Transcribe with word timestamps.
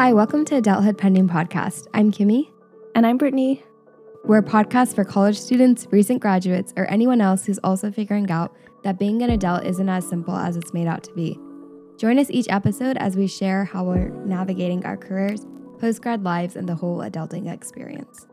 Hi, 0.00 0.14
welcome 0.14 0.46
to 0.46 0.56
Adulthood 0.56 0.96
Pending 0.96 1.28
Podcast. 1.28 1.86
I'm 1.92 2.10
Kimmy. 2.10 2.50
And 2.94 3.06
I'm 3.06 3.18
Brittany. 3.18 3.62
We're 4.24 4.38
a 4.38 4.42
podcast 4.42 4.94
for 4.94 5.04
college 5.04 5.38
students, 5.38 5.86
recent 5.90 6.20
graduates, 6.20 6.72
or 6.78 6.86
anyone 6.86 7.20
else 7.20 7.44
who's 7.44 7.58
also 7.62 7.90
figuring 7.90 8.30
out 8.30 8.56
that 8.82 8.98
being 8.98 9.20
an 9.20 9.28
adult 9.28 9.66
isn't 9.66 9.90
as 9.90 10.08
simple 10.08 10.34
as 10.34 10.56
it's 10.56 10.72
made 10.72 10.86
out 10.86 11.02
to 11.02 11.12
be. 11.12 11.38
Join 11.98 12.18
us 12.18 12.30
each 12.30 12.46
episode 12.48 12.96
as 12.96 13.14
we 13.14 13.26
share 13.26 13.66
how 13.66 13.84
we're 13.84 14.08
navigating 14.24 14.86
our 14.86 14.96
careers, 14.96 15.46
post 15.78 16.00
grad 16.00 16.24
lives, 16.24 16.56
and 16.56 16.66
the 16.66 16.76
whole 16.76 17.00
adulting 17.00 17.52
experience. 17.52 18.26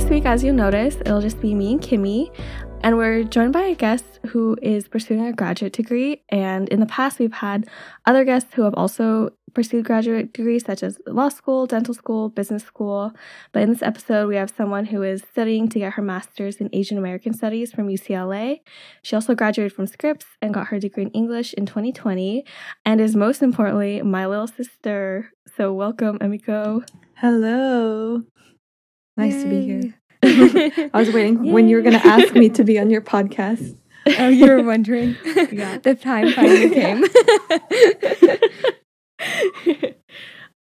This 0.00 0.08
week, 0.08 0.24
as 0.24 0.42
you'll 0.42 0.54
notice, 0.54 0.96
it'll 1.00 1.20
just 1.20 1.40
be 1.42 1.54
me 1.54 1.72
and 1.72 1.82
Kimmy. 1.82 2.34
And 2.82 2.96
we're 2.96 3.22
joined 3.22 3.52
by 3.52 3.64
a 3.64 3.74
guest 3.74 4.18
who 4.28 4.56
is 4.62 4.88
pursuing 4.88 5.20
a 5.26 5.32
graduate 5.32 5.74
degree. 5.74 6.22
And 6.30 6.70
in 6.70 6.80
the 6.80 6.86
past, 6.86 7.18
we've 7.18 7.34
had 7.34 7.68
other 8.06 8.24
guests 8.24 8.54
who 8.54 8.62
have 8.62 8.72
also 8.74 9.30
pursued 9.52 9.84
graduate 9.84 10.32
degrees, 10.32 10.64
such 10.64 10.82
as 10.82 10.98
law 11.06 11.28
school, 11.28 11.66
dental 11.66 11.92
school, 11.92 12.30
business 12.30 12.64
school. 12.64 13.12
But 13.52 13.62
in 13.62 13.68
this 13.68 13.82
episode, 13.82 14.26
we 14.28 14.36
have 14.36 14.50
someone 14.56 14.86
who 14.86 15.02
is 15.02 15.22
studying 15.32 15.68
to 15.68 15.78
get 15.78 15.92
her 15.94 16.02
master's 16.02 16.56
in 16.56 16.70
Asian 16.72 16.96
American 16.96 17.34
Studies 17.34 17.70
from 17.70 17.88
UCLA. 17.88 18.60
She 19.02 19.14
also 19.16 19.34
graduated 19.34 19.74
from 19.74 19.86
Scripps 19.86 20.24
and 20.40 20.54
got 20.54 20.68
her 20.68 20.78
degree 20.78 21.02
in 21.02 21.10
English 21.10 21.52
in 21.52 21.66
2020, 21.66 22.46
and 22.86 23.02
is 23.02 23.14
most 23.14 23.42
importantly 23.42 24.00
my 24.00 24.26
little 24.26 24.46
sister. 24.46 25.30
So, 25.56 25.74
welcome, 25.74 26.18
Emiko. 26.20 26.88
Hello. 27.16 28.22
Nice 29.20 29.34
Yay. 29.34 29.42
to 29.42 29.48
be 29.50 29.60
here. 29.66 29.94
I 30.94 30.98
was 30.98 31.12
waiting 31.12 31.44
Yay. 31.44 31.52
when 31.52 31.68
you 31.68 31.76
were 31.76 31.82
going 31.82 32.00
to 32.00 32.06
ask 32.06 32.32
me 32.32 32.48
to 32.48 32.64
be 32.64 32.78
on 32.78 32.88
your 32.88 33.02
podcast. 33.02 33.76
Oh, 34.18 34.28
you 34.28 34.46
were 34.46 34.62
wondering? 34.62 35.14
yeah. 35.52 35.76
The 35.76 35.94
time 35.94 36.32
finally 36.32 36.70
came. 36.74 37.04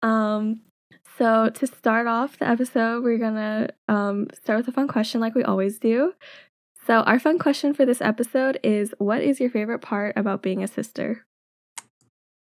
um, 0.03 0.61
so 1.17 1.51
to 1.51 1.67
start 1.69 2.09
off 2.09 2.39
the 2.39 2.49
episode, 2.49 3.05
we're 3.05 3.19
gonna 3.19 3.69
um, 3.87 4.27
start 4.35 4.59
with 4.59 4.69
a 4.69 4.73
fun 4.73 4.89
question, 4.89 5.21
like 5.21 5.37
we 5.37 5.45
always 5.45 5.79
do. 5.79 6.15
So 6.85 7.03
our 7.03 7.21
fun 7.21 7.39
question 7.39 7.75
for 7.75 7.87
this 7.87 8.01
episode 8.01 8.59
is: 8.65 8.93
What 8.99 9.23
is 9.23 9.39
your 9.39 9.51
favorite 9.51 9.81
part 9.81 10.17
about 10.17 10.43
being 10.43 10.65
a 10.65 10.69
sister? 10.69 11.25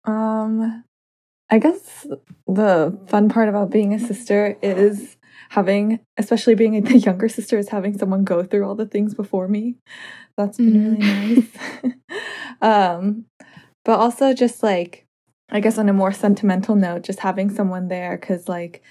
Um, 0.06 0.84
I 1.50 1.59
guess 1.59 2.06
the 2.47 2.98
fun 3.09 3.28
part 3.28 3.50
about 3.50 3.69
being 3.69 3.93
a 3.93 3.98
sister 3.98 4.56
is 4.62 5.17
having, 5.50 6.00
especially 6.16 6.54
being 6.54 6.82
the 6.82 6.98
younger 6.98 7.28
sister, 7.28 7.58
is 7.58 7.68
having 7.68 7.96
someone 7.96 8.24
go 8.24 8.42
through 8.42 8.66
all 8.66 8.74
the 8.74 8.86
things 8.86 9.14
before 9.14 9.48
me. 9.48 9.77
That's 10.36 10.58
been 10.58 10.98
mm. 10.98 11.00
really 11.00 11.48
nice. 11.82 12.02
um, 12.62 13.24
but 13.84 13.98
also 13.98 14.32
just 14.34 14.62
like, 14.62 15.06
I 15.50 15.60
guess 15.60 15.78
on 15.78 15.88
a 15.88 15.94
more 15.94 16.12
sentimental 16.12 16.76
note, 16.76 17.02
just 17.02 17.20
having 17.20 17.50
someone 17.50 17.88
there 17.88 18.19
because 18.19 18.48
like 18.48 18.82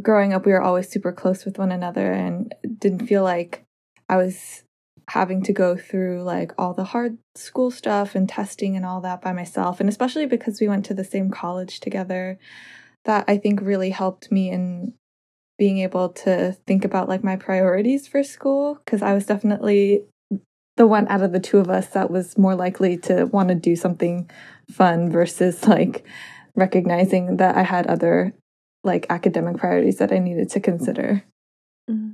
growing 0.00 0.32
up, 0.32 0.46
we 0.46 0.52
were 0.52 0.62
always 0.62 0.88
super 0.88 1.12
close 1.12 1.44
with 1.44 1.58
one 1.58 1.72
another 1.72 2.12
and 2.12 2.54
didn't 2.78 3.06
feel 3.06 3.22
like 3.22 3.64
I 4.08 4.16
was 4.16 4.62
having 5.10 5.42
to 5.42 5.52
go 5.52 5.76
through 5.76 6.22
like 6.22 6.52
all 6.56 6.72
the 6.72 6.84
hard 6.84 7.18
school 7.34 7.70
stuff 7.70 8.14
and 8.14 8.28
testing 8.28 8.76
and 8.76 8.86
all 8.86 9.00
that 9.02 9.20
by 9.20 9.32
myself. 9.32 9.80
And 9.80 9.88
especially 9.88 10.26
because 10.26 10.60
we 10.60 10.68
went 10.68 10.84
to 10.86 10.94
the 10.94 11.04
same 11.04 11.30
college 11.30 11.80
together, 11.80 12.38
that 13.04 13.24
I 13.28 13.36
think 13.36 13.60
really 13.60 13.90
helped 13.90 14.32
me 14.32 14.50
in 14.50 14.94
being 15.58 15.78
able 15.78 16.08
to 16.08 16.52
think 16.66 16.84
about 16.84 17.08
like 17.08 17.22
my 17.22 17.36
priorities 17.36 18.06
for 18.08 18.22
school 18.22 18.80
because 18.84 19.02
I 19.02 19.14
was 19.14 19.26
definitely 19.26 20.04
the 20.76 20.86
one 20.86 21.06
out 21.08 21.22
of 21.22 21.32
the 21.32 21.40
two 21.40 21.58
of 21.58 21.70
us 21.70 21.88
that 21.88 22.10
was 22.10 22.36
more 22.36 22.54
likely 22.54 22.96
to 22.98 23.26
want 23.26 23.48
to 23.48 23.54
do 23.54 23.76
something 23.76 24.28
fun 24.70 25.10
versus 25.10 25.64
like 25.68 26.04
recognizing 26.56 27.36
that 27.36 27.56
I 27.56 27.62
had 27.62 27.86
other 27.86 28.34
like 28.82 29.06
academic 29.08 29.56
priorities 29.56 29.98
that 29.98 30.12
I 30.12 30.18
needed 30.18 30.50
to 30.50 30.60
consider. 30.60 31.24
Mm-hmm. 31.88 32.12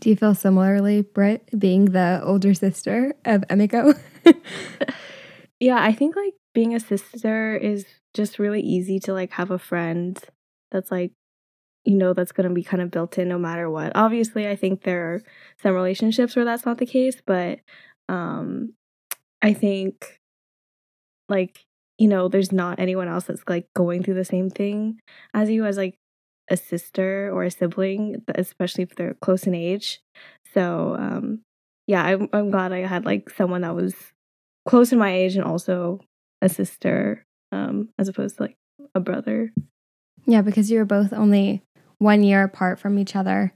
Do 0.00 0.10
you 0.10 0.16
feel 0.16 0.34
similarly, 0.34 1.02
Britt, 1.02 1.48
being 1.56 1.86
the 1.86 2.20
older 2.24 2.54
sister 2.54 3.14
of 3.24 3.42
Emiko? 3.42 3.96
yeah, 5.60 5.80
I 5.80 5.92
think 5.92 6.16
like 6.16 6.34
being 6.54 6.74
a 6.74 6.80
sister 6.80 7.56
is 7.56 7.86
just 8.12 8.40
really 8.40 8.60
easy 8.60 8.98
to 9.00 9.12
like 9.12 9.30
have 9.32 9.52
a 9.52 9.60
friend 9.60 10.18
that's 10.72 10.90
like 10.90 11.12
you 11.84 11.96
know 11.96 12.12
that's 12.12 12.32
going 12.32 12.48
to 12.48 12.54
be 12.54 12.62
kind 12.62 12.82
of 12.82 12.90
built 12.90 13.18
in 13.18 13.28
no 13.28 13.38
matter 13.38 13.68
what. 13.68 13.92
Obviously, 13.94 14.48
I 14.48 14.56
think 14.56 14.82
there 14.82 15.14
are 15.14 15.22
some 15.62 15.74
relationships 15.74 16.36
where 16.36 16.44
that's 16.44 16.64
not 16.66 16.78
the 16.78 16.86
case, 16.86 17.16
but 17.24 17.60
um 18.08 18.74
I 19.40 19.52
think 19.52 20.20
like 21.28 21.64
you 21.98 22.08
know 22.08 22.28
there's 22.28 22.52
not 22.52 22.78
anyone 22.78 23.08
else 23.08 23.24
that's 23.24 23.42
like 23.48 23.66
going 23.74 24.02
through 24.02 24.14
the 24.14 24.24
same 24.24 24.50
thing 24.50 25.00
as 25.34 25.50
you 25.50 25.64
as 25.64 25.76
like 25.76 25.96
a 26.50 26.56
sister 26.56 27.30
or 27.32 27.44
a 27.44 27.50
sibling, 27.50 28.22
especially 28.34 28.82
if 28.82 28.94
they're 28.94 29.14
close 29.14 29.46
in 29.46 29.54
age. 29.54 30.00
So, 30.54 30.96
um 30.98 31.40
yeah, 31.86 32.04
I'm 32.04 32.28
I'm 32.32 32.50
glad 32.50 32.72
I 32.72 32.80
had 32.86 33.04
like 33.04 33.30
someone 33.30 33.62
that 33.62 33.74
was 33.74 33.94
close 34.66 34.92
in 34.92 34.98
my 34.98 35.12
age 35.12 35.34
and 35.34 35.44
also 35.44 36.00
a 36.40 36.48
sister 36.48 37.24
um 37.50 37.88
as 37.98 38.08
opposed 38.08 38.36
to 38.36 38.44
like 38.44 38.56
a 38.94 39.00
brother. 39.00 39.52
Yeah, 40.26 40.42
because 40.42 40.70
you 40.70 40.78
were 40.78 40.84
both 40.84 41.12
only 41.12 41.62
one 42.02 42.22
year 42.22 42.42
apart 42.42 42.78
from 42.78 42.98
each 42.98 43.14
other 43.16 43.52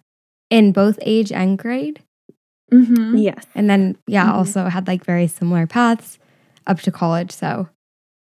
in 0.50 0.72
both 0.72 0.98
age 1.02 1.32
and 1.32 1.58
grade. 1.58 2.02
Mm-hmm. 2.72 3.16
Yes. 3.16 3.46
And 3.54 3.68
then, 3.68 3.96
yeah, 4.06 4.26
mm-hmm. 4.26 4.36
also 4.36 4.64
had 4.66 4.86
like 4.86 5.04
very 5.04 5.26
similar 5.26 5.66
paths 5.66 6.18
up 6.66 6.80
to 6.80 6.90
college. 6.90 7.32
So 7.32 7.68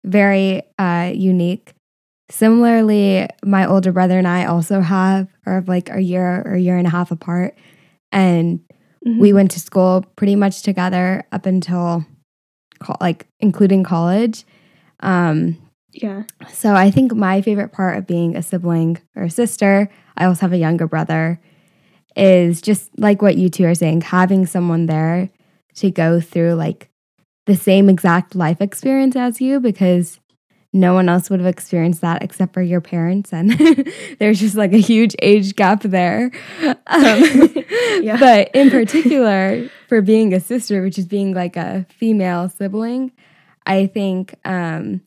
very 0.04 0.62
uh, 0.78 1.12
unique. 1.14 1.74
Similarly, 2.30 3.28
my 3.44 3.66
older 3.66 3.92
brother 3.92 4.18
and 4.18 4.26
I 4.26 4.46
also 4.46 4.80
have, 4.80 5.28
are 5.44 5.62
like 5.66 5.90
a 5.90 6.00
year 6.00 6.42
or 6.46 6.54
a 6.54 6.60
year 6.60 6.76
and 6.76 6.86
a 6.86 6.90
half 6.90 7.10
apart. 7.10 7.56
And 8.10 8.60
mm-hmm. 9.06 9.18
we 9.18 9.32
went 9.32 9.50
to 9.52 9.60
school 9.60 10.04
pretty 10.16 10.36
much 10.36 10.62
together 10.62 11.24
up 11.30 11.46
until 11.46 12.06
like 13.00 13.26
including 13.40 13.84
college. 13.84 14.44
Um, 15.00 15.58
yeah. 15.92 16.24
So 16.52 16.74
I 16.74 16.90
think 16.90 17.14
my 17.14 17.42
favorite 17.42 17.72
part 17.72 17.98
of 17.98 18.06
being 18.06 18.36
a 18.36 18.42
sibling 18.42 19.00
or 19.14 19.24
a 19.24 19.30
sister, 19.30 19.90
I 20.16 20.24
also 20.24 20.42
have 20.42 20.52
a 20.52 20.58
younger 20.58 20.86
brother, 20.86 21.40
is 22.16 22.60
just 22.60 22.90
like 22.98 23.22
what 23.22 23.36
you 23.36 23.48
two 23.48 23.64
are 23.66 23.74
saying, 23.74 24.02
having 24.02 24.46
someone 24.46 24.86
there 24.86 25.30
to 25.76 25.90
go 25.90 26.20
through 26.20 26.54
like 26.54 26.90
the 27.46 27.56
same 27.56 27.88
exact 27.88 28.34
life 28.34 28.60
experience 28.60 29.16
as 29.16 29.40
you 29.40 29.60
because 29.60 30.20
no 30.72 30.94
one 30.94 31.08
else 31.08 31.28
would 31.28 31.40
have 31.40 31.48
experienced 31.48 32.00
that 32.00 32.22
except 32.22 32.54
for 32.54 32.62
your 32.62 32.80
parents 32.80 33.32
and 33.32 33.50
there's 34.18 34.40
just 34.40 34.54
like 34.54 34.72
a 34.72 34.78
huge 34.78 35.14
age 35.20 35.54
gap 35.54 35.82
there 35.82 36.30
um, 36.62 36.74
yeah. 38.00 38.16
but 38.18 38.50
in 38.54 38.70
particular 38.70 39.68
for 39.88 40.00
being 40.00 40.32
a 40.32 40.40
sister 40.40 40.82
which 40.82 40.98
is 40.98 41.06
being 41.06 41.34
like 41.34 41.56
a 41.56 41.84
female 41.90 42.48
sibling 42.48 43.12
i 43.66 43.86
think 43.86 44.34
um, 44.44 45.00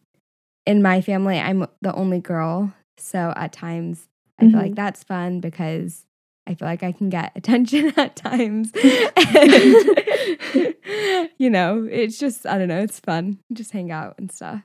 in 0.65 0.81
my 0.81 1.01
family, 1.01 1.39
I'm 1.39 1.67
the 1.81 1.93
only 1.93 2.19
girl. 2.19 2.73
So 2.97 3.33
at 3.35 3.51
times, 3.53 4.07
I 4.39 4.43
mm-hmm. 4.43 4.51
feel 4.51 4.59
like 4.59 4.71
mm-hmm. 4.71 4.75
that's 4.75 5.03
fun 5.03 5.39
because 5.39 6.05
I 6.47 6.55
feel 6.55 6.67
like 6.67 6.83
I 6.83 6.91
can 6.91 7.09
get 7.09 7.31
attention 7.35 7.93
at 7.97 8.15
times. 8.15 8.71
and, 9.15 10.75
you 11.37 11.49
know, 11.49 11.87
it's 11.89 12.17
just, 12.17 12.45
I 12.45 12.57
don't 12.57 12.67
know, 12.67 12.81
it's 12.81 12.99
fun. 12.99 13.39
Just 13.53 13.71
hang 13.71 13.91
out 13.91 14.15
and 14.17 14.31
stuff. 14.31 14.61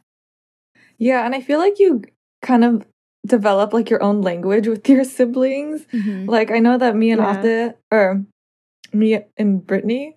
Yeah. 0.98 1.24
And 1.24 1.34
I 1.34 1.40
feel 1.40 1.58
like 1.58 1.78
you 1.78 2.02
kind 2.42 2.64
of 2.64 2.86
develop 3.26 3.72
like 3.72 3.90
your 3.90 4.02
own 4.02 4.22
language 4.22 4.66
with 4.66 4.88
your 4.88 5.04
siblings. 5.04 5.84
Mm-hmm. 5.92 6.28
Like, 6.28 6.50
I 6.50 6.58
know 6.58 6.78
that 6.78 6.96
me 6.96 7.10
and 7.10 7.20
yeah. 7.20 7.42
Ate, 7.42 7.74
or 7.90 8.24
me 8.92 9.20
and 9.36 9.66
Brittany, 9.66 10.16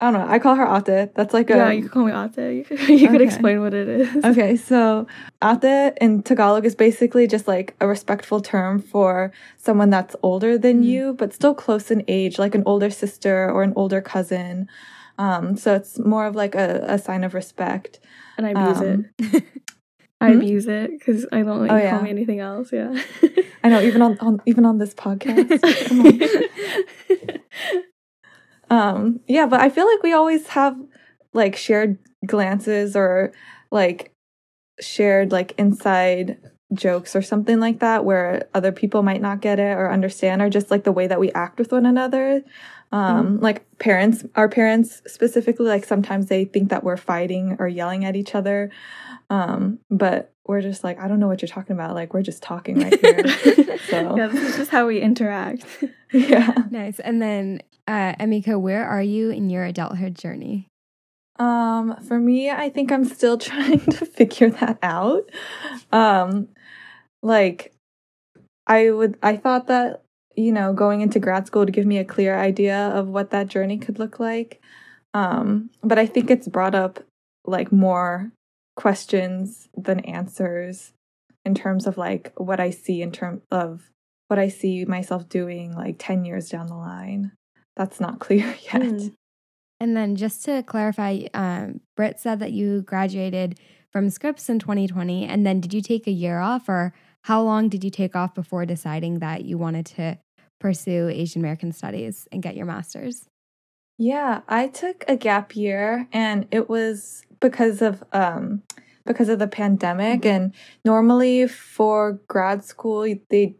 I 0.00 0.12
don't 0.12 0.20
know. 0.20 0.32
I 0.32 0.38
call 0.38 0.54
her 0.54 0.64
Ate. 0.64 1.12
That's 1.14 1.34
like 1.34 1.50
a. 1.50 1.56
Yeah, 1.56 1.70
you 1.72 1.82
can 1.82 1.90
call 1.90 2.04
me 2.04 2.12
Ate. 2.12 2.38
You, 2.54 2.64
could, 2.64 2.88
you 2.88 3.08
could 3.08 3.20
explain 3.20 3.60
what 3.60 3.74
it 3.74 3.88
is. 3.88 4.24
Okay, 4.24 4.56
so 4.56 5.08
Ate 5.42 5.94
in 6.00 6.22
Tagalog 6.22 6.64
is 6.64 6.76
basically 6.76 7.26
just 7.26 7.48
like 7.48 7.74
a 7.80 7.88
respectful 7.88 8.40
term 8.40 8.80
for 8.80 9.32
someone 9.56 9.90
that's 9.90 10.14
older 10.22 10.56
than 10.56 10.82
mm. 10.82 10.86
you, 10.86 11.14
but 11.14 11.32
still 11.32 11.54
close 11.54 11.90
in 11.90 12.04
age, 12.06 12.38
like 12.38 12.54
an 12.54 12.62
older 12.64 12.90
sister 12.90 13.50
or 13.50 13.64
an 13.64 13.72
older 13.74 14.00
cousin. 14.00 14.68
Um, 15.18 15.56
so 15.56 15.74
it's 15.74 15.98
more 15.98 16.26
of 16.26 16.36
like 16.36 16.54
a, 16.54 16.84
a 16.86 16.98
sign 16.98 17.24
of 17.24 17.34
respect. 17.34 17.98
And 18.36 18.46
I 18.46 18.50
abuse 18.50 18.78
um, 18.78 19.06
it. 19.18 19.44
I 20.20 20.30
hmm? 20.30 20.38
abuse 20.38 20.68
it 20.68 20.90
because 20.92 21.26
I 21.32 21.42
don't 21.42 21.60
let 21.62 21.70
oh, 21.72 21.76
you 21.76 21.82
yeah. 21.82 21.90
call 21.90 22.02
me 22.02 22.10
anything 22.10 22.38
else. 22.38 22.72
Yeah. 22.72 23.02
I 23.64 23.68
know, 23.68 23.80
even 23.80 24.02
on, 24.02 24.18
on 24.20 24.40
even 24.46 24.64
on 24.64 24.78
this 24.78 24.94
podcast. 24.94 25.58
Um, 28.70 29.20
yeah, 29.26 29.46
but 29.46 29.60
I 29.60 29.68
feel 29.68 29.86
like 29.86 30.02
we 30.02 30.12
always 30.12 30.48
have 30.48 30.76
like 31.32 31.56
shared 31.56 31.98
glances 32.26 32.96
or 32.96 33.32
like 33.70 34.12
shared 34.80 35.32
like 35.32 35.54
inside 35.58 36.38
jokes 36.74 37.16
or 37.16 37.22
something 37.22 37.60
like 37.60 37.80
that 37.80 38.04
where 38.04 38.46
other 38.54 38.72
people 38.72 39.02
might 39.02 39.22
not 39.22 39.40
get 39.40 39.58
it 39.58 39.76
or 39.76 39.90
understand 39.90 40.42
or 40.42 40.50
just 40.50 40.70
like 40.70 40.84
the 40.84 40.92
way 40.92 41.06
that 41.06 41.20
we 41.20 41.32
act 41.32 41.58
with 41.58 41.72
one 41.72 41.86
another. 41.86 42.42
Um 42.90 43.26
mm-hmm. 43.26 43.42
like 43.42 43.78
parents 43.78 44.24
our 44.34 44.48
parents 44.48 45.02
specifically 45.06 45.66
like 45.66 45.84
sometimes 45.84 46.26
they 46.26 46.44
think 46.44 46.70
that 46.70 46.84
we're 46.84 46.96
fighting 46.96 47.56
or 47.58 47.68
yelling 47.68 48.04
at 48.04 48.16
each 48.16 48.34
other. 48.34 48.70
Um 49.30 49.78
but 49.90 50.32
we're 50.46 50.62
just 50.62 50.82
like 50.82 50.98
i 50.98 51.06
don't 51.06 51.20
know 51.20 51.28
what 51.28 51.42
you're 51.42 51.48
talking 51.48 51.74
about. 51.74 51.94
Like 51.94 52.12
we're 52.12 52.22
just 52.22 52.42
talking 52.42 52.80
right 52.80 53.00
here 53.00 53.16
so. 53.90 54.14
Yeah 54.16 54.26
this 54.28 54.50
is 54.50 54.56
just 54.56 54.70
how 54.70 54.86
we 54.86 55.00
interact. 55.00 55.64
Yeah. 56.10 56.54
Nice. 56.70 57.00
And 57.00 57.20
then 57.20 57.62
uh 57.86 58.14
Emiko 58.18 58.58
where 58.58 58.86
are 58.86 59.02
you 59.02 59.30
in 59.30 59.50
your 59.50 59.64
adulthood 59.64 60.14
journey? 60.14 60.68
Um 61.38 61.96
for 62.08 62.18
me 62.18 62.50
i 62.50 62.70
think 62.70 62.90
i'm 62.90 63.04
still 63.04 63.36
trying 63.50 63.80
to 63.80 64.06
figure 64.06 64.50
that 64.50 64.78
out. 64.82 65.28
Um 65.92 66.48
like 67.22 67.72
i 68.66 68.90
would 68.90 69.18
i 69.22 69.36
thought 69.36 69.66
that 69.66 70.02
you 70.38 70.52
know, 70.52 70.72
going 70.72 71.00
into 71.00 71.18
grad 71.18 71.48
school 71.48 71.66
to 71.66 71.72
give 71.72 71.84
me 71.84 71.98
a 71.98 72.04
clear 72.04 72.38
idea 72.38 72.90
of 72.94 73.08
what 73.08 73.30
that 73.30 73.48
journey 73.48 73.76
could 73.76 73.98
look 73.98 74.20
like. 74.20 74.62
Um, 75.12 75.70
but 75.82 75.98
I 75.98 76.06
think 76.06 76.30
it's 76.30 76.46
brought 76.46 76.76
up 76.76 77.00
like 77.44 77.72
more 77.72 78.30
questions 78.76 79.68
than 79.76 79.98
answers 80.00 80.92
in 81.44 81.54
terms 81.54 81.86
of 81.86 81.96
like 81.96 82.32
what 82.36 82.60
I 82.60 82.70
see 82.70 83.02
in 83.02 83.12
terms 83.12 83.42
of 83.50 83.90
what 84.28 84.38
I 84.38 84.48
see 84.48 84.84
myself 84.84 85.28
doing 85.28 85.74
like 85.74 85.96
10 85.98 86.24
years 86.24 86.48
down 86.48 86.66
the 86.66 86.74
line. 86.74 87.32
That's 87.76 88.00
not 88.00 88.18
clear 88.20 88.54
yet. 88.72 88.82
Mm. 88.82 89.14
And 89.80 89.96
then 89.96 90.16
just 90.16 90.44
to 90.44 90.62
clarify, 90.62 91.20
um, 91.34 91.80
Britt 91.96 92.18
said 92.18 92.40
that 92.40 92.52
you 92.52 92.82
graduated 92.82 93.58
from 93.92 94.10
Scripps 94.10 94.48
in 94.48 94.58
2020. 94.58 95.24
And 95.24 95.46
then 95.46 95.60
did 95.60 95.72
you 95.72 95.80
take 95.80 96.06
a 96.06 96.12
year 96.12 96.40
off 96.40 96.68
or 96.68 96.92
how 97.22 97.42
long 97.42 97.68
did 97.68 97.84
you 97.84 97.90
take 97.90 98.16
off 98.16 98.34
before 98.34 98.66
deciding 98.66 99.20
that 99.20 99.44
you 99.44 99.56
wanted 99.56 99.86
to 99.86 100.18
pursue 100.60 101.08
Asian 101.08 101.40
American 101.40 101.72
studies 101.72 102.26
and 102.32 102.42
get 102.42 102.56
your 102.56 102.66
master's? 102.66 103.28
Yeah, 103.96 104.42
I 104.48 104.68
took 104.68 105.04
a 105.08 105.16
gap 105.16 105.56
year 105.56 106.08
and 106.12 106.46
it 106.50 106.68
was 106.68 107.24
because 107.40 107.82
of 107.82 108.02
um 108.12 108.62
because 109.08 109.28
of 109.28 109.38
the 109.38 109.48
pandemic 109.48 110.20
mm-hmm. 110.20 110.28
and 110.28 110.54
normally 110.84 111.48
for 111.48 112.20
grad 112.28 112.62
school 112.62 113.02
they 113.30 113.56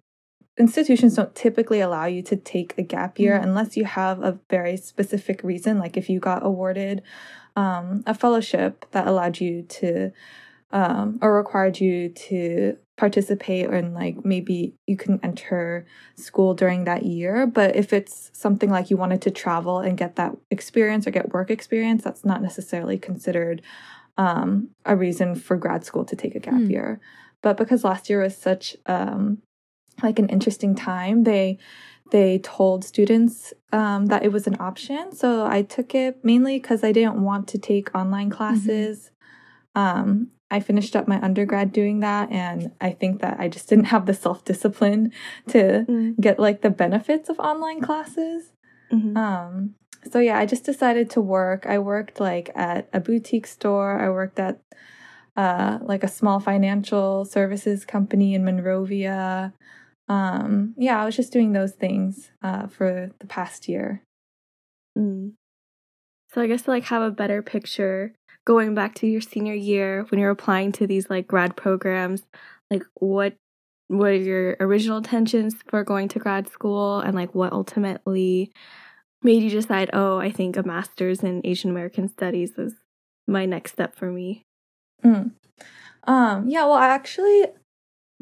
institutions 0.59 1.15
don't 1.15 1.35
typically 1.35 1.81
allow 1.81 2.05
you 2.05 2.23
to 2.23 2.37
take 2.37 2.75
a 2.79 2.83
gap 2.83 3.19
year 3.19 3.35
mm-hmm. 3.35 3.49
unless 3.49 3.77
you 3.77 3.85
have 3.85 4.23
a 4.23 4.39
very 4.51 4.77
specific 4.77 5.43
reason 5.43 5.79
like 5.79 5.97
if 5.97 6.09
you 6.09 6.21
got 6.21 6.45
awarded 6.45 7.03
um, 7.57 8.05
a 8.07 8.15
fellowship 8.15 8.85
that 8.93 9.09
allowed 9.09 9.41
you 9.41 9.63
to 9.63 10.13
um, 10.71 11.19
or 11.23 11.35
required 11.35 11.81
you 11.81 12.11
to 12.11 12.77
participate 12.97 13.71
and 13.71 13.95
like 13.95 14.25
maybe 14.25 14.75
you 14.87 14.97
can 14.97 15.19
enter 15.23 15.87
school 16.17 16.53
during 16.53 16.85
that 16.85 17.05
year 17.05 17.47
but 17.47 17.77
if 17.77 17.93
it's 17.93 18.31
something 18.35 18.69
like 18.69 18.91
you 18.91 18.97
wanted 18.97 19.23
to 19.23 19.31
travel 19.31 19.79
and 19.79 19.97
get 19.97 20.17
that 20.17 20.37
experience 20.51 21.07
or 21.07 21.11
get 21.13 21.33
work 21.33 21.51
experience 21.51 22.03
that's 22.03 22.25
not 22.25 22.43
necessarily 22.43 22.99
considered 22.99 23.63
um, 24.19 24.69
a 24.85 24.97
reason 24.97 25.35
for 25.35 25.57
grad 25.57 25.85
school 25.85 26.05
to 26.05 26.17
take 26.17 26.35
a 26.35 26.41
gap 26.41 26.55
mm. 26.55 26.71
year 26.71 27.01
but 27.41 27.57
because 27.57 27.85
last 27.85 28.11
year 28.11 28.23
was 28.23 28.37
such 28.37 28.77
um, 28.87 29.39
like 30.03 30.19
an 30.19 30.29
interesting 30.29 30.75
time 30.75 31.25
they 31.25 31.59
they 32.11 32.39
told 32.39 32.85
students 32.85 33.53
um, 33.73 34.07
that 34.07 34.23
it 34.25 34.33
was 34.33 34.47
an 34.47 34.57
option 34.61 35.13
so 35.13 35.47
i 35.47 35.63
took 35.63 35.95
it 35.95 36.25
mainly 36.25 36.59
because 36.59 36.85
i 36.85 36.93
didn't 36.93 37.23
want 37.23 37.49
to 37.49 37.59
take 37.59 37.95
online 37.95 38.29
mm-hmm. 38.29 38.37
classes 38.37 39.11
mm-hmm. 39.77 40.01
um, 40.01 40.31
I 40.51 40.61
finished 40.61 40.97
up 40.97 41.07
my 41.07 41.21
undergrad 41.21 41.73
doing 41.73 42.01
that 42.01 42.33
and 42.33 42.73
I 42.81 42.93
think 42.93 43.21
that 43.21 43.39
I 43.39 43.49
just 43.49 43.69
didn't 43.69 43.87
have 43.87 44.07
the 44.07 44.15
self-discipline 44.15 45.13
to 45.49 45.85
mm. 45.87 46.19
get 46.19 46.39
like 46.39 46.63
the 46.63 46.71
benefits 46.71 47.29
of 47.29 47.39
online 47.39 47.83
classes. 47.83 48.53
Mm-hmm. 48.91 49.17
Um 49.17 49.75
so 50.11 50.19
yeah, 50.19 50.39
I 50.39 50.47
just 50.47 50.65
decided 50.65 51.11
to 51.11 51.21
work. 51.21 51.67
I 51.67 51.79
worked 51.79 52.21
like 52.21 52.51
at 52.55 52.89
a 52.93 53.01
boutique 53.01 53.47
store. 53.47 54.01
I 54.01 54.09
worked 54.09 54.39
at 54.39 54.61
uh 55.37 55.79
like 55.83 56.03
a 56.03 56.09
small 56.09 56.41
financial 56.41 57.25
services 57.25 57.85
company 57.85 58.35
in 58.35 58.45
Monrovia. 58.45 59.53
Um 60.09 60.75
yeah, 60.77 61.01
I 61.01 61.05
was 61.05 61.17
just 61.17 61.33
doing 61.33 61.53
those 61.53 61.73
things 61.73 62.31
uh 62.43 62.67
for 62.67 63.11
the 63.19 63.27
past 63.27 63.69
year. 63.69 64.03
Mm. 64.97 65.33
So 66.33 66.43
I 66.43 66.47
guess 66.47 66.63
to 66.63 66.71
like 66.71 66.85
have 66.85 67.03
a 67.03 67.11
better 67.11 67.43
picture 67.43 68.15
going 68.45 68.75
back 68.75 68.95
to 68.95 69.07
your 69.07 69.21
senior 69.21 69.55
year 69.55 70.07
when 70.11 70.19
you're 70.19 70.31
applying 70.31 70.73
to 70.73 70.87
these 70.87 71.11
like 71.11 71.27
grad 71.27 71.57
programs, 71.57 72.23
like 72.71 72.83
what 72.95 73.35
are 73.91 74.13
your 74.13 74.57
original 74.61 74.99
intentions 74.99 75.55
for 75.69 75.85
going 75.85 76.09
to 76.09 76.19
grad 76.19 76.49
school 76.49 77.01
and 77.01 77.15
like 77.15 77.35
what 77.35 77.53
ultimately 77.53 78.53
made 79.23 79.43
you 79.43 79.51
decide, 79.51 79.91
oh, 79.93 80.19
I 80.19 80.31
think 80.31 80.57
a 80.57 80.63
master's 80.63 81.23
in 81.23 81.41
Asian 81.45 81.71
American 81.71 82.09
studies 82.09 82.53
is 82.59 82.75
my 83.27 83.47
next 83.47 83.73
step 83.73 83.97
for 83.97 84.11
me? 84.11 84.43
Mm. 85.05 85.33
Um, 86.05 86.49
yeah, 86.49 86.65
well, 86.65 86.75
I 86.75 86.89
actually 86.89 87.47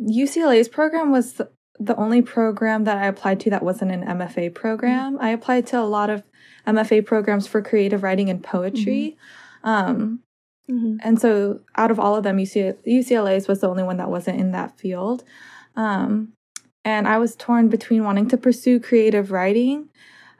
UCLA's 0.00 0.68
program 0.68 1.10
was 1.10 1.40
the 1.78 1.96
only 1.96 2.22
program 2.22 2.84
that 2.84 2.98
I 2.98 3.06
applied 3.06 3.40
to 3.40 3.50
that 3.50 3.62
wasn't 3.62 3.92
an 3.92 4.02
MFA 4.02 4.54
program. 4.54 5.14
Mm-hmm. 5.14 5.24
I 5.24 5.30
applied 5.30 5.66
to 5.68 5.80
a 5.80 5.84
lot 5.84 6.10
of 6.10 6.22
MFA 6.66 7.04
programs 7.04 7.46
for 7.46 7.62
creative 7.62 8.02
writing 8.02 8.30
and 8.30 8.42
poetry. 8.42 9.16
Mm-hmm. 9.64 9.68
Um, 9.68 10.20
mm-hmm. 10.68 10.96
And 11.00 11.20
so, 11.20 11.60
out 11.76 11.90
of 11.90 12.00
all 12.00 12.16
of 12.16 12.24
them, 12.24 12.38
UC- 12.38 12.76
UCLA's 12.86 13.48
was 13.48 13.60
the 13.60 13.68
only 13.68 13.82
one 13.82 13.98
that 13.98 14.10
wasn't 14.10 14.40
in 14.40 14.52
that 14.52 14.78
field. 14.78 15.24
Um, 15.76 16.32
and 16.84 17.06
I 17.06 17.18
was 17.18 17.36
torn 17.36 17.68
between 17.68 18.04
wanting 18.04 18.28
to 18.28 18.36
pursue 18.36 18.80
creative 18.80 19.30
writing 19.30 19.88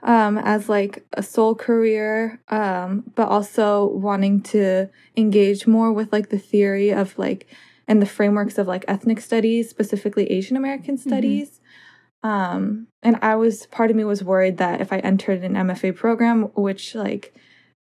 um, 0.03 0.37
as 0.37 0.69
like 0.69 1.05
a 1.13 1.23
sole 1.23 1.55
career, 1.55 2.41
um, 2.49 3.03
but 3.15 3.27
also 3.27 3.87
wanting 3.87 4.41
to 4.41 4.89
engage 5.15 5.67
more 5.67 5.91
with 5.91 6.11
like 6.11 6.29
the 6.29 6.39
theory 6.39 6.91
of 6.91 7.17
like 7.17 7.47
and 7.87 8.01
the 8.01 8.05
frameworks 8.05 8.57
of 8.57 8.67
like 8.67 8.85
ethnic 8.87 9.19
studies, 9.21 9.69
specifically 9.69 10.29
Asian 10.31 10.57
American 10.57 10.97
mm-hmm. 10.97 11.09
studies. 11.09 11.49
Mm-hmm. 11.49 12.29
Um, 12.29 12.87
and 13.03 13.17
I 13.21 13.35
was 13.35 13.67
part 13.67 13.89
of 13.89 13.95
me 13.95 14.03
was 14.03 14.23
worried 14.23 14.57
that 14.57 14.81
if 14.81 14.91
I 14.91 14.99
entered 14.99 15.43
an 15.43 15.53
MFA 15.53 15.95
program, 15.95 16.43
which 16.55 16.95
like 16.95 17.33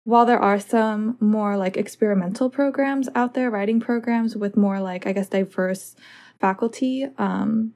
while 0.05 0.27
there 0.27 0.39
are 0.39 0.61
some 0.61 1.17
more 1.21 1.57
like 1.57 1.77
experimental 1.77 2.51
programs 2.51 3.09
out 3.15 3.35
there, 3.35 3.51
writing 3.51 3.81
programs 3.81 4.37
with 4.37 4.57
more 4.57 4.81
like, 4.81 5.07
I 5.07 5.13
guess, 5.13 5.29
diverse 5.29 5.97
faculty, 6.41 7.09
um, 7.19 7.73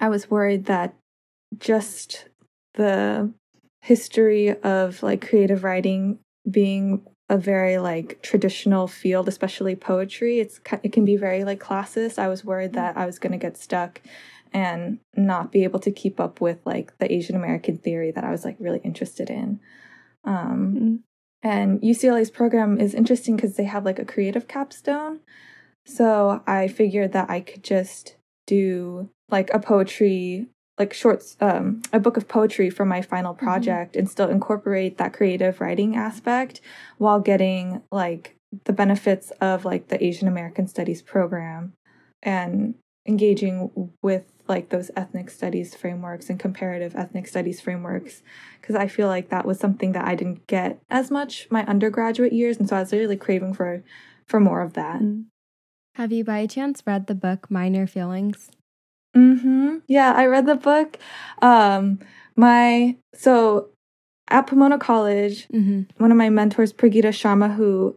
I 0.00 0.08
was 0.08 0.30
worried 0.30 0.66
that 0.66 0.94
just 1.58 2.28
the 2.74 3.32
history 3.86 4.52
of 4.62 5.00
like 5.00 5.28
creative 5.28 5.62
writing 5.62 6.18
being 6.50 7.06
a 7.28 7.38
very 7.38 7.78
like 7.78 8.20
traditional 8.20 8.88
field, 8.88 9.28
especially 9.28 9.76
poetry, 9.76 10.40
it's 10.40 10.60
it 10.82 10.92
can 10.92 11.04
be 11.04 11.16
very 11.16 11.44
like 11.44 11.60
classist. 11.60 12.18
I 12.18 12.26
was 12.26 12.44
worried 12.44 12.72
that 12.72 12.96
I 12.96 13.06
was 13.06 13.20
going 13.20 13.30
to 13.30 13.38
get 13.38 13.56
stuck 13.56 14.00
and 14.52 14.98
not 15.16 15.52
be 15.52 15.62
able 15.62 15.78
to 15.80 15.92
keep 15.92 16.18
up 16.18 16.40
with 16.40 16.58
like 16.64 16.98
the 16.98 17.12
Asian 17.12 17.36
American 17.36 17.78
theory 17.78 18.10
that 18.10 18.24
I 18.24 18.32
was 18.32 18.44
like 18.44 18.56
really 18.58 18.80
interested 18.80 19.30
in. 19.30 19.60
Um, 20.24 20.74
mm-hmm. 20.74 20.96
And 21.48 21.80
UCLA's 21.80 22.30
program 22.30 22.80
is 22.80 22.92
interesting 22.92 23.36
because 23.36 23.54
they 23.54 23.64
have 23.64 23.84
like 23.84 24.00
a 24.00 24.04
creative 24.04 24.48
capstone. 24.48 25.20
So 25.84 26.42
I 26.44 26.66
figured 26.66 27.12
that 27.12 27.30
I 27.30 27.38
could 27.38 27.62
just 27.62 28.16
do 28.48 29.10
like 29.28 29.50
a 29.54 29.60
poetry, 29.60 30.48
like 30.78 30.92
shorts, 30.92 31.36
um, 31.40 31.82
a 31.92 32.00
book 32.00 32.16
of 32.16 32.28
poetry 32.28 32.70
for 32.70 32.84
my 32.84 33.02
final 33.02 33.34
mm-hmm. 33.34 33.44
project 33.44 33.92
mm-hmm. 33.92 34.00
and 34.00 34.10
still 34.10 34.28
incorporate 34.28 34.98
that 34.98 35.12
creative 35.12 35.60
writing 35.60 35.96
aspect 35.96 36.60
while 36.98 37.20
getting 37.20 37.82
like 37.90 38.36
the 38.64 38.72
benefits 38.72 39.30
of 39.40 39.64
like 39.64 39.88
the 39.88 40.02
Asian 40.04 40.28
American 40.28 40.66
Studies 40.66 41.02
program 41.02 41.72
and 42.22 42.74
engaging 43.06 43.92
with 44.02 44.24
like 44.48 44.68
those 44.68 44.90
ethnic 44.96 45.30
studies 45.30 45.74
frameworks 45.74 46.30
and 46.30 46.38
comparative 46.38 46.94
ethnic 46.94 47.26
studies 47.26 47.60
frameworks 47.60 48.22
because 48.60 48.76
I 48.76 48.86
feel 48.86 49.08
like 49.08 49.28
that 49.28 49.44
was 49.44 49.58
something 49.58 49.92
that 49.92 50.06
I 50.06 50.14
didn't 50.14 50.46
get 50.46 50.78
as 50.88 51.10
much 51.10 51.48
my 51.50 51.64
undergraduate 51.66 52.32
years 52.32 52.58
and 52.58 52.68
so 52.68 52.76
I 52.76 52.80
was 52.80 52.92
really 52.92 53.16
craving 53.16 53.54
for 53.54 53.82
for 54.26 54.40
more 54.40 54.60
of 54.60 54.74
that. 54.74 54.96
Mm-hmm. 54.96 55.22
Have 55.94 56.12
you 56.12 56.24
by 56.24 56.46
chance 56.46 56.82
read 56.86 57.06
the 57.06 57.14
book 57.14 57.50
Minor 57.50 57.86
Feelings? 57.86 58.50
Mhm. 59.16 59.82
Yeah, 59.88 60.12
I 60.12 60.26
read 60.26 60.46
the 60.46 60.56
book. 60.56 60.98
Um 61.42 61.98
my 62.36 62.96
so 63.14 63.70
at 64.28 64.46
Pomona 64.46 64.78
College, 64.78 65.48
mm-hmm. 65.48 65.82
one 65.98 66.10
of 66.10 66.16
my 66.16 66.30
mentors, 66.30 66.72
Prageeta 66.72 67.10
Sharma, 67.10 67.54
who 67.54 67.96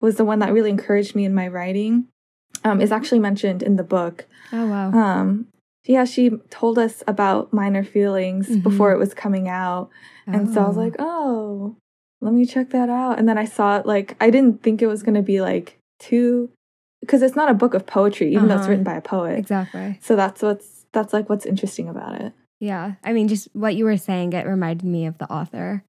was 0.00 0.16
the 0.16 0.24
one 0.24 0.40
that 0.40 0.52
really 0.52 0.70
encouraged 0.70 1.14
me 1.14 1.24
in 1.24 1.34
my 1.34 1.48
writing, 1.48 2.08
um, 2.64 2.80
is 2.80 2.92
actually 2.92 3.20
mentioned 3.20 3.62
in 3.62 3.76
the 3.76 3.84
book. 3.84 4.26
Oh 4.52 4.66
wow. 4.66 4.90
Um, 4.92 5.48
yeah, 5.84 6.04
she 6.04 6.30
told 6.50 6.78
us 6.78 7.02
about 7.08 7.52
minor 7.52 7.82
feelings 7.82 8.48
mm-hmm. 8.48 8.60
before 8.60 8.92
it 8.92 8.98
was 8.98 9.14
coming 9.14 9.48
out. 9.48 9.90
And 10.26 10.48
oh. 10.48 10.54
so 10.54 10.60
I 10.62 10.68
was 10.68 10.76
oh. 10.76 10.80
like, 10.80 10.94
oh, 10.98 11.76
let 12.20 12.34
me 12.34 12.46
check 12.46 12.70
that 12.70 12.88
out. 12.88 13.18
And 13.18 13.28
then 13.28 13.38
I 13.38 13.44
saw 13.44 13.78
it 13.78 13.86
like 13.86 14.16
I 14.20 14.30
didn't 14.30 14.62
think 14.62 14.82
it 14.82 14.86
was 14.86 15.02
gonna 15.02 15.22
be 15.22 15.40
like 15.40 15.78
too 15.98 16.50
because 17.02 17.20
it's 17.20 17.36
not 17.36 17.50
a 17.50 17.54
book 17.54 17.74
of 17.74 17.84
poetry, 17.84 18.32
even 18.32 18.48
though 18.48 18.54
it's 18.54 18.62
Uh-huh. 18.62 18.70
written 18.70 18.84
by 18.84 18.94
a 18.94 19.02
poet. 19.02 19.36
Exactly. 19.38 19.98
So 20.00 20.16
that's 20.16 20.40
what's 20.40 20.86
that's 20.92 21.12
like 21.12 21.28
what's 21.28 21.44
interesting 21.44 21.88
about 21.88 22.18
it. 22.20 22.32
Yeah. 22.60 22.94
I 23.04 23.12
mean, 23.12 23.28
just 23.28 23.48
what 23.54 23.74
you 23.74 23.84
were 23.84 23.96
saying, 23.98 24.32
it 24.32 24.46
reminded 24.46 24.86
me 24.86 25.04
of 25.06 25.18
the 25.18 25.30
author. 25.30 25.82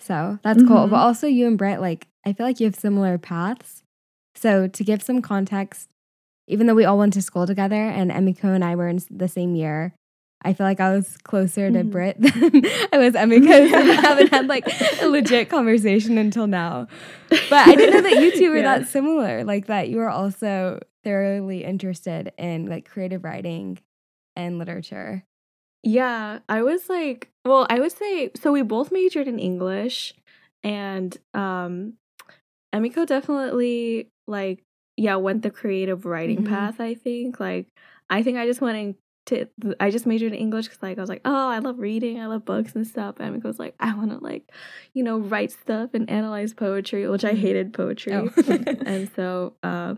So 0.00 0.38
that's 0.42 0.62
cool. 0.64 0.86
Mhm. 0.86 0.90
But 0.90 0.96
also, 0.96 1.26
you 1.26 1.46
and 1.46 1.56
Britt, 1.56 1.80
like, 1.80 2.08
I 2.26 2.32
feel 2.32 2.44
like 2.46 2.58
you 2.60 2.66
have 2.66 2.74
similar 2.74 3.18
paths. 3.18 3.82
So 4.34 4.66
to 4.66 4.84
give 4.84 5.02
some 5.02 5.22
context, 5.22 5.88
even 6.48 6.66
though 6.66 6.74
we 6.74 6.84
all 6.84 6.98
went 6.98 7.12
to 7.14 7.22
school 7.22 7.46
together 7.46 7.76
and 7.86 8.10
Emiko 8.10 8.52
and 8.54 8.64
I 8.64 8.74
were 8.74 8.88
in 8.88 8.98
the 9.10 9.28
same 9.28 9.54
year, 9.54 9.94
I 10.44 10.52
feel 10.54 10.66
like 10.66 10.80
I 10.80 10.94
was 10.94 11.16
closer 11.18 11.70
to 11.70 11.78
Mhm. 11.84 11.90
Britt 11.90 12.16
than 12.20 12.66
I 12.92 12.98
was 12.98 13.14
Emiko. 13.14 13.70
So 13.70 13.82
we 13.84 13.94
haven't 13.96 14.30
had 14.30 14.46
like 14.48 14.66
a 15.00 15.06
legit 15.08 15.48
conversation 15.48 16.18
until 16.18 16.46
now. 16.46 16.88
But 17.30 17.68
I 17.68 17.74
didn't 17.74 17.94
know 17.94 18.10
that 18.10 18.20
you 18.20 18.32
two 18.32 18.50
were 18.50 18.56
Yeah. 18.62 18.78
that 18.78 18.88
similar, 18.88 19.44
like 19.44 19.66
that 19.66 19.88
you 19.88 19.96
were 19.98 20.10
also 20.10 20.80
thoroughly 21.04 21.64
interested 21.64 22.32
in 22.38 22.66
like 22.66 22.88
creative 22.88 23.24
writing 23.24 23.78
and 24.36 24.58
literature. 24.58 25.24
Yeah, 25.84 26.38
I 26.48 26.62
was 26.62 26.88
like, 26.88 27.30
well, 27.44 27.66
I 27.70 27.80
would 27.80 27.92
say 27.92 28.30
so 28.36 28.52
we 28.52 28.62
both 28.62 28.92
majored 28.92 29.28
in 29.28 29.38
English 29.38 30.14
and 30.64 31.16
um 31.34 31.94
Emiko 32.74 33.06
definitely 33.06 34.08
like 34.26 34.62
yeah, 34.96 35.16
went 35.16 35.42
the 35.42 35.50
creative 35.50 36.04
writing 36.04 36.42
Mhm. 36.44 36.48
path, 36.48 36.80
I 36.80 36.94
think. 36.94 37.40
Like 37.40 37.66
I 38.10 38.22
think 38.22 38.38
I 38.38 38.46
just 38.46 38.60
went 38.60 38.96
into 39.30 39.48
I 39.80 39.90
just 39.90 40.06
majored 40.06 40.32
in 40.32 40.38
English 40.38 40.68
cuz 40.68 40.78
like 40.82 40.98
I 40.98 41.00
was 41.00 41.08
like, 41.10 41.22
"Oh, 41.24 41.48
I 41.48 41.58
love 41.58 41.78
reading. 41.78 42.20
I 42.20 42.26
love 42.26 42.44
books 42.44 42.74
and 42.74 42.86
stuff." 42.86 43.16
And 43.20 43.34
Emiko 43.36 43.44
was 43.44 43.58
like, 43.58 43.74
"I 43.80 43.94
want 43.94 44.10
to 44.10 44.18
like, 44.18 44.50
you 44.94 45.02
know, 45.02 45.18
write 45.18 45.52
stuff 45.52 45.90
and 45.94 46.08
analyze 46.10 46.54
poetry," 46.54 47.08
which 47.08 47.24
I 47.24 47.32
Mhm. 47.32 47.38
hated 47.38 47.72
poetry. 47.72 48.12
Oh. 48.14 48.30
and 48.86 49.10
so 49.16 49.54
uh 49.62 49.94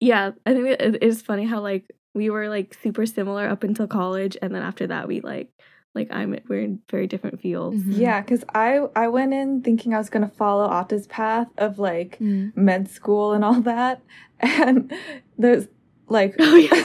yeah 0.00 0.32
i 0.44 0.52
think 0.52 0.66
it, 0.66 0.80
it 0.82 1.02
is 1.02 1.22
funny 1.22 1.44
how 1.44 1.60
like 1.60 1.90
we 2.14 2.28
were 2.28 2.48
like 2.48 2.74
super 2.82 3.06
similar 3.06 3.48
up 3.48 3.62
until 3.62 3.86
college 3.86 4.36
and 4.42 4.54
then 4.54 4.62
after 4.62 4.86
that 4.86 5.08
we 5.08 5.20
like 5.20 5.48
like 5.94 6.08
i'm 6.10 6.36
we're 6.48 6.60
in 6.60 6.80
very 6.90 7.06
different 7.06 7.40
fields 7.40 7.82
Mhm. 7.82 7.98
Yeah, 7.98 8.20
because 8.20 8.44
I 8.54 8.80
I 8.94 9.08
went 9.08 9.32
in 9.32 9.62
thinking 9.62 9.94
I 9.94 9.98
was 9.98 10.10
gonna 10.10 10.28
follow 10.36 10.66
Ate's 10.70 11.06
path 11.06 11.48
of 11.56 11.78
like 11.78 12.18
Mm. 12.20 12.54
med 12.56 12.90
school 12.90 13.32
and 13.32 13.42
all 13.44 13.60
that, 13.62 14.02
and 14.40 14.92
there's 15.38 15.68
like 16.08 16.34
oh 16.38 16.56
yeah 16.56 16.84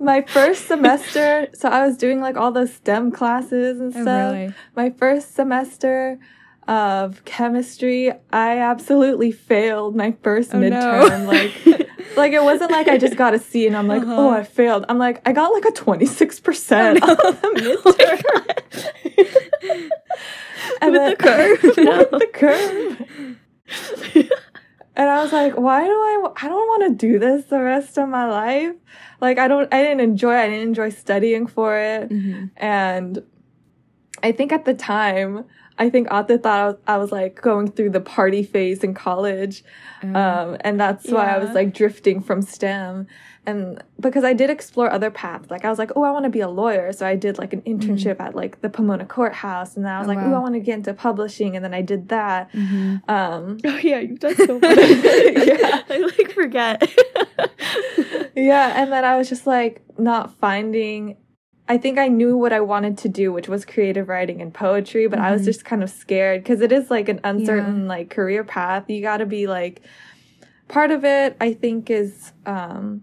my 0.00 0.22
first 0.22 0.66
semester. 0.66 1.48
So 1.54 1.68
I 1.68 1.86
was 1.86 1.96
doing 1.96 2.20
like 2.20 2.36
all 2.36 2.50
those 2.52 2.72
STEM 2.72 3.12
classes 3.12 3.80
and 3.80 3.94
Oh, 3.96 4.02
stuff. 4.02 4.32
really? 4.32 4.54
My 4.74 4.90
first 4.90 5.34
semester 5.34 6.18
of 6.68 7.24
chemistry, 7.24 8.12
I 8.32 8.58
absolutely 8.58 9.32
failed 9.32 9.94
my 9.96 10.14
first 10.22 10.54
Oh, 10.54 10.58
no. 10.58 10.70
midterm. 10.70 11.26
Like 11.26 11.86
like 12.16 12.32
it 12.32 12.42
wasn't 12.42 12.70
like 12.70 12.88
I 12.88 12.96
just 12.98 13.16
got 13.16 13.34
a 13.34 13.38
C 13.38 13.66
and 13.66 13.76
I'm 13.76 13.86
like, 13.88 14.02
Uh-huh. 14.02 14.14
oh, 14.16 14.30
I 14.30 14.42
failed. 14.44 14.84
I'm 14.88 14.98
like, 14.98 15.20
I 15.26 15.32
got 15.32 15.48
like 15.52 15.64
a 15.64 15.72
26% 15.72 17.00
Oh, 17.02 17.06
no. 17.06 17.48
on 17.48 17.54
the 17.54 17.76
midterm. 19.60 19.90
And 20.82 20.92
With 20.92 21.00
then- 21.00 21.10
the 21.10 21.16
curve? 21.16 21.62
with 22.12 22.20
the 22.20 22.30
curve. 22.32 24.26
And 24.96 25.08
I 25.08 25.22
was 25.22 25.32
like, 25.32 25.54
why 25.56 25.84
do 25.84 25.90
I 25.90 26.30
I 26.42 26.48
don't 26.48 26.66
want 26.68 26.98
to 26.98 27.06
do 27.06 27.18
this 27.18 27.46
the 27.46 27.60
rest 27.62 27.96
of 27.98 28.08
my 28.08 28.28
life. 28.28 28.74
Like 29.20 29.38
I 29.38 29.48
don't 29.48 29.72
I 29.72 29.82
didn't 29.82 30.00
enjoy. 30.00 30.34
I 30.34 30.48
didn't 30.48 30.68
enjoy 30.68 30.90
studying 30.90 31.46
for 31.46 31.78
it. 31.78 32.08
Mhm. 32.10 32.50
And 32.56 33.22
I 34.22 34.32
think 34.32 34.52
at 34.52 34.64
the 34.64 34.74
time, 34.74 35.44
I 35.78 35.88
think 35.88 36.08
Ate 36.12 36.42
thought 36.42 36.58
I 36.58 36.66
was, 36.66 36.76
I 36.86 36.96
was 36.98 37.12
like 37.12 37.40
going 37.40 37.70
through 37.70 37.90
the 37.90 38.00
party 38.00 38.42
phase 38.42 38.84
in 38.84 38.92
college. 38.94 39.64
Um, 40.02 40.16
Um, 40.16 40.56
and 40.60 40.78
that's 40.78 41.10
why 41.10 41.26
I 41.34 41.38
was 41.38 41.50
like 41.54 41.72
drifting 41.72 42.20
from 42.20 42.42
STEM. 42.42 43.06
And 43.46 43.82
because 43.98 44.22
I 44.22 44.32
did 44.34 44.50
explore 44.50 44.90
other 44.90 45.10
paths, 45.10 45.50
like 45.50 45.64
I 45.64 45.70
was 45.70 45.78
like, 45.78 45.90
oh, 45.96 46.02
I 46.02 46.10
want 46.10 46.24
to 46.24 46.30
be 46.30 46.40
a 46.40 46.48
lawyer. 46.48 46.92
So 46.92 47.06
I 47.06 47.16
did 47.16 47.38
like 47.38 47.52
an 47.54 47.62
internship 47.62 48.20
at 48.20 48.34
like 48.34 48.60
the 48.60 48.68
Pomona 48.68 49.06
courthouse. 49.06 49.76
And 49.76 49.84
then 49.84 49.92
I 49.92 49.98
was 49.98 50.06
Oh, 50.06 50.10
like, 50.12 50.18
wow. 50.18 50.32
oh, 50.32 50.36
I 50.36 50.38
want 50.40 50.54
to 50.54 50.60
get 50.60 50.74
into 50.76 50.92
publishing. 50.92 51.56
And 51.56 51.64
then 51.64 51.72
I 51.72 51.80
did 51.80 52.08
that. 52.10 52.52
mhm. 52.52 53.00
Um, 53.08 53.58
oh 53.64 53.76
yeah 53.82 53.98
you've 53.98 54.20
done 54.20 54.36
so 54.36 54.58
much 54.58 54.62
Yeah. 54.78 55.82
i 55.90 56.12
like 56.18 56.32
forget 56.32 56.88
yeah. 58.36 58.80
And 58.82 58.92
then 58.92 59.04
I 59.04 59.16
was 59.16 59.28
just 59.28 59.46
like 59.46 59.82
not 59.98 60.34
finding. 60.38 61.16
I 61.68 61.78
think 61.78 61.98
I 61.98 62.08
knew 62.08 62.36
what 62.36 62.52
I 62.52 62.60
wanted 62.60 62.98
to 62.98 63.08
do, 63.08 63.32
which 63.32 63.48
was 63.48 63.64
creative 63.64 64.08
writing 64.08 64.42
and 64.42 64.52
poetry, 64.52 65.06
but 65.06 65.18
I 65.18 65.30
was 65.32 65.42
Mhm. 65.42 65.46
just 65.46 65.64
kind 65.64 65.82
of 65.82 65.90
scared 65.90 66.42
because 66.42 66.60
it 66.60 66.72
is 66.72 66.90
like 66.90 67.08
an 67.08 67.20
uncertain 67.24 67.86
like 67.86 68.10
career 68.10 68.44
path. 68.44 68.88
You 68.90 69.00
got 69.02 69.18
to 69.18 69.26
be 69.26 69.46
like 69.46 69.82
part 70.68 70.90
of 70.90 71.04
it. 71.04 71.36
I 71.40 71.52
think 71.54 71.90
is 71.90 72.32
um, 72.46 73.02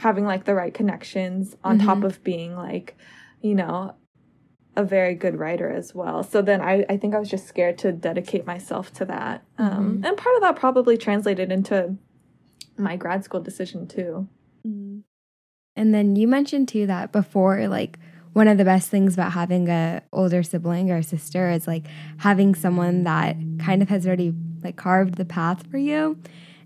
having 0.00 0.24
like 0.24 0.44
the 0.44 0.54
right 0.54 0.72
connections 0.72 1.56
on 1.62 1.78
top 1.78 1.98
Mhm. 1.98 2.04
of 2.04 2.24
being 2.24 2.56
like, 2.56 2.96
you 3.42 3.54
know, 3.54 3.94
a 4.76 4.82
very 4.82 5.14
good 5.14 5.36
writer 5.38 5.68
as 5.70 5.94
well. 5.94 6.22
So 6.22 6.40
then 6.40 6.60
I, 6.62 6.86
I 6.88 6.96
think 6.96 7.14
I 7.14 7.18
was 7.18 7.28
just 7.28 7.46
scared 7.46 7.76
to 7.78 7.92
dedicate 7.92 8.46
myself 8.46 8.92
to 8.94 9.04
that. 9.04 9.42
Um, 9.58 9.98
Mhm. 9.98 10.06
and 10.08 10.16
part 10.16 10.36
of 10.36 10.42
that 10.42 10.56
probably 10.56 10.96
translated 10.96 11.52
into 11.52 11.96
my 12.78 12.96
grad 12.96 13.24
school 13.24 13.40
decision 13.42 13.86
too. 13.86 14.26
Mm. 14.66 15.02
And 15.76 15.92
then 15.94 16.16
you 16.16 16.26
mentioned 16.26 16.68
too 16.68 16.86
that 16.86 17.12
before, 17.12 17.68
like 17.68 17.98
one 18.32 18.48
of 18.48 18.56
the 18.56 18.64
best 18.64 18.88
things 18.88 19.12
about 19.14 19.32
having 19.32 19.68
a 19.68 20.00
older 20.12 20.42
sibling 20.42 20.90
or 20.90 21.02
sister 21.02 21.50
is 21.50 21.66
like 21.66 21.84
having 22.18 22.54
someone 22.54 23.04
that 23.04 23.36
kind 23.58 23.82
of 23.82 23.88
has 23.90 24.06
already 24.06 24.32
like 24.62 24.76
carved 24.76 25.16
the 25.16 25.24
path 25.26 25.66
for 25.66 25.78
you. 25.78 26.16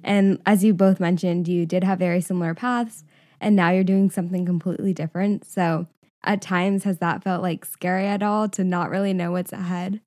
And 0.05 0.39
as 0.47 0.63
you 0.63 0.73
both 0.75 1.01
mentioned, 1.01 1.49
you 1.49 1.65
did 1.67 1.83
have 1.83 1.99
very 1.99 2.21
similar 2.21 2.55
paths, 2.55 3.03
and 3.45 3.55
now 3.55 3.71
you're 3.71 3.85
doing 3.85 4.11
something 4.11 4.45
completely 4.47 4.93
different. 4.95 5.45
So, 5.45 5.87
at 6.25 6.41
times, 6.41 6.85
has 6.85 6.99
that 6.99 7.23
felt 7.23 7.43
like 7.43 7.65
scary 7.67 8.07
at 8.07 8.23
all 8.23 8.49
to 8.49 8.65
not 8.65 8.89
really 8.91 9.13
know 9.13 9.31
what's 9.33 9.53
ahead? 9.53 10.01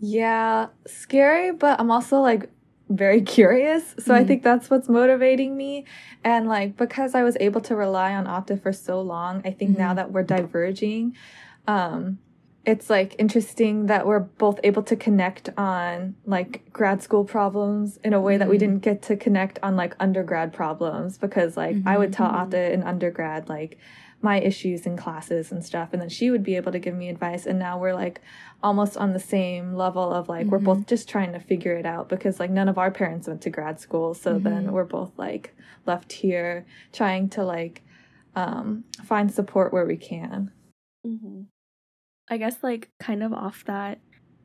Yeah, 0.00 0.68
scary, 0.86 1.52
but 1.52 1.78
I'm 1.78 1.90
also 1.90 2.20
like 2.20 2.50
very 2.88 3.20
curious. 3.36 3.94
So 3.98 4.14
I 4.14 4.24
Mhm. 4.24 4.26
think 4.26 4.42
that's 4.42 4.68
what's 4.70 4.88
motivating 4.88 5.56
me. 5.56 5.84
And 6.24 6.48
like 6.48 6.76
because 6.76 7.14
I 7.14 7.22
was 7.22 7.36
able 7.38 7.60
to 7.62 7.76
rely 7.76 8.14
on 8.14 8.26
Ate 8.26 8.60
for 8.60 8.72
so 8.72 9.00
long, 9.00 9.42
I 9.44 9.50
think 9.52 9.78
now 9.78 9.92
Mhm. 9.92 9.96
that 9.96 10.12
we're 10.12 10.22
diverging, 10.24 11.14
um 11.68 12.18
it's 12.66 12.90
like 12.90 13.14
interesting 13.18 13.86
that 13.86 14.06
we're 14.06 14.20
both 14.20 14.60
able 14.62 14.82
to 14.82 14.94
connect 14.96 15.48
on 15.56 16.14
like 16.26 16.70
grad 16.72 17.02
school 17.02 17.24
problems 17.24 17.98
in 18.04 18.12
a 18.12 18.20
way 18.20 18.36
that 18.36 18.48
we 18.48 18.56
Mhm. 18.56 18.60
didn't 18.60 18.78
get 18.80 19.02
to 19.02 19.16
connect 19.16 19.58
on 19.62 19.76
like 19.76 19.94
undergrad 19.98 20.52
problems 20.52 21.16
because 21.18 21.56
like 21.56 21.76
I 21.86 21.96
would 21.96 22.12
tell 22.12 22.30
Mhm. 22.30 22.54
Ate 22.54 22.72
in 22.72 22.82
undergrad 22.82 23.48
like 23.48 23.78
my 24.22 24.38
issues 24.38 24.84
in 24.84 24.98
classes 24.98 25.50
and 25.50 25.64
stuff 25.64 25.88
and 25.94 26.02
then 26.02 26.10
she 26.10 26.30
would 26.30 26.42
be 26.42 26.54
able 26.56 26.70
to 26.72 26.78
give 26.78 26.94
me 26.94 27.08
advice 27.08 27.46
and 27.46 27.58
now 27.58 27.78
we're 27.78 27.94
like 27.94 28.20
almost 28.62 28.94
on 28.98 29.14
the 29.14 29.18
same 29.18 29.72
level 29.74 30.12
of 30.12 30.28
like 30.28 30.46
we're 30.48 30.58
Mhm. 30.58 30.64
both 30.64 30.86
just 30.86 31.08
trying 31.08 31.32
to 31.32 31.40
figure 31.40 31.72
it 31.74 31.86
out 31.86 32.10
because 32.10 32.38
like 32.38 32.50
none 32.50 32.68
of 32.68 32.76
our 32.76 32.90
parents 32.90 33.26
went 33.26 33.40
to 33.40 33.48
grad 33.48 33.80
school 33.80 34.12
so 34.12 34.38
then 34.38 34.72
we're 34.72 34.84
both 34.84 35.12
like 35.18 35.54
left 35.86 36.12
here 36.12 36.66
trying 36.92 37.30
to 37.30 37.42
like 37.42 37.82
um 38.36 38.84
find 39.02 39.32
support 39.32 39.72
where 39.72 39.86
we 39.86 39.96
can 39.96 40.50
I 42.30 42.36
guess 42.38 42.56
like 42.62 42.90
kind 43.00 43.22
of 43.22 43.32
off 43.32 43.64
that, 43.66 43.98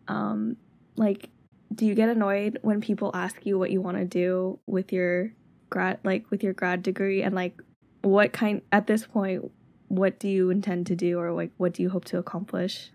um, 0.08 0.58
like, 0.98 1.30
do 1.74 1.86
you 1.86 1.94
get 1.96 2.10
annoyed 2.10 2.60
when 2.62 2.82
people 2.82 3.12
ask 3.13 3.46
you 3.46 3.58
what 3.60 3.70
you 3.72 3.82
want 3.82 3.98
to 3.98 4.06
do 4.06 4.60
with 4.65 4.92
your 4.92 5.32
grad, 5.70 6.00
like 6.04 6.30
with 6.32 6.44
your 6.44 6.54
grad 6.54 6.82
degree, 6.84 7.22
and 7.22 7.36
like 7.36 7.62
what 8.01 8.34
kind 8.34 8.62
at 8.72 8.88
this 8.88 9.06
point, 9.06 9.51
what 9.88 10.20
do 10.20 10.27
you 10.27 10.50
intend 10.50 10.88
to 10.88 10.96
do, 10.96 11.20
or 11.20 11.32
like 11.32 11.51
what 11.58 11.74
do 11.74 11.84
you 11.84 11.89
hope 11.89 12.06
to 12.06 12.18
accomplish? 12.18 12.92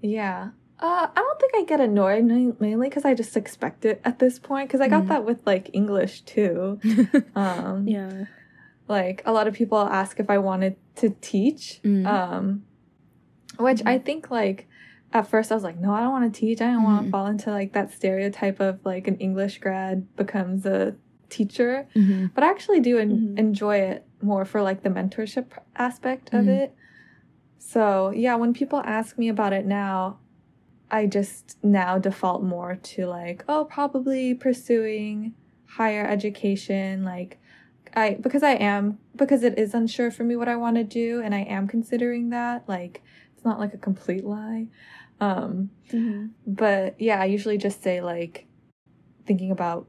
Yeah. 0.00 0.50
Uh, 0.78 1.08
I 1.10 1.14
don't 1.14 1.40
think 1.40 1.52
I 1.56 1.64
get 1.64 1.80
annoyed 1.80 2.24
mainly 2.24 2.88
because 2.90 3.06
I 3.06 3.14
just 3.14 3.34
expect 3.34 3.86
it 3.86 3.98
at 4.04 4.18
this 4.18 4.38
point 4.38 4.68
because 4.68 4.82
I 4.82 4.88
got 4.88 5.04
Mhm. 5.04 5.08
that 5.08 5.24
with 5.24 5.40
like 5.46 5.70
English 5.72 6.22
too. 6.22 6.78
Um, 7.34 7.88
Yeah. 7.88 8.24
Like 8.88 9.22
a 9.24 9.32
lot 9.32 9.48
of 9.48 9.54
people 9.54 9.78
ask 9.78 10.20
if 10.20 10.28
I 10.30 10.38
wanted 10.38 10.76
to 10.96 11.10
teach, 11.20 11.80
Mm. 11.82 12.06
um, 12.06 12.64
which 13.58 13.82
I 13.86 13.98
think 13.98 14.30
like 14.30 14.68
at 15.12 15.28
first 15.28 15.50
I 15.52 15.54
was 15.54 15.64
like, 15.64 15.78
no, 15.78 15.92
I 15.92 16.00
don't 16.00 16.10
want 16.12 16.32
to 16.32 16.40
teach. 16.40 16.60
I 16.60 16.66
don't 16.72 16.82
want 16.82 17.02
Mhm. 17.02 17.04
to 17.06 17.10
fall 17.10 17.26
into 17.26 17.50
like 17.50 17.72
that 17.72 17.92
stereotype 17.92 18.60
of 18.60 18.84
like 18.84 19.06
an 19.08 19.16
English 19.16 19.58
grad 19.58 20.14
becomes 20.16 20.66
a 20.66 20.94
teacher. 21.28 21.86
Mhm. 21.94 22.30
But 22.34 22.44
I 22.44 22.50
actually 22.50 22.80
do 22.80 22.98
en- 22.98 23.10
Mhm. 23.34 23.38
enjoy 23.38 23.76
it 23.78 24.04
more 24.22 24.44
for 24.44 24.62
like 24.62 24.82
the 24.82 24.90
mentorship 24.90 25.46
aspect 25.76 26.32
of 26.34 26.46
Mhm. 26.46 26.60
it. 26.62 26.74
So, 27.58 28.10
yeah, 28.10 28.34
when 28.36 28.52
people 28.52 28.80
ask 28.84 29.18
me 29.18 29.28
about 29.28 29.52
it 29.52 29.66
now, 29.66 30.18
I 30.90 31.06
just 31.06 31.58
now 31.64 31.98
default 31.98 32.42
more 32.42 32.76
to 32.76 33.06
like, 33.06 33.44
oh, 33.48 33.64
probably 33.64 34.34
pursuing 34.34 35.34
higher 35.68 36.06
education 36.06 37.04
like 37.04 37.38
I 37.94 38.14
because 38.20 38.42
I 38.44 38.52
am 38.52 38.98
because 39.16 39.42
it 39.42 39.58
is 39.58 39.74
unsure 39.74 40.10
for 40.12 40.22
me 40.22 40.36
what 40.36 40.48
I 40.48 40.56
want 40.56 40.76
to 40.76 40.84
do 40.84 41.20
and 41.22 41.34
I 41.34 41.40
am 41.40 41.66
considering 41.66 42.30
that 42.30 42.68
like 42.68 43.02
it's 43.36 43.44
not 43.44 43.60
like 43.60 43.74
a 43.74 43.78
complete 43.78 44.24
lie. 44.24 44.66
Um 45.20 45.70
Mm-hmm. 45.92 46.26
but 46.46 47.00
yeah, 47.00 47.20
I 47.20 47.26
usually 47.26 47.58
just 47.58 47.82
say 47.82 48.00
like 48.00 48.46
thinking 49.24 49.52
about 49.52 49.86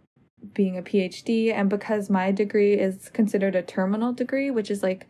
being 0.54 0.78
a 0.78 0.82
PhD, 0.84 1.52
and 1.52 1.70
because 1.70 2.10
my 2.10 2.32
degree 2.32 2.74
is 2.74 3.10
considered 3.10 3.56
a 3.56 3.64
terminal 3.64 4.14
degree, 4.14 4.52
which 4.52 4.70
is 4.70 4.84
like 4.84 5.08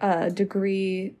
a 0.00 0.30
degree, 0.30 1.16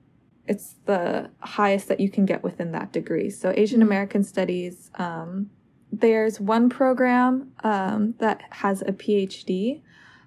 it's 0.46 0.76
the 0.86 1.30
highest 1.40 1.88
that 1.88 2.00
you 2.00 2.08
can 2.08 2.24
get 2.26 2.42
within 2.44 2.72
that 2.72 2.92
degree. 2.92 3.30
So, 3.30 3.52
Asian 3.56 3.82
American 3.82 4.22
Studies, 4.22 4.90
um, 4.94 5.50
there's 5.92 6.38
one 6.40 6.68
program 6.70 7.52
um, 7.64 8.14
that 8.18 8.42
has 8.50 8.82
a 8.82 8.92
PhD 8.92 9.82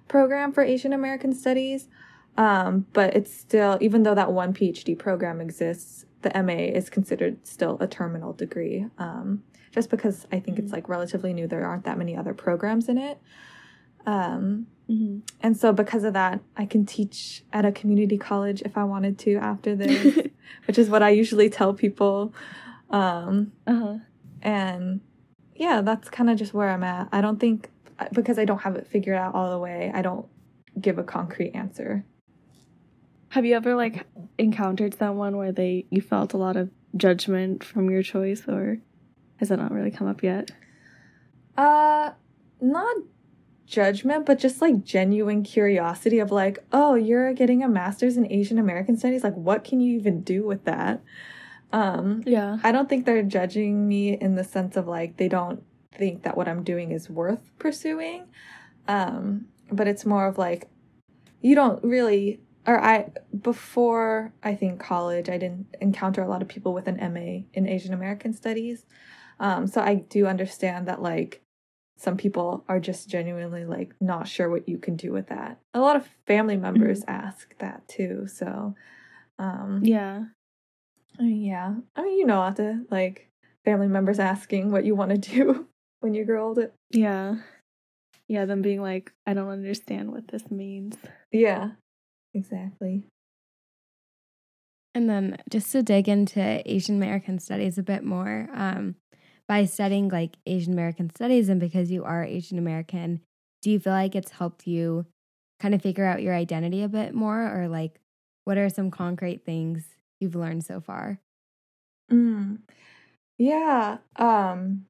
program 0.08 0.52
for 0.52 0.62
Asian 0.62 0.92
American 0.92 1.32
Studies. 1.32 1.88
Um, 2.36 2.86
but 2.92 3.14
it's 3.14 3.32
still, 3.32 3.78
even 3.80 4.02
though 4.02 4.14
that 4.14 4.32
one 4.32 4.52
PhD 4.52 4.98
program 4.98 5.40
exists, 5.40 6.04
the 6.24 6.42
MA 6.42 6.52
is 6.52 6.90
considered 6.90 7.46
still 7.46 7.78
a 7.80 7.86
terminal 7.86 8.32
degree. 8.32 8.86
Um, 8.98 9.44
just 9.70 9.90
because 9.90 10.26
I 10.32 10.40
think 10.40 10.58
it's 10.58 10.72
like 10.72 10.88
relatively 10.88 11.32
new, 11.32 11.46
there 11.46 11.64
aren't 11.64 11.84
that 11.84 11.98
many 11.98 12.16
other 12.16 12.34
programs 12.34 12.88
in 12.88 12.98
it. 12.98 13.18
Um, 14.06 14.66
Mm-hmm. 14.90 15.20
and 15.40 15.56
so 15.56 15.72
because 15.72 16.04
of 16.04 16.12
that, 16.12 16.40
I 16.58 16.66
can 16.66 16.84
teach 16.84 17.42
at 17.54 17.64
a 17.64 17.72
community 17.72 18.18
college 18.18 18.60
if 18.62 18.76
I 18.76 18.84
wanted 18.84 19.18
to 19.20 19.36
after 19.36 19.74
this, 19.82 20.28
which 20.66 20.78
is 20.78 20.90
what 20.90 21.02
I 21.02 21.08
usually 21.10 21.48
tell 21.48 21.72
people. 21.72 22.34
Um, 22.90 23.52
uh-huh. 23.66 23.96
and 24.42 25.00
yeah, 25.54 25.80
that's 25.80 26.10
kind 26.10 26.28
of 26.28 26.36
just 26.36 26.52
where 26.52 26.68
I'm 26.68 26.84
at. 26.84 27.08
I 27.12 27.22
don't 27.22 27.40
think 27.40 27.70
because 28.12 28.38
I 28.38 28.44
don't 28.44 28.58
have 28.58 28.76
it 28.76 28.86
figured 28.86 29.16
out 29.16 29.34
all 29.34 29.50
the 29.50 29.58
way, 29.58 29.90
I 29.94 30.02
don't 30.02 30.26
give 30.78 30.98
a 30.98 31.02
concrete 31.02 31.52
answer. 31.54 32.04
Have 33.34 33.44
you 33.44 33.56
ever 33.56 33.74
like 33.74 34.06
encountered 34.38 34.96
someone 34.96 35.36
where 35.36 35.50
they 35.50 35.86
you 35.90 36.00
felt 36.00 36.34
a 36.34 36.36
lot 36.36 36.54
of 36.54 36.70
judgment 36.96 37.64
from 37.64 37.90
your 37.90 38.00
choice 38.00 38.46
or 38.46 38.78
has 39.38 39.48
that 39.48 39.58
not 39.58 39.72
really 39.72 39.90
come 39.90 40.06
up 40.06 40.22
yet? 40.22 40.52
Uh 41.56 42.12
not 42.60 42.96
judgment, 43.66 44.24
but 44.24 44.38
just 44.38 44.62
like 44.62 44.84
genuine 44.84 45.42
curiosity 45.42 46.20
of 46.20 46.30
like, 46.30 46.60
oh, 46.72 46.94
you're 46.94 47.32
getting 47.32 47.64
a 47.64 47.68
master's 47.68 48.16
in 48.16 48.30
Asian 48.30 48.56
American 48.56 48.96
studies, 48.96 49.24
like 49.24 49.34
what 49.34 49.64
can 49.64 49.80
you 49.80 49.96
even 49.96 50.20
do 50.22 50.46
with 50.46 50.64
that? 50.66 51.02
Um 51.72 52.22
Yeah. 52.24 52.58
I 52.62 52.70
don't 52.70 52.88
think 52.88 53.04
they're 53.04 53.24
judging 53.24 53.88
me 53.88 54.16
in 54.16 54.36
the 54.36 54.44
sense 54.44 54.76
of 54.76 54.86
like 54.86 55.16
they 55.16 55.28
don't 55.28 55.60
think 55.90 56.22
that 56.22 56.36
what 56.36 56.46
I'm 56.46 56.62
doing 56.62 56.92
is 56.92 57.10
worth 57.10 57.42
pursuing. 57.58 58.28
Um, 58.86 59.46
but 59.72 59.88
it's 59.88 60.06
more 60.06 60.28
of 60.28 60.38
like 60.38 60.68
you 61.40 61.56
don't 61.56 61.82
really 61.82 62.40
or 62.66 62.80
I 62.80 63.10
before 63.42 64.32
I 64.42 64.54
think 64.54 64.80
college 64.80 65.28
I 65.28 65.38
didn't 65.38 65.74
encounter 65.80 66.22
a 66.22 66.28
lot 66.28 66.42
of 66.42 66.48
people 66.48 66.72
with 66.72 66.88
an 66.88 66.96
MA 67.12 67.44
in 67.52 67.68
Asian 67.68 67.94
American 67.94 68.32
studies. 68.32 68.84
Um, 69.40 69.66
so 69.66 69.80
I 69.80 69.96
do 69.96 70.26
understand 70.26 70.88
that 70.88 71.02
like 71.02 71.42
some 71.96 72.16
people 72.16 72.64
are 72.68 72.80
just 72.80 73.08
genuinely 73.08 73.64
like 73.64 73.94
not 74.00 74.28
sure 74.28 74.50
what 74.50 74.68
you 74.68 74.78
can 74.78 74.96
do 74.96 75.12
with 75.12 75.28
that. 75.28 75.58
A 75.74 75.80
lot 75.80 75.96
of 75.96 76.08
family 76.26 76.56
members 76.56 77.04
ask 77.08 77.56
that 77.58 77.86
too. 77.88 78.26
So 78.26 78.74
um 79.38 79.80
Yeah. 79.84 80.24
I 81.18 81.22
mean, 81.22 81.42
yeah. 81.42 81.74
I 81.94 82.02
mean, 82.02 82.18
you 82.18 82.26
know, 82.26 82.52
to 82.56 82.84
like 82.90 83.28
family 83.64 83.86
members 83.86 84.18
asking 84.18 84.70
what 84.70 84.84
you 84.84 84.94
want 84.94 85.10
to 85.10 85.18
do 85.34 85.66
when 86.00 86.14
you 86.14 86.24
grow 86.24 86.48
older. 86.48 86.72
Yeah. 86.90 87.36
Yeah, 88.26 88.46
them 88.46 88.62
being 88.62 88.80
like, 88.80 89.12
I 89.26 89.34
don't 89.34 89.50
understand 89.50 90.10
what 90.10 90.28
this 90.28 90.50
means. 90.50 90.96
Yeah, 91.30 91.72
exactly. 92.34 93.04
And 94.94 95.10
then 95.10 95.38
just 95.50 95.72
to 95.72 95.82
dig 95.82 96.08
into 96.08 96.62
Asian 96.70 96.96
American 96.96 97.38
studies 97.38 97.78
a 97.78 97.82
bit 97.82 98.04
more, 98.04 98.48
um, 98.52 98.96
by 99.48 99.64
studying 99.64 100.08
like 100.08 100.36
Asian 100.46 100.72
American 100.72 101.10
studies 101.10 101.48
and 101.48 101.60
because 101.60 101.90
you 101.90 102.04
are 102.04 102.24
Asian 102.24 102.58
American, 102.58 103.20
do 103.60 103.70
you 103.70 103.78
feel 103.78 103.92
like 103.92 104.14
it's 104.14 104.30
helped 104.30 104.66
you 104.66 105.06
kind 105.60 105.74
of 105.74 105.82
figure 105.82 106.04
out 106.04 106.22
your 106.22 106.34
identity 106.34 106.82
a 106.82 106.88
bit 106.88 107.14
more? 107.14 107.42
Or 107.42 107.68
like, 107.68 108.00
what 108.44 108.58
are 108.58 108.68
some 108.68 108.90
concrete 108.90 109.44
things 109.44 109.96
you've 110.20 110.34
learned 110.36 110.64
so 110.64 110.80
far? 110.80 111.20
Mm. 112.10 112.60
Yeah. 113.38 113.98
Um, 114.16 114.86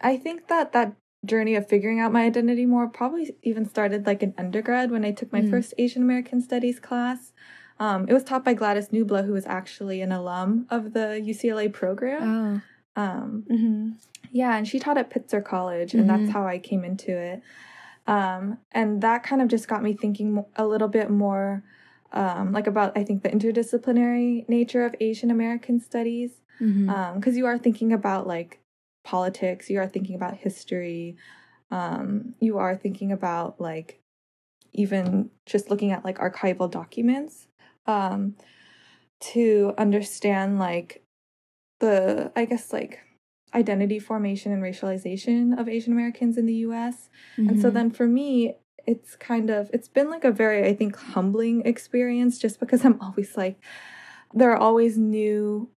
I 0.00 0.16
think 0.16 0.48
that 0.48 0.72
that 0.72 0.94
journey 1.24 1.54
of 1.54 1.68
figuring 1.68 2.00
out 2.00 2.12
my 2.12 2.24
identity 2.24 2.64
more 2.66 2.88
probably 2.88 3.34
even 3.42 3.68
started 3.68 4.06
like 4.06 4.22
in 4.22 4.34
undergrad 4.38 4.90
when 4.90 5.04
I 5.04 5.12
took 5.12 5.32
my 5.32 5.42
Mhm. 5.42 5.50
first 5.50 5.74
Asian 5.78 6.02
American 6.02 6.40
Studies 6.40 6.80
class. 6.80 7.32
Um, 7.78 8.06
it 8.08 8.12
was 8.12 8.24
taught 8.24 8.44
by 8.44 8.54
Gladys 8.54 8.88
Nubla, 8.88 9.24
who 9.24 9.32
was 9.32 9.46
actually 9.46 10.00
an 10.02 10.12
alum 10.12 10.66
of 10.70 10.92
the 10.92 11.20
UCLA 11.22 11.68
program. 11.68 12.22
Oh, 12.22 12.60
Um, 13.00 13.44
Mm-hmm. 13.48 13.90
Yeah, 14.32 14.56
and 14.56 14.66
she 14.66 14.78
taught 14.78 14.98
at 14.98 15.10
Pitzer 15.10 15.42
College, 15.44 15.94
and 15.94 16.08
that's 16.08 16.28
Mhm. 16.28 16.32
how 16.32 16.46
I 16.46 16.58
came 16.58 16.84
into 16.84 17.10
it. 17.16 17.40
Um, 18.06 18.58
and 18.72 19.00
that 19.02 19.22
kind 19.22 19.40
of 19.42 19.48
just 19.48 19.68
got 19.68 19.82
me 19.82 19.92
thinking 19.92 20.44
a 20.56 20.66
little 20.66 20.88
bit 20.88 21.10
more, 21.10 21.62
um, 22.12 22.52
like 22.52 22.66
about 22.66 22.96
I 22.96 23.04
think 23.04 23.22
the 23.22 23.28
interdisciplinary 23.28 24.48
nature 24.48 24.84
of 24.84 24.94
Asian 25.00 25.30
American 25.30 25.80
studies, 25.80 26.40
because 27.14 27.36
you 27.36 27.46
are 27.46 27.58
thinking 27.58 27.92
about 27.92 28.26
like 28.26 28.58
politics, 29.04 29.70
you 29.70 29.78
are 29.78 29.88
thinking 29.88 30.14
about 30.14 30.36
history, 30.36 31.16
um, 31.70 32.34
you 32.40 32.58
are 32.58 32.76
thinking 32.76 33.12
about 33.12 33.60
like 33.60 34.00
even 34.72 35.30
just 35.46 35.70
looking 35.70 35.90
at 35.90 36.04
like 36.04 36.18
archival 36.18 36.70
documents 36.70 37.48
um, 37.86 38.34
to 39.20 39.74
understand 39.78 40.58
like 40.58 41.02
the 41.80 42.30
I 42.36 42.44
guess 42.44 42.72
like 42.72 43.00
identity 43.54 43.98
formation 43.98 44.52
and 44.52 44.62
racialization 44.62 45.58
of 45.58 45.68
Asian 45.68 45.92
Americans 45.92 46.38
in 46.38 46.46
the 46.46 46.54
US. 46.66 47.08
And 47.48 47.60
so 47.60 47.70
Mhm. 47.70 47.74
then 47.74 47.90
for 47.90 48.06
me, 48.06 48.56
it's 48.86 49.16
kind 49.16 49.50
of 49.50 49.70
it's 49.72 49.88
been 49.88 50.10
like 50.10 50.24
a 50.24 50.30
very 50.30 50.66
I 50.68 50.74
think 50.74 50.96
humbling 50.96 51.62
experience 51.66 52.38
just 52.38 52.60
because 52.60 52.84
I'm 52.84 53.00
always 53.00 53.36
like 53.36 53.58
there 54.32 54.50
are 54.52 54.56
always 54.56 54.96
new 54.96 55.68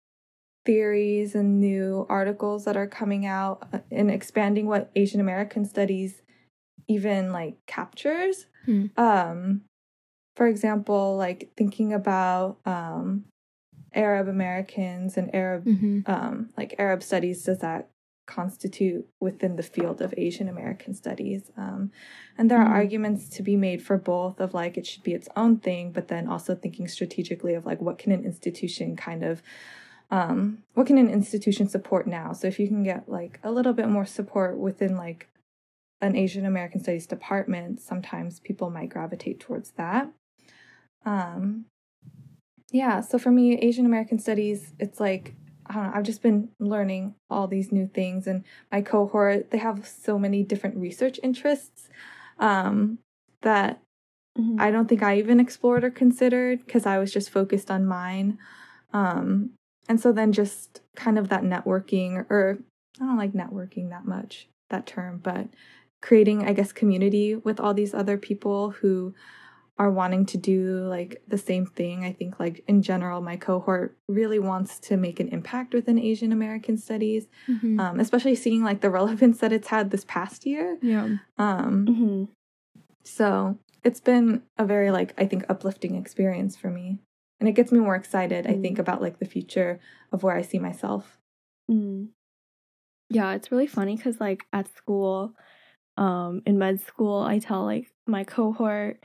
theories 0.66 1.36
and 1.36 1.60
new 1.60 2.06
articles 2.10 2.66
that 2.66 2.78
are 2.78 2.88
coming 2.88 3.26
out 3.26 3.68
uh, 3.74 3.80
and 3.92 4.10
expanding 4.12 4.66
what 4.68 4.92
Asian 4.96 5.20
American 5.20 5.66
studies 5.66 6.22
even 6.88 7.32
like 7.32 7.56
captures. 7.68 8.48
Hmm. 8.66 8.86
Um 8.98 9.62
for 10.36 10.48
example, 10.48 11.16
like 11.18 11.52
thinking 11.58 11.94
about 11.94 12.58
um 12.66 13.26
Arab 13.94 14.28
Americans 14.28 15.18
and 15.18 15.34
Arab 15.36 15.66
Mhm. 15.66 16.08
um, 16.10 16.50
like 16.58 16.76
Arab 16.80 17.04
studies 17.04 17.44
does 17.44 17.60
that 17.60 17.90
constitute 18.26 19.06
within 19.20 19.56
the 19.58 19.64
field 19.64 20.02
of 20.02 20.14
Asian 20.18 20.48
American 20.50 20.94
studies? 20.94 21.52
Um, 21.58 21.92
and 22.38 22.50
there 22.50 22.60
are 22.60 22.66
Mhm. 22.70 22.72
arguments 22.82 23.30
to 23.30 23.44
be 23.44 23.56
made 23.56 23.82
for 23.84 23.98
both 23.98 24.40
of 24.40 24.54
like 24.54 24.78
it 24.78 24.88
should 24.88 25.04
be 25.04 25.14
its 25.14 25.30
own 25.36 25.58
thing, 25.60 25.92
but 25.92 26.08
then 26.08 26.28
also 26.28 26.56
thinking 26.56 26.88
strategically 26.88 27.54
of 27.54 27.66
like 27.66 27.82
what 27.82 27.98
can 28.00 28.12
an 28.12 28.26
institution 28.26 28.96
kind 28.96 29.24
of 29.24 29.44
um, 30.14 30.60
what 30.76 30.86
can 30.86 31.00
an 31.00 31.10
institution 31.10 31.68
support 31.68 32.06
now? 32.06 32.34
So 32.34 32.48
if 32.48 32.60
you 32.60 32.68
can 32.68 32.84
get 32.84 33.10
like 33.10 33.40
a 33.44 33.50
little 33.50 33.74
bit 33.74 33.90
more 33.90 34.06
support 34.06 34.60
within 34.60 34.96
like 34.96 35.28
an 36.02 36.16
Asian 36.16 36.46
American 36.46 36.80
studies 36.82 37.08
department, 37.08 37.82
sometimes 37.82 38.40
people 38.40 38.70
might 38.70 38.90
gravitate 38.90 39.40
towards 39.40 39.72
that. 39.72 40.10
Um, 41.04 41.66
yeah, 42.70 43.02
so 43.02 43.18
for 43.18 43.32
me, 43.32 43.58
Asian 43.58 43.88
American 43.88 44.20
studies, 44.20 44.74
it's 44.78 45.00
like, 45.00 45.34
I 45.66 45.74
don't 45.74 45.84
know, 45.84 45.92
I've 45.96 46.04
just 46.04 46.22
been 46.22 46.50
learning 46.60 47.16
all 47.32 47.48
these 47.48 47.72
new 47.72 47.88
things. 47.88 48.28
And 48.28 48.44
my 48.72 48.84
cohort, 48.84 49.50
they 49.50 49.58
have 49.58 49.88
so 49.88 50.20
many 50.20 50.44
different 50.44 50.78
research 50.78 51.20
interests 51.24 51.90
um, 52.38 53.00
that 53.42 53.80
Mm-hmm. 54.36 54.60
I 54.60 54.72
don't 54.72 54.90
think 54.90 55.04
I 55.04 55.20
even 55.20 55.40
explored 55.40 55.84
or 55.84 55.92
considered 55.92 56.66
because 56.66 56.88
I 56.88 56.98
was 56.98 57.14
just 57.14 57.30
focused 57.30 57.70
on 57.70 57.86
mine. 57.86 58.40
Um, 58.92 59.52
and 59.90 60.00
so 60.00 60.12
then 60.12 60.32
just 60.32 60.82
kind 60.96 61.18
of 61.18 61.30
that 61.30 61.44
networking, 61.44 62.26
or 62.30 62.60
I 63.02 63.06
don't 63.06 63.18
like 63.18 63.34
networking 63.34 63.90
that 63.90 64.06
much, 64.06 64.48
that 64.70 64.86
term, 64.86 65.20
but 65.24 65.48
creating, 66.02 66.46
I 66.48 66.54
guess, 66.54 66.72
community 66.72 67.36
with 67.36 67.60
all 67.60 67.74
these 67.74 67.94
other 67.94 68.18
people 68.18 68.72
who 68.72 69.14
are 69.80 69.90
wanting 69.90 70.24
to 70.28 70.38
do 70.38 70.86
like 70.88 71.22
the 71.28 71.38
same 71.38 71.66
thing. 71.66 72.06
I 72.06 72.14
think, 72.14 72.40
like, 72.40 72.64
in 72.68 72.82
general, 72.84 73.22
my 73.22 73.36
cohort 73.38 73.98
really 74.08 74.38
wants 74.40 74.80
to 74.82 74.98
make 74.98 75.20
an 75.20 75.30
impact 75.30 75.74
within 75.74 75.98
Asian 75.98 76.32
American 76.32 76.78
studies, 76.78 77.28
Mhm. 77.50 77.80
um, 77.80 78.00
especially 78.00 78.36
seeing 78.36 78.64
like 78.64 78.82
the 78.82 78.90
relevance 78.92 79.40
that 79.40 79.52
it's 79.52 79.70
had 79.70 79.90
this 79.92 80.06
past 80.08 80.46
year. 80.46 80.78
yeah. 80.82 81.08
Um, 81.38 81.88
Mm-hmm. 81.88 82.24
so 83.04 83.58
it's 83.84 84.00
been 84.00 84.44
a 84.58 84.66
very 84.66 84.92
like 84.92 85.14
I 85.18 85.26
think 85.26 85.46
uplifting 85.50 85.96
experience 85.96 86.56
for 86.56 86.70
me. 86.70 87.00
And 87.44 87.50
it 87.50 87.56
gets 87.56 87.74
me 87.74 87.80
more 87.80 87.96
excited, 87.98 88.48
I 88.48 88.54
think, 88.54 88.78
Mm. 88.78 88.80
about 88.80 89.02
like 89.02 89.20
the 89.20 89.26
future 89.26 89.82
of 90.14 90.24
where 90.24 90.34
I 90.34 90.44
see 90.44 90.60
myself. 90.60 91.20
Mm. 91.70 92.08
Yeah, 93.10 93.34
it's 93.34 93.52
really 93.52 93.68
funny 93.68 93.98
because 93.98 94.22
like 94.22 94.46
at 94.54 94.74
school, 94.74 95.34
um, 95.98 96.42
in 96.46 96.58
med 96.58 96.80
school, 96.80 97.22
I 97.22 97.40
tell 97.40 97.66
like 97.66 97.92
my 98.08 98.24
cohort, 98.24 99.04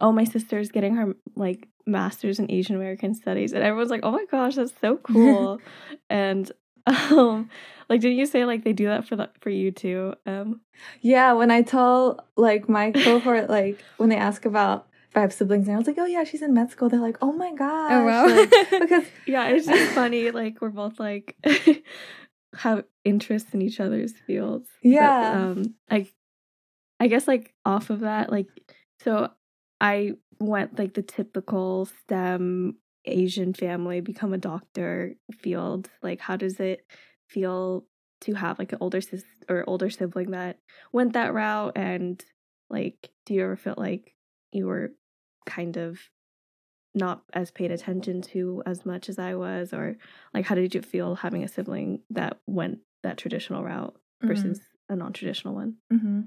oh, 0.00 0.10
my 0.10 0.24
sister's 0.24 0.72
getting 0.72 0.96
her 0.96 1.14
like 1.36 1.68
master's 1.86 2.40
in 2.40 2.50
Asian 2.50 2.74
American 2.74 3.14
studies, 3.14 3.52
and 3.52 3.62
everyone's 3.62 3.90
like, 3.90 4.00
oh 4.02 4.10
my 4.10 4.24
gosh, 4.28 4.56
that's 4.56 4.74
so 4.80 4.96
cool. 5.04 5.60
and 6.08 6.50
Um, 6.86 7.48
like, 7.88 8.00
did 8.00 8.14
you 8.16 8.26
say 8.26 8.44
like 8.44 8.64
they 8.64 8.72
do 8.72 8.86
that 8.86 9.06
for 9.06 9.14
the, 9.14 9.30
for 9.40 9.50
you 9.50 9.70
too? 9.70 10.14
Um, 10.26 10.60
Yeah, 11.02 11.34
when 11.34 11.52
I 11.52 11.62
tell 11.62 12.26
like 12.36 12.68
my 12.68 12.90
cohort, 12.90 13.48
like 13.48 13.78
when 13.96 14.08
they 14.08 14.16
ask 14.16 14.44
about 14.44 14.88
if 15.10 15.16
I 15.16 15.20
have 15.20 15.32
siblings, 15.32 15.66
and 15.66 15.74
I 15.74 15.78
was 15.78 15.86
like, 15.86 15.98
oh 15.98 16.06
yeah, 16.06 16.24
she's 16.24 16.40
in 16.42 16.54
med 16.54 16.70
school. 16.70 16.88
They're 16.88 17.00
like, 17.00 17.18
oh 17.20 17.32
my 17.32 17.52
god, 17.54 17.92
Oh 17.92 18.04
wow. 18.04 18.26
like, 18.26 18.50
because 18.80 19.04
yeah, 19.26 19.48
it's 19.48 19.66
just 19.66 19.92
funny. 19.94 20.30
Like 20.30 20.60
we're 20.60 20.70
both 20.70 20.98
like 21.00 21.36
have 22.56 22.84
interests 23.04 23.52
in 23.54 23.62
each 23.62 23.80
other's 23.80 24.12
fields. 24.26 24.68
But, 24.82 24.88
Yeah. 24.90 25.32
um, 25.50 25.74
like 25.90 26.12
I 26.98 27.06
guess 27.08 27.26
like 27.28 27.52
off 27.64 27.90
of 27.90 28.00
that, 28.00 28.30
like 28.30 28.46
so 29.02 29.30
I 29.80 30.12
went 30.38 30.78
like 30.78 30.94
the 30.94 31.02
typical 31.02 31.86
STEM 31.86 32.76
Asian 33.04 33.54
family, 33.54 34.00
become 34.00 34.32
a 34.32 34.38
doctor 34.38 35.14
field. 35.38 35.88
Like, 36.02 36.20
how 36.20 36.36
does 36.36 36.60
it 36.60 36.84
feel 37.28 37.84
to 38.22 38.34
have 38.34 38.58
like 38.58 38.72
an 38.72 38.78
older 38.80 39.00
sis 39.00 39.24
or 39.48 39.64
older 39.66 39.88
sibling 39.90 40.32
that 40.32 40.58
went 40.92 41.14
that 41.14 41.32
route? 41.34 41.72
And 41.76 42.22
like, 42.68 43.10
do 43.26 43.34
you 43.34 43.42
ever 43.42 43.56
feel 43.56 43.74
like 43.76 44.14
you 44.52 44.66
were 44.66 44.92
kind 45.46 45.76
of 45.76 45.98
not 46.94 47.22
as 47.32 47.50
paid 47.50 47.70
attention 47.70 48.20
to 48.20 48.62
as 48.66 48.84
much 48.84 49.08
as 49.08 49.18
I 49.18 49.34
was, 49.34 49.72
or 49.72 49.96
like, 50.34 50.44
how 50.46 50.54
did 50.54 50.74
you 50.74 50.82
feel 50.82 51.16
having 51.16 51.44
a 51.44 51.48
sibling 51.48 52.00
that 52.10 52.40
went 52.46 52.80
that 53.02 53.16
traditional 53.16 53.62
route 53.64 53.94
Mhm. 54.22 54.28
versus 54.28 54.60
a 54.88 54.96
non-traditional 54.96 55.54
one? 55.54 55.76
hmm 55.90 56.22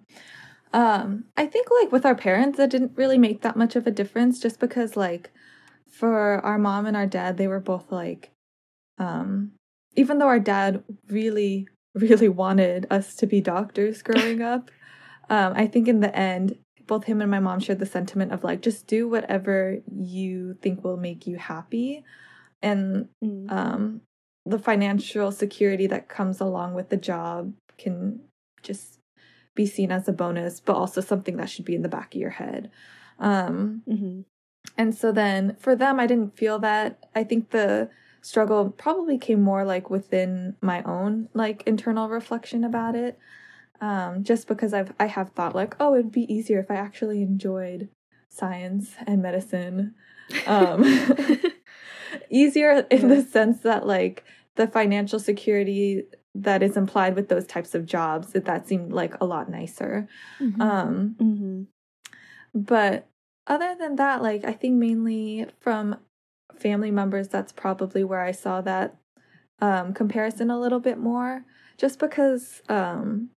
Um, 0.73 1.25
I 1.37 1.45
think 1.45 1.67
like 1.69 1.91
with 1.91 2.05
our 2.05 2.15
parents, 2.15 2.57
it 2.57 2.71
didn't 2.71 2.97
really 2.97 3.17
make 3.19 3.41
that 3.41 3.55
much 3.55 3.75
of 3.75 3.85
a 3.85 3.91
difference 3.91 4.39
just 4.39 4.59
because 4.59 4.95
like 4.97 5.31
for 5.87 6.39
our 6.43 6.57
mom 6.57 6.87
and 6.87 6.97
our 6.97 7.05
dad, 7.05 7.37
they 7.37 7.47
were 7.47 7.59
both 7.59 7.91
like, 7.91 8.31
um, 8.97 9.51
even 9.95 10.17
though 10.17 10.27
our 10.27 10.39
dad 10.39 10.83
really, 11.09 11.67
really 11.93 12.29
wanted 12.29 12.87
us 12.89 13.15
to 13.17 13.27
be 13.27 13.39
doctors 13.41 14.01
growing 14.01 14.41
up, 14.41 14.71
um, 15.29 15.53
I 15.55 15.67
think 15.67 15.87
in 15.87 15.99
the 15.99 16.15
end, 16.17 16.57
both 16.87 17.05
him 17.05 17.21
and 17.21 17.31
my 17.31 17.39
mom 17.39 17.59
shared 17.59 17.79
the 17.79 17.85
sentiment 17.85 18.31
of 18.31 18.43
like, 18.43 18.61
just 18.61 18.87
do 18.87 19.07
whatever 19.07 19.79
you 19.95 20.57
think 20.61 20.83
will 20.83 20.97
make 20.97 21.27
you 21.27 21.37
happy. 21.37 22.03
And 22.61 23.09
Mm. 23.23 23.51
um, 23.51 24.01
the 24.45 24.59
financial 24.59 25.31
security 25.31 25.87
that 25.87 26.09
comes 26.09 26.39
along 26.39 26.73
with 26.73 26.89
the 26.89 26.97
job 26.97 27.53
can 27.77 28.21
just 28.61 28.99
be 29.55 29.65
seen 29.65 29.91
as 29.91 30.07
a 30.07 30.13
bonus, 30.13 30.59
but 30.59 30.75
also 30.75 31.01
something 31.01 31.37
that 31.37 31.49
should 31.49 31.65
be 31.65 31.75
in 31.75 31.81
the 31.81 31.89
back 31.89 32.13
of 32.15 32.21
your 32.21 32.31
head. 32.31 32.71
Um, 33.19 33.83
hmm 33.87 34.21
and 34.77 34.95
so 34.95 35.11
then 35.11 35.55
for 35.59 35.75
them, 35.75 35.99
I 35.99 36.07
didn't 36.07 36.37
feel 36.37 36.57
that. 36.59 37.05
I 37.13 37.23
think 37.23 37.51
the 37.51 37.89
struggle 38.21 38.69
probably 38.69 39.17
came 39.17 39.41
more 39.41 39.65
like 39.65 39.89
within 39.89 40.55
my 40.61 40.81
own 40.83 41.29
like 41.33 41.63
internal 41.67 42.09
reflection 42.09 42.63
about 42.63 42.95
it. 42.95 43.19
Um, 43.83 44.23
just 44.23 44.47
because 44.47 44.73
I've 44.73 44.93
I 44.97 45.07
have 45.07 45.31
thought 45.31 45.55
like, 45.55 45.75
oh, 45.79 45.93
it'd 45.93 46.11
be 46.11 46.33
easier 46.33 46.59
if 46.59 46.71
I 46.71 46.75
actually 46.75 47.21
enjoyed 47.21 47.89
science 48.29 48.95
and 49.05 49.21
medicine. 49.21 49.93
Um, 50.47 50.83
easier 52.29 52.85
in 52.89 53.09
the 53.09 53.21
sense 53.21 53.59
that 53.61 53.85
like 53.85 54.23
the 54.55 54.67
financial 54.67 55.19
security 55.19 56.03
that 56.35 56.63
is 56.63 56.77
implied 56.77 57.15
with 57.15 57.27
those 57.27 57.45
types 57.45 57.75
of 57.75 57.85
jobs 57.85 58.31
that 58.33 58.45
that 58.45 58.67
seemed 58.67 58.93
like 58.93 59.19
a 59.19 59.25
lot 59.25 59.49
nicer 59.49 60.07
Mhm. 60.39 60.61
um 60.61 61.15
hmm 61.19 61.63
but 62.55 63.07
other 63.47 63.75
than 63.77 63.95
that 63.97 64.21
like 64.21 64.43
i 64.45 64.53
think 64.53 64.75
mainly 64.75 65.45
from 65.59 65.97
family 66.55 66.91
members 66.91 67.27
that's 67.27 67.51
probably 67.51 68.03
where 68.03 68.21
i 68.21 68.31
saw 68.31 68.61
that 68.61 68.95
um 69.59 69.93
comparison 69.93 70.49
a 70.49 70.59
little 70.59 70.79
bit 70.79 70.97
more 70.97 71.45
just 71.77 71.99
because 71.99 72.61
um 72.69 73.29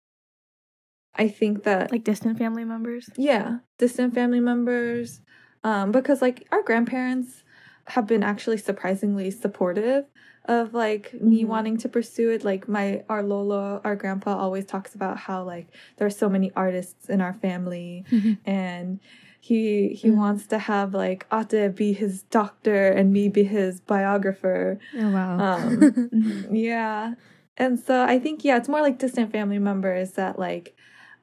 i 1.16 1.28
think 1.28 1.62
that 1.64 1.90
Like 1.92 2.04
distant 2.04 2.38
family 2.38 2.64
members. 2.64 3.08
yeah, 3.16 3.58
distant 3.78 4.14
family 4.14 4.40
members. 4.40 5.20
Um, 5.62 5.92
because 5.92 6.20
like 6.20 6.46
our 6.52 6.62
grandparents 6.62 7.42
have 7.86 8.06
been 8.06 8.22
actually 8.22 8.58
surprisingly 8.58 9.30
supportive 9.30 10.04
of 10.46 10.74
like 10.74 11.14
me 11.14 11.42
Mhm. 11.44 11.48
wanting 11.48 11.76
to 11.78 11.88
pursue 11.88 12.30
it. 12.30 12.44
Like 12.44 12.68
my 12.68 13.02
our 13.08 13.22
Lolo, 13.22 13.80
our 13.84 13.96
grandpa 13.96 14.36
always 14.36 14.66
talks 14.66 14.94
about 14.94 15.16
how 15.18 15.42
like 15.44 15.68
there 15.96 16.06
are 16.06 16.10
so 16.22 16.28
many 16.28 16.50
artists 16.54 17.08
in 17.08 17.20
our 17.22 17.32
family 17.32 18.04
and 18.44 19.00
he 19.40 19.88
he 20.00 20.08
Mm. 20.10 20.16
wants 20.16 20.46
to 20.48 20.58
have 20.58 20.92
like 20.94 21.26
Ate 21.32 21.74
be 21.74 21.92
his 21.94 22.22
doctor 22.24 22.88
and 22.88 23.12
me 23.12 23.28
be 23.28 23.44
his 23.44 23.80
biographer. 23.80 24.78
oh 24.98 25.10
wow. 25.10 25.38
Um, 25.38 26.08
Mhm. 26.12 26.48
Yeah. 26.52 27.14
And 27.56 27.78
so 27.78 28.02
I 28.04 28.18
think 28.18 28.44
yeah, 28.44 28.56
it's 28.58 28.68
more 28.68 28.82
like 28.82 28.98
distant 28.98 29.30
family 29.32 29.58
members 29.58 30.12
that 30.12 30.38
like 30.38 30.73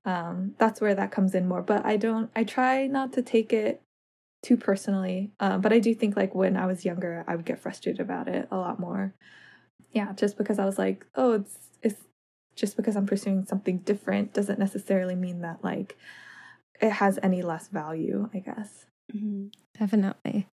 um 0.06 0.56
that's 0.58 0.82
where 0.82 0.96
that 0.96 1.12
comes 1.12 1.36
in 1.36 1.48
more. 1.48 1.62
But 1.62 1.86
I 1.86 1.98
don't 1.98 2.30
I 2.36 2.44
try 2.44 2.88
not 2.88 3.14
to 3.14 3.22
take 3.22 3.54
it 3.54 3.82
too 4.44 4.58
personally. 4.58 5.32
Uh, 5.40 5.58
but 5.58 5.72
I 5.72 5.80
do 5.80 5.94
think 5.94 6.16
like 6.16 6.34
when 6.34 6.58
I 6.58 6.66
was 6.66 6.86
younger 6.86 7.24
I 7.28 7.36
would 7.36 7.46
get 7.46 7.60
frustrated 7.60 8.02
about 8.02 8.28
it 8.28 8.48
a 8.52 8.58
lot 8.58 8.80
more. 8.80 9.14
Yeah, 9.92 10.14
just 10.14 10.38
because 10.38 10.58
I 10.58 10.66
was 10.66 10.78
like, 10.78 11.06
oh, 11.16 11.34
it's 11.34 11.58
it's 11.82 12.02
just 12.56 12.78
because 12.78 12.96
I'm 12.96 13.06
pursuing 13.06 13.46
something 13.46 13.80
different 13.80 14.34
doesn't 14.34 14.60
necessarily 14.60 15.16
mean 15.16 15.42
that 15.42 15.64
like 15.64 15.98
it 16.82 16.92
has 16.92 17.20
any 17.22 17.42
less 17.42 17.68
value, 17.68 18.30
I 18.34 18.40
guess. 18.40 18.86
Mm-hmm. 19.14 19.48
Definitely. 19.78 20.48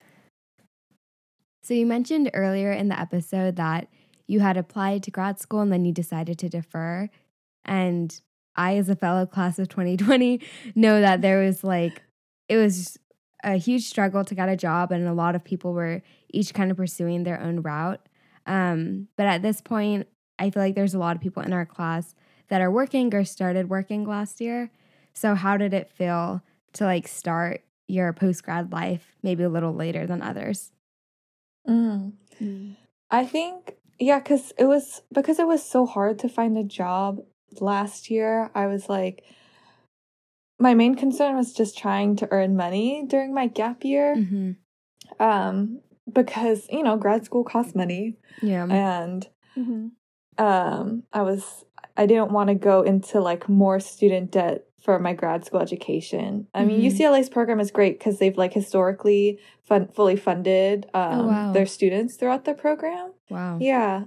So 1.62 1.74
you 1.74 1.86
mentioned 1.86 2.30
earlier 2.34 2.72
in 2.72 2.88
the 2.88 2.98
episode 2.98 3.56
that 3.56 3.88
you 4.26 4.40
had 4.40 4.56
applied 4.56 5.02
to 5.02 5.10
grad 5.10 5.38
school 5.38 5.60
and 5.60 5.72
then 5.72 5.84
you 5.84 5.92
decided 5.92 6.38
to 6.38 6.48
defer. 6.48 7.08
And 7.64 8.18
I, 8.58 8.76
as 8.76 8.88
a 8.88 8.96
fellow 8.96 9.24
class 9.24 9.58
of 9.58 9.68
2020, 9.68 10.40
know 10.74 11.00
that 11.00 11.22
there 11.22 11.40
was 11.40 11.64
like, 11.64 12.02
it 12.48 12.56
was 12.56 12.98
a 13.44 13.56
huge 13.56 13.84
struggle 13.84 14.24
to 14.24 14.34
get 14.34 14.48
a 14.48 14.56
job, 14.56 14.92
and 14.92 15.06
a 15.06 15.14
lot 15.14 15.34
of 15.34 15.44
people 15.44 15.72
were 15.72 16.02
each 16.30 16.52
kind 16.52 16.70
of 16.70 16.76
pursuing 16.76 17.22
their 17.22 17.40
own 17.40 17.62
route. 17.62 18.00
Um, 18.46 19.08
but 19.16 19.26
at 19.26 19.42
this 19.42 19.60
point, 19.60 20.08
I 20.38 20.50
feel 20.50 20.62
like 20.62 20.74
there's 20.74 20.94
a 20.94 20.98
lot 20.98 21.16
of 21.16 21.22
people 21.22 21.42
in 21.42 21.52
our 21.52 21.66
class 21.66 22.14
that 22.48 22.60
are 22.60 22.70
working 22.70 23.14
or 23.14 23.24
started 23.24 23.70
working 23.70 24.04
last 24.04 24.40
year. 24.40 24.70
So, 25.12 25.34
how 25.34 25.56
did 25.56 25.72
it 25.72 25.90
feel 25.90 26.42
to 26.74 26.84
like 26.84 27.08
start 27.08 27.62
your 27.86 28.12
post 28.12 28.42
grad 28.42 28.72
life 28.72 29.16
maybe 29.22 29.42
a 29.42 29.48
little 29.48 29.74
later 29.74 30.06
than 30.06 30.22
others? 30.22 30.72
Mm. 31.68 32.12
Mm. 32.40 32.76
I 33.10 33.24
think 33.24 33.76
yeah, 33.98 34.18
because 34.18 34.52
it 34.58 34.64
was 34.64 35.02
because 35.12 35.38
it 35.38 35.46
was 35.46 35.62
so 35.64 35.86
hard 35.86 36.18
to 36.20 36.28
find 36.28 36.56
a 36.56 36.64
job 36.64 37.20
last 37.60 38.10
year. 38.10 38.50
I 38.54 38.66
was 38.66 38.88
like, 38.88 39.24
my 40.58 40.74
main 40.74 40.94
concern 40.96 41.36
was 41.36 41.52
just 41.52 41.78
trying 41.78 42.16
to 42.16 42.28
earn 42.30 42.56
money 42.56 43.04
during 43.06 43.32
my 43.34 43.46
gap 43.46 43.84
year, 43.84 44.16
Mm-hmm. 44.16 44.52
um, 45.22 45.80
because 46.12 46.66
you 46.70 46.82
know 46.82 46.96
grad 46.96 47.24
school 47.24 47.44
costs 47.44 47.74
money, 47.74 48.16
Yeah. 48.42 48.66
and 48.68 49.28
Mhm. 49.56 49.90
um, 50.38 51.02
I 51.12 51.22
was 51.22 51.64
I 51.96 52.06
didn't 52.06 52.32
want 52.32 52.48
to 52.48 52.54
go 52.54 52.82
into 52.82 53.20
like 53.20 53.48
more 53.48 53.80
student 53.80 54.30
debt 54.30 54.64
for 54.80 54.98
my 55.00 55.12
grad 55.12 55.44
school 55.44 55.60
education. 55.60 56.46
I 56.54 56.64
mean, 56.64 56.80
Mhm. 56.80 56.84
UCLA's 56.92 57.28
program 57.28 57.58
is 57.60 57.70
great 57.72 57.98
because 57.98 58.18
they've 58.20 58.36
like 58.38 58.52
historically 58.54 59.38
fun- 59.64 59.88
fully 59.88 60.14
funded 60.16 60.86
um, 60.94 61.26
wow. 61.26 61.52
their 61.52 61.66
students 61.66 62.16
throughout 62.16 62.44
the 62.44 62.54
program. 62.54 63.12
wow. 63.30 63.58
Yeah. 63.60 64.04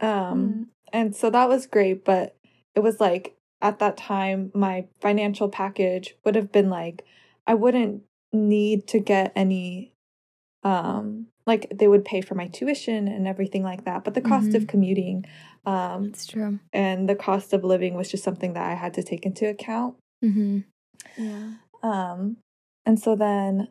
Um 0.00 0.08
Mhm. 0.48 0.66
and 0.92 1.14
so 1.16 1.30
that 1.30 1.48
was 1.48 1.66
great, 1.66 2.04
but 2.04 2.36
it 2.74 2.80
was 2.80 3.00
like 3.00 3.36
at 3.60 3.78
that 3.78 3.96
time 3.96 4.50
my 4.54 4.86
financial 5.00 5.48
package 5.48 6.16
would 6.24 6.34
have 6.34 6.52
been 6.52 6.68
like 6.70 7.04
I 7.46 7.54
wouldn't 7.54 8.02
need 8.32 8.86
to 8.88 8.98
get 8.98 9.32
any 9.36 9.92
um 10.62 11.26
like 11.46 11.70
they 11.74 11.86
would 11.88 12.04
pay 12.04 12.20
for 12.20 12.34
my 12.34 12.48
tuition 12.48 13.06
and 13.06 13.28
everything 13.28 13.62
like 13.62 13.84
that, 13.84 14.02
but 14.04 14.14
the 14.14 14.20
cost 14.22 14.50
Mhm. 14.50 14.54
of 14.56 14.66
commuting 14.66 15.24
um 15.66 16.04
That's 16.06 16.26
true. 16.26 16.58
and 16.72 17.08
the 17.08 17.14
cost 17.14 17.52
of 17.52 17.64
living 17.64 17.94
was 17.94 18.10
just 18.10 18.24
something 18.24 18.54
that 18.54 18.66
I 18.70 18.74
had 18.74 18.94
to 18.94 19.02
take 19.02 19.24
into 19.26 19.48
account. 19.48 19.96
Mm-hmm. 20.24 20.60
Yeah. 21.16 21.50
Um, 21.82 22.38
and 22.86 22.98
so 22.98 23.14
then 23.14 23.68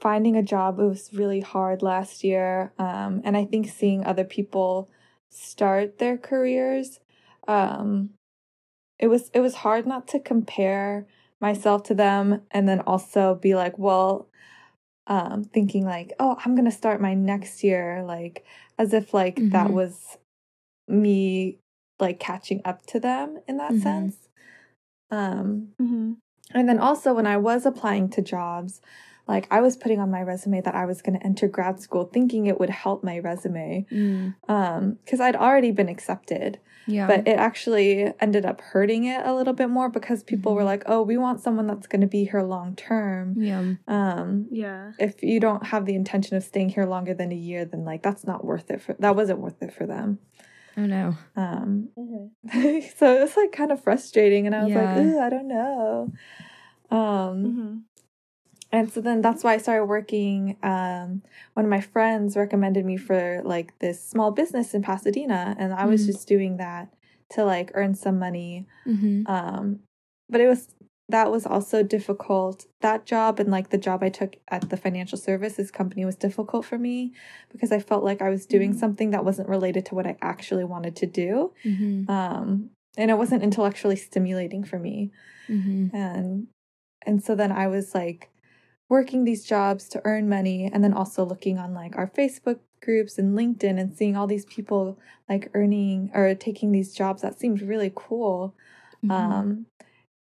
finding 0.00 0.36
a 0.36 0.42
job 0.42 0.78
it 0.80 0.84
was 0.84 1.12
really 1.12 1.40
hard 1.40 1.82
last 1.82 2.24
year. 2.24 2.72
Um, 2.78 3.20
and 3.24 3.36
I 3.36 3.44
think 3.44 3.68
seeing 3.68 4.04
other 4.04 4.24
people 4.24 4.88
start 5.30 5.98
their 5.98 6.16
careers, 6.16 6.98
um, 7.48 8.10
it 8.98 9.08
was 9.08 9.30
it 9.34 9.40
was 9.40 9.56
hard 9.56 9.86
not 9.86 10.06
to 10.08 10.20
compare 10.20 11.06
myself 11.40 11.82
to 11.84 11.94
them 11.94 12.42
and 12.52 12.68
then 12.68 12.80
also 12.80 13.34
be 13.34 13.54
like, 13.54 13.76
well, 13.78 14.28
um, 15.08 15.44
thinking 15.44 15.84
like, 15.84 16.12
oh, 16.20 16.36
I'm 16.44 16.54
gonna 16.54 16.70
start 16.70 17.00
my 17.00 17.14
next 17.14 17.64
year, 17.64 18.02
like 18.06 18.44
as 18.78 18.92
if 18.92 19.12
like 19.12 19.36
that 19.50 19.68
Mhm. 19.68 19.72
was 19.74 20.18
me 20.88 21.58
like 22.00 22.18
catching 22.20 22.60
up 22.64 22.84
to 22.86 23.00
them 23.00 23.38
in 23.48 23.56
that 23.58 23.72
Mhm. 23.72 23.82
sense. 23.82 24.28
Um, 25.10 25.74
Mhm. 25.80 26.16
and 26.52 26.68
then 26.68 26.78
also 26.78 27.14
when 27.14 27.26
I 27.26 27.36
was 27.36 27.66
applying 27.66 28.08
to 28.10 28.22
jobs, 28.22 28.80
like 29.28 29.46
I 29.50 29.60
was 29.60 29.76
putting 29.76 30.00
on 30.00 30.10
my 30.10 30.22
resume 30.22 30.60
that 30.62 30.74
I 30.74 30.84
was 30.86 31.02
going 31.02 31.18
to 31.18 31.24
enter 31.24 31.46
grad 31.48 31.80
school 31.80 32.04
thinking 32.04 32.46
it 32.46 32.58
would 32.58 32.70
help 32.70 33.04
my 33.04 33.18
resume 33.18 33.86
Mm. 33.90 34.34
um 34.48 34.98
cuz 35.06 35.20
I'd 35.20 35.36
already 35.36 35.70
been 35.70 35.88
accepted 35.88 36.58
Yeah. 36.86 37.06
but 37.06 37.26
it 37.28 37.36
actually 37.38 38.12
ended 38.20 38.44
up 38.44 38.60
hurting 38.60 39.04
it 39.04 39.24
a 39.24 39.32
little 39.34 39.52
bit 39.54 39.68
more 39.70 39.88
because 39.88 40.22
people 40.24 40.54
were 40.54 40.62
Mhm. 40.62 40.72
like, 40.72 40.82
"Oh, 40.86 41.02
we 41.02 41.16
want 41.16 41.40
someone 41.40 41.66
that's 41.66 41.86
going 41.86 42.00
to 42.00 42.06
be 42.06 42.24
here 42.24 42.42
long 42.42 42.74
term." 42.74 43.34
yeah. 43.36 43.74
Um 43.86 44.46
Yeah. 44.50 44.92
if 44.98 45.22
you 45.22 45.38
don't 45.40 45.66
have 45.66 45.86
the 45.86 45.94
intention 45.94 46.36
of 46.36 46.42
staying 46.42 46.70
here 46.70 46.84
longer 46.86 47.14
than 47.14 47.30
a 47.32 47.36
year, 47.36 47.64
then 47.64 47.84
like 47.84 48.02
that's 48.02 48.24
not 48.26 48.44
worth 48.44 48.70
it 48.70 48.80
for 48.80 48.94
that 48.98 49.14
wasn't 49.16 49.38
worth 49.40 49.62
it 49.62 49.72
for 49.72 49.86
them. 49.86 50.18
Oh 50.76 50.86
no. 50.86 51.14
Um 51.36 51.88
Mm-hmm. 51.98 52.80
so 52.96 53.14
it 53.16 53.20
was 53.20 53.36
like 53.36 53.52
kind 53.52 53.70
of 53.72 53.82
frustrating 53.82 54.46
and 54.46 54.54
I 54.54 54.64
was 54.64 54.70
Yeah. 54.72 54.84
like, 54.94 54.96
Ooh, 55.06 55.18
I 55.20 55.28
don't 55.30 55.48
know. 55.48 56.12
Um 56.90 56.98
Mm-hmm. 57.46 57.76
And 58.72 58.90
so 58.90 59.00
then 59.00 59.20
that's 59.20 59.44
why 59.44 59.54
I 59.54 59.58
started 59.58 59.84
working. 59.86 60.56
Um 60.62 61.22
one 61.54 61.64
of 61.66 61.70
my 61.70 61.80
friends 61.80 62.36
recommended 62.36 62.84
me 62.84 62.96
for 62.96 63.42
like 63.44 63.78
this 63.78 64.02
small 64.02 64.30
business 64.30 64.74
in 64.74 64.82
Pasadena 64.82 65.54
and 65.58 65.72
I 65.74 65.84
was 65.86 66.02
Mhm. 66.02 66.06
just 66.06 66.26
doing 66.28 66.56
that 66.56 66.92
to 67.30 67.44
like 67.44 67.70
earn 67.74 67.94
some 67.94 68.18
money. 68.18 68.66
Mm-hmm. 68.86 69.26
Um 69.30 69.80
but 70.28 70.40
it 70.40 70.48
was 70.48 70.74
that 71.08 71.30
was 71.30 71.44
also 71.44 71.82
difficult. 71.82 72.64
That 72.80 73.04
job 73.04 73.38
and 73.38 73.50
like 73.50 73.68
the 73.68 73.76
job 73.76 74.02
I 74.02 74.08
took 74.08 74.36
at 74.48 74.70
the 74.70 74.78
financial 74.78 75.18
services 75.18 75.70
company 75.70 76.04
was 76.06 76.16
difficult 76.16 76.64
for 76.64 76.78
me 76.78 77.12
because 77.50 77.70
I 77.70 77.80
felt 77.80 78.02
like 78.02 78.22
I 78.22 78.30
was 78.30 78.46
doing 78.46 78.72
Mhm. 78.72 78.78
something 78.78 79.10
that 79.10 79.24
wasn't 79.24 79.48
related 79.50 79.84
to 79.86 79.94
what 79.94 80.06
I 80.06 80.16
actually 80.22 80.64
wanted 80.64 80.96
to 80.96 81.06
do. 81.06 81.52
Mm-hmm. 81.64 82.10
Um, 82.10 82.70
and 82.96 83.10
it 83.10 83.18
wasn't 83.18 83.42
intellectually 83.42 83.96
stimulating 83.96 84.64
for 84.64 84.78
me. 84.78 85.10
Mm-hmm. 85.48 85.94
And 85.94 86.46
and 87.04 87.22
so 87.22 87.34
then 87.34 87.52
I 87.52 87.66
was 87.66 87.94
like 87.94 88.30
working 88.92 89.24
these 89.24 89.42
jobs 89.46 89.88
to 89.88 90.02
earn 90.04 90.28
money 90.28 90.68
and 90.70 90.84
then 90.84 90.92
also 90.92 91.24
looking 91.24 91.56
on 91.58 91.72
like 91.72 91.96
our 91.96 92.06
Facebook 92.08 92.58
groups 92.82 93.16
and 93.16 93.38
LinkedIn 93.38 93.80
and 93.80 93.96
seeing 93.96 94.18
all 94.18 94.26
these 94.26 94.44
people 94.44 94.98
like 95.30 95.50
earning 95.54 96.10
or 96.12 96.34
taking 96.34 96.72
these 96.72 96.94
jobs 96.94 97.22
that 97.22 97.40
seemed 97.40 97.62
really 97.62 97.90
cool. 97.94 98.54
Mm-hmm. 99.02 99.10
Um, 99.10 99.66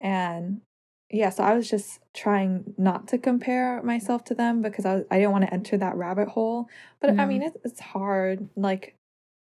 and 0.02 0.60
yeah, 1.08 1.30
so 1.30 1.44
I 1.44 1.54
was 1.54 1.70
just 1.70 2.00
trying 2.12 2.74
not 2.76 3.08
to 3.08 3.16
compare 3.16 3.82
myself 3.82 4.22
to 4.24 4.34
them 4.34 4.60
because 4.60 4.84
I, 4.84 4.96
was, 4.96 5.04
I 5.10 5.16
didn't 5.16 5.32
want 5.32 5.44
to 5.44 5.54
enter 5.54 5.78
that 5.78 5.96
rabbit 5.96 6.28
hole. 6.28 6.68
But 7.00 7.18
I 7.18 7.24
mean, 7.24 7.40
it's, 7.40 7.56
it's 7.64 7.80
hard. 7.80 8.50
Like, 8.54 8.94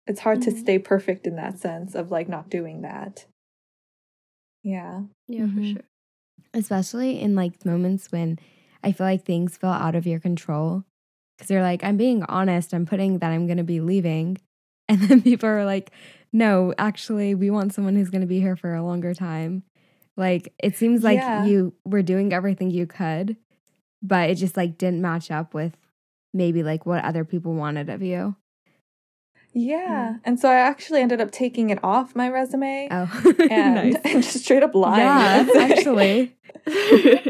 it's 0.06 0.20
hard 0.20 0.42
to 0.42 0.52
Mhm. 0.52 0.60
stay 0.60 0.80
perfect 0.80 1.26
in 1.26 1.38
that 1.38 1.60
sense 1.60 1.96
of 1.96 2.12
like 2.12 2.28
not 2.28 2.50
doing 2.50 2.82
that. 2.82 3.26
Yeah. 4.64 5.04
Yeah, 5.30 5.46
for 5.46 5.62
Mhm. 5.62 5.74
sure. 5.76 5.82
especially 6.54 7.20
in 7.20 7.34
like 7.36 7.66
moments 7.66 8.12
when 8.12 8.38
I 8.84 8.92
feel 8.92 9.06
like 9.08 9.24
things 9.26 9.58
feel 9.58 9.70
out 9.70 9.96
of 9.96 10.06
your 10.06 10.20
control. 10.20 10.84
Cause 11.40 11.50
you're 11.50 11.64
like, 11.64 11.84
I'm 11.84 11.98
being 11.98 12.24
honest, 12.24 12.74
I'm 12.74 12.86
putting 12.86 13.20
that 13.20 13.32
I'm 13.32 13.48
gonna 13.48 13.64
be 13.64 13.80
leaving. 13.82 14.38
And 14.90 15.02
then 15.02 15.22
people 15.22 15.48
are 15.48 15.64
like, 15.66 15.92
no, 16.34 16.74
actually, 16.78 17.36
we 17.36 17.50
want 17.50 17.74
someone 17.74 17.96
who's 17.96 18.10
gonna 18.10 18.26
be 18.26 18.42
here 18.42 18.56
for 18.58 18.76
a 18.76 18.84
longer 18.84 19.14
time. 19.14 19.64
Like 20.18 20.54
it 20.62 20.76
seems 20.76 21.04
like 21.04 21.18
Yeah. 21.20 21.46
you 21.46 21.74
were 21.86 22.02
doing 22.02 22.34
everything 22.34 22.70
you 22.70 22.86
could, 22.86 23.38
but 24.02 24.30
it 24.30 24.36
just 24.36 24.58
like 24.58 24.78
didn't 24.78 25.02
match 25.02 25.32
up 25.32 25.54
with 25.54 25.78
maybe 26.34 26.64
like 26.64 26.86
what 26.86 27.04
other 27.06 27.24
people 27.24 27.54
wanted 27.54 27.90
of 27.90 28.02
you. 28.04 28.36
Yeah. 29.54 30.14
Mm. 30.16 30.20
And 30.26 30.40
so 30.40 30.50
I 30.50 30.56
actually 30.56 31.02
ended 31.02 31.22
up 31.22 31.32
taking 31.32 31.70
it 31.70 31.80
off 31.84 32.16
my 32.16 32.28
resume 32.30 32.88
Oh, 32.92 33.34
and, 33.50 33.76
nice. 33.76 33.96
and 34.04 34.24
just 34.24 34.44
straight 34.44 34.64
up 34.64 34.76
lying. 34.76 35.00
Yeah, 35.00 35.48
actually. 35.72 36.36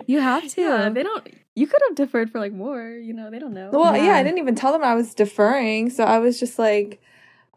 You 0.07 0.19
have 0.21 0.47
to. 0.55 0.61
Yeah, 0.61 0.89
they 0.89 1.03
don't. 1.03 1.27
You 1.55 1.67
could 1.67 1.81
have 1.87 1.95
deferred 1.95 2.31
for 2.31 2.39
like 2.39 2.53
more. 2.53 2.89
You 2.89 3.13
know, 3.13 3.29
they 3.29 3.39
don't 3.39 3.53
know. 3.53 3.69
Well, 3.71 3.95
yeah. 3.95 4.05
Yeah. 4.05 4.15
I 4.15 4.23
didn't 4.23 4.39
even 4.39 4.55
tell 4.55 4.71
them 4.71 4.83
I 4.83 4.95
was 4.95 5.13
deferring. 5.13 5.89
So 5.89 6.03
I 6.03 6.19
was 6.19 6.39
just 6.39 6.57
like, 6.57 7.01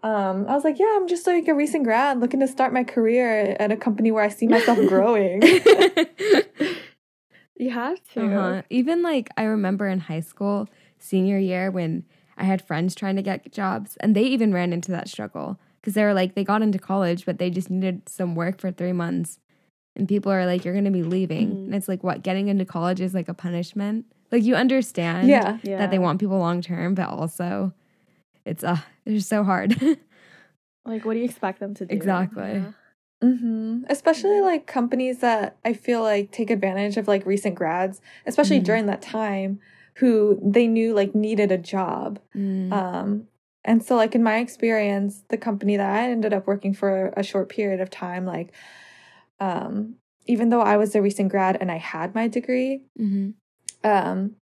um, 0.03 0.47
I 0.49 0.55
was 0.55 0.65
like, 0.65 0.79
yeah, 0.79 0.95
I'm 0.97 1.09
just 1.09 1.27
like 1.27 1.49
a 1.49 1.55
recent 1.55 1.85
grad 1.85 2.21
looking 2.21 2.41
to 2.41 2.49
start 2.49 2.73
my 2.73 2.85
career 2.85 3.57
at 3.59 3.73
a 3.73 3.77
company 3.77 4.13
where 4.13 4.23
I 4.23 4.29
see 4.29 4.47
myself 4.47 4.79
growing. 4.89 5.43
you 7.57 7.71
have 7.71 8.03
to. 8.13 8.27
Uh-huh. 8.27 8.63
Even 8.71 9.03
like 9.03 9.31
I 9.37 9.45
remember 9.45 9.89
in 9.89 10.01
high 10.01 10.21
school, 10.21 10.69
senior 10.99 11.39
year, 11.39 11.71
when 11.71 12.05
I 12.37 12.45
had 12.45 12.61
friends 12.61 12.95
trying 12.95 13.17
to 13.17 13.23
get 13.23 13.51
jobs, 13.51 13.97
and 13.99 14.15
they 14.15 14.25
even 14.25 14.53
ran 14.53 14.73
into 14.73 14.93
that 14.93 15.09
struggle 15.09 15.59
because 15.81 15.95
they 15.95 16.05
were 16.05 16.15
like, 16.15 16.35
they 16.35 16.45
got 16.45 16.63
into 16.63 16.79
college, 16.79 17.25
but 17.25 17.39
they 17.39 17.49
just 17.49 17.71
needed 17.71 18.09
some 18.09 18.35
work 18.35 18.61
for 18.61 18.71
three 18.71 18.93
months. 18.93 19.39
And 19.97 20.07
people 20.09 20.31
are 20.31 20.47
like, 20.47 20.65
you're 20.65 20.75
going 20.75 20.85
to 20.85 20.91
be 20.91 21.03
leaving. 21.03 21.49
Mhm. 21.49 21.65
And 21.67 21.75
it's 21.75 21.89
like, 21.89 22.03
what, 22.05 22.23
getting 22.23 22.49
into 22.49 22.65
college 22.65 23.01
is 23.01 23.15
like 23.15 23.29
a 23.29 23.35
punishment? 23.35 24.05
Like, 24.31 24.43
you 24.45 24.55
understand 24.55 25.29
yeah. 25.29 25.59
Yeah. 25.63 25.79
that 25.79 25.91
they 25.91 25.99
want 25.99 26.21
people 26.21 26.39
long 26.39 26.61
term, 26.61 26.95
but 26.95 27.09
also 27.09 27.73
it's, 28.45 28.63
uh, 28.65 28.79
it's 29.05 29.15
just 29.17 29.29
so 29.29 29.43
hard. 29.45 29.77
Like, 30.85 31.05
what 31.05 31.15
do 31.15 31.19
you 31.19 31.25
expect 31.25 31.59
them 31.59 31.75
to 31.75 31.85
do? 31.85 31.93
Exactly. 31.93 32.63
Yeah. 32.63 32.73
hmm 33.21 33.83
Especially 33.89 34.41
like 34.41 34.69
companies 34.69 35.19
that 35.19 35.57
I 35.65 35.73
feel 35.73 36.01
like 36.01 36.31
take 36.31 36.49
advantage 36.49 36.97
of 36.97 37.09
like 37.09 37.27
recent 37.27 37.57
grads, 37.57 38.01
especially 38.25 38.61
Mhm. 38.61 38.65
during 38.65 38.87
that 38.87 39.03
time, 39.03 39.59
who 39.97 40.39
they 40.41 40.69
knew 40.69 40.95
like 40.95 41.13
needed 41.13 41.51
a 41.51 41.59
job. 41.59 42.21
Mm. 42.37 42.71
Um, 42.73 43.27
and 43.65 43.83
so 43.83 43.97
like 43.97 44.15
in 44.15 44.23
my 44.23 44.37
experience, 44.39 45.25
the 45.29 45.37
company 45.37 45.77
that 45.77 45.91
I 45.91 46.09
ended 46.09 46.33
up 46.33 46.47
working 46.47 46.73
for 46.73 47.13
a 47.17 47.25
short 47.25 47.49
period 47.49 47.81
of 47.81 47.91
time, 47.91 48.25
like, 48.25 48.53
um, 49.41 49.97
even 50.27 50.49
though 50.51 50.61
I 50.61 50.77
was 50.77 50.95
a 50.95 51.03
recent 51.03 51.31
grad 51.31 51.57
and 51.61 51.71
I 51.71 51.77
had 51.79 52.15
my 52.15 52.29
degree, 52.29 52.83
hmm 52.97 53.31
um, 53.85 54.37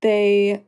they 0.00 0.64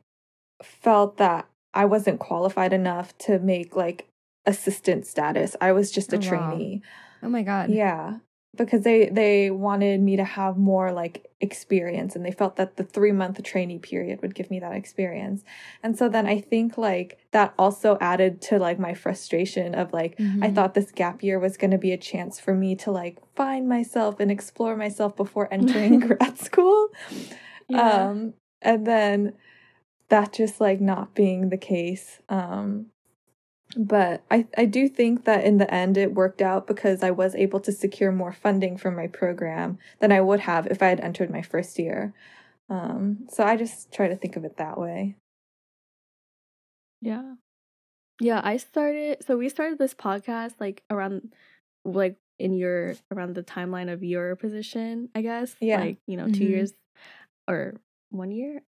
felt 0.61 1.17
that 1.17 1.47
I 1.73 1.85
wasn't 1.85 2.19
qualified 2.19 2.73
enough 2.73 3.17
to 3.19 3.39
make 3.39 3.75
like 3.75 4.07
assistant 4.45 5.05
status. 5.07 5.55
I 5.61 5.71
was 5.71 5.91
just 5.91 6.13
a 6.13 6.17
Oh, 6.17 6.19
wow. 6.19 6.23
trainee. 6.27 6.81
Oh 7.23 7.29
my 7.29 7.43
God. 7.43 7.71
Yeah. 7.71 8.17
Because 8.55 8.81
they 8.83 9.09
they 9.09 9.51
wanted 9.51 10.01
me 10.01 10.15
to 10.17 10.23
have 10.23 10.57
more 10.57 10.91
like 10.91 11.27
experience 11.39 12.15
and 12.15 12.25
they 12.25 12.31
felt 12.31 12.55
that 12.55 12.77
the 12.77 12.83
3 12.83 13.11
month 13.11 13.41
trainee 13.43 13.77
period 13.77 14.21
would 14.23 14.33
give 14.33 14.49
me 14.49 14.59
that 14.59 14.73
experience. 14.73 15.43
And 15.83 15.95
so 15.95 16.09
then 16.09 16.25
I 16.25 16.41
think 16.41 16.75
like 16.77 17.19
that 17.31 17.53
also 17.59 17.97
added 18.01 18.41
to 18.43 18.57
like 18.57 18.79
my 18.79 18.95
frustration 18.95 19.75
of 19.75 19.93
like 19.93 20.19
I 20.19 20.23
Mhm. 20.49 20.55
thought 20.55 20.73
this 20.73 20.91
gap 20.91 21.21
year 21.21 21.37
was 21.39 21.57
going 21.57 21.71
to 21.71 21.77
be 21.77 21.91
a 21.91 21.97
chance 21.97 22.39
for 22.39 22.55
me 22.55 22.75
to 22.77 22.91
like 22.91 23.19
find 23.35 23.69
myself 23.69 24.19
and 24.19 24.31
explore 24.31 24.75
myself 24.75 25.15
before 25.15 25.47
entering 25.53 25.99
grad 25.99 26.39
school. 26.39 26.87
Yeah. 27.67 28.09
Um 28.09 28.33
and 28.61 28.87
then 28.87 29.33
that 30.09 30.33
just 30.33 30.59
like 30.59 30.81
not 30.81 31.13
being 31.13 31.49
the 31.49 31.57
case. 31.57 32.21
Um 32.29 32.87
but 33.75 34.23
I, 34.31 34.47
I 34.57 34.65
do 34.65 34.87
think 34.87 35.25
that 35.25 35.43
in 35.43 35.57
the 35.57 35.71
end 35.73 35.97
it 35.97 36.13
worked 36.13 36.41
out 36.41 36.67
because 36.67 37.03
I 37.03 37.11
was 37.11 37.35
able 37.35 37.59
to 37.61 37.71
secure 37.71 38.11
more 38.11 38.31
funding 38.31 38.77
for 38.77 38.91
my 38.91 39.07
program 39.07 39.77
than 39.99 40.11
I 40.11 40.21
would 40.21 40.39
have 40.41 40.67
if 40.67 40.81
I 40.81 40.87
had 40.87 40.99
entered 41.01 41.29
my 41.29 41.41
first 41.41 41.77
year. 41.77 42.13
Um, 42.69 43.27
so 43.29 43.43
I 43.43 43.55
just 43.57 43.91
try 43.91 44.07
to 44.07 44.15
think 44.15 44.35
of 44.35 44.45
it 44.45 44.57
that 44.57 44.79
way. 44.79 45.15
Yeah. 47.01 47.35
Yeah, 48.19 48.41
I 48.43 48.57
started 48.57 49.23
so 49.25 49.37
we 49.37 49.49
started 49.49 49.77
this 49.77 49.93
podcast 49.93 50.53
like 50.59 50.83
around 50.89 51.33
like 51.85 52.15
in 52.39 52.53
your 52.53 52.95
around 53.11 53.35
the 53.35 53.43
timeline 53.43 53.91
of 53.91 54.03
your 54.03 54.35
position, 54.35 55.09
I 55.13 55.21
guess. 55.21 55.55
Yeah. 55.59 55.79
Like, 55.81 55.97
you 56.07 56.17
know, 56.17 56.25
2 56.27 56.31
Mhm. 56.31 56.49
years 56.49 56.73
or 57.47 57.75
one 58.09 58.31
year? 58.31 58.61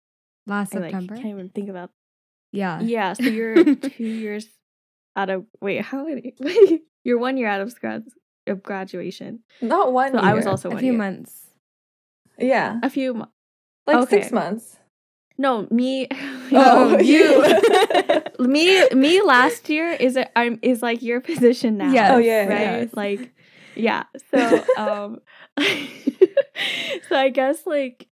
Last 0.47 0.71
September. 0.73 0.87
I 0.87 0.91
like 0.91 1.01
September. 1.03 1.15
can't 1.23 1.35
even 1.35 1.49
think 1.51 1.69
about. 1.69 1.91
yeah. 2.53 2.81
Yeah, 2.81 3.13
so 3.13 3.25
you're 3.25 3.75
2 3.75 4.05
years 4.05 4.49
out 5.17 5.31
of 5.31 5.47
wait, 5.61 5.81
how 5.83 6.05
many? 6.05 6.35
Wait, 6.41 6.83
you're 7.05 7.19
1 7.19 7.37
year 7.37 7.49
out 7.49 7.61
of 7.61 7.75
grad 7.81 8.05
of 8.47 8.63
graduation. 8.63 9.41
Not 9.61 9.93
one 9.93 10.13
So 10.13 10.19
I 10.19 10.35
was 10.35 10.45
year. 10.45 10.51
also 10.51 10.71
A 10.71 10.79
few 10.79 10.93
year. 10.93 10.99
months. 10.99 11.47
Yeah. 12.39 12.79
A 12.83 12.91
few 12.91 13.15
mo- 13.15 13.29
Like 13.87 14.09
six 14.09 14.31
months. 14.31 14.77
No, 15.39 15.67
me 15.71 16.07
Oh, 16.53 16.99
you. 17.13 17.43
me 18.47 18.89
me 18.91 19.21
last 19.23 19.69
year 19.69 19.91
is 19.91 20.17
a, 20.17 20.27
I'm 20.39 20.59
is 20.63 20.83
like 20.83 21.03
your 21.03 21.21
position 21.21 21.77
now. 21.79 21.93
Yes, 21.93 22.13
Oh, 22.13 22.19
yeah, 22.19 22.47
right? 22.47 22.61
yes. 22.83 22.91
Like 22.95 23.33
yeah. 23.75 24.05
So 24.31 24.65
um 24.77 25.21
so 27.09 27.17
I 27.17 27.29
guess 27.31 27.67
like 27.67 28.09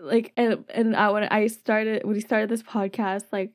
like 0.00 0.32
and 0.36 0.64
and 0.74 0.96
I, 0.96 1.10
when 1.10 1.24
I 1.24 1.46
started 1.46 2.04
when 2.04 2.14
we 2.14 2.20
started 2.20 2.48
this 2.50 2.62
podcast 2.62 3.24
like 3.32 3.52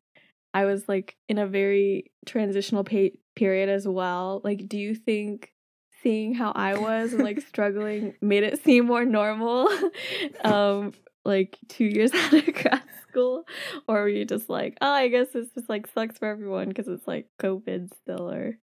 I 0.54 0.66
was 0.66 0.88
like 0.88 1.16
in 1.28 1.38
a 1.38 1.48
very 1.48 2.12
transitional 2.26 2.84
pa- 2.84 3.16
period 3.36 3.70
as 3.70 3.88
well. 3.88 4.42
Like 4.44 4.68
do 4.68 4.78
you 4.78 4.96
think 4.96 5.54
seeing 6.02 6.34
how 6.34 6.52
I 6.52 6.78
was 6.78 7.14
and 7.14 7.24
like 7.24 7.42
struggling 7.48 8.16
made 8.22 8.44
it 8.44 8.64
seem 8.64 8.86
more 8.86 9.06
normal 9.06 9.70
um 10.44 10.94
like 11.26 11.58
2 11.68 11.84
years 11.86 12.12
out 12.16 12.34
of 12.34 12.54
grad 12.54 12.82
school 13.08 13.44
or 13.88 14.02
were 14.02 14.10
you 14.10 14.26
just 14.26 14.50
like 14.50 14.78
oh 14.82 14.92
I 14.92 15.10
guess 15.10 15.28
this 15.34 15.50
just 15.50 15.70
like 15.70 15.88
sucks 15.88 16.18
for 16.18 16.28
everyone 16.28 16.70
because 16.70 16.88
it's 16.88 17.08
like 17.08 17.28
covid 17.40 17.94
still 17.96 18.30
or 18.30 18.58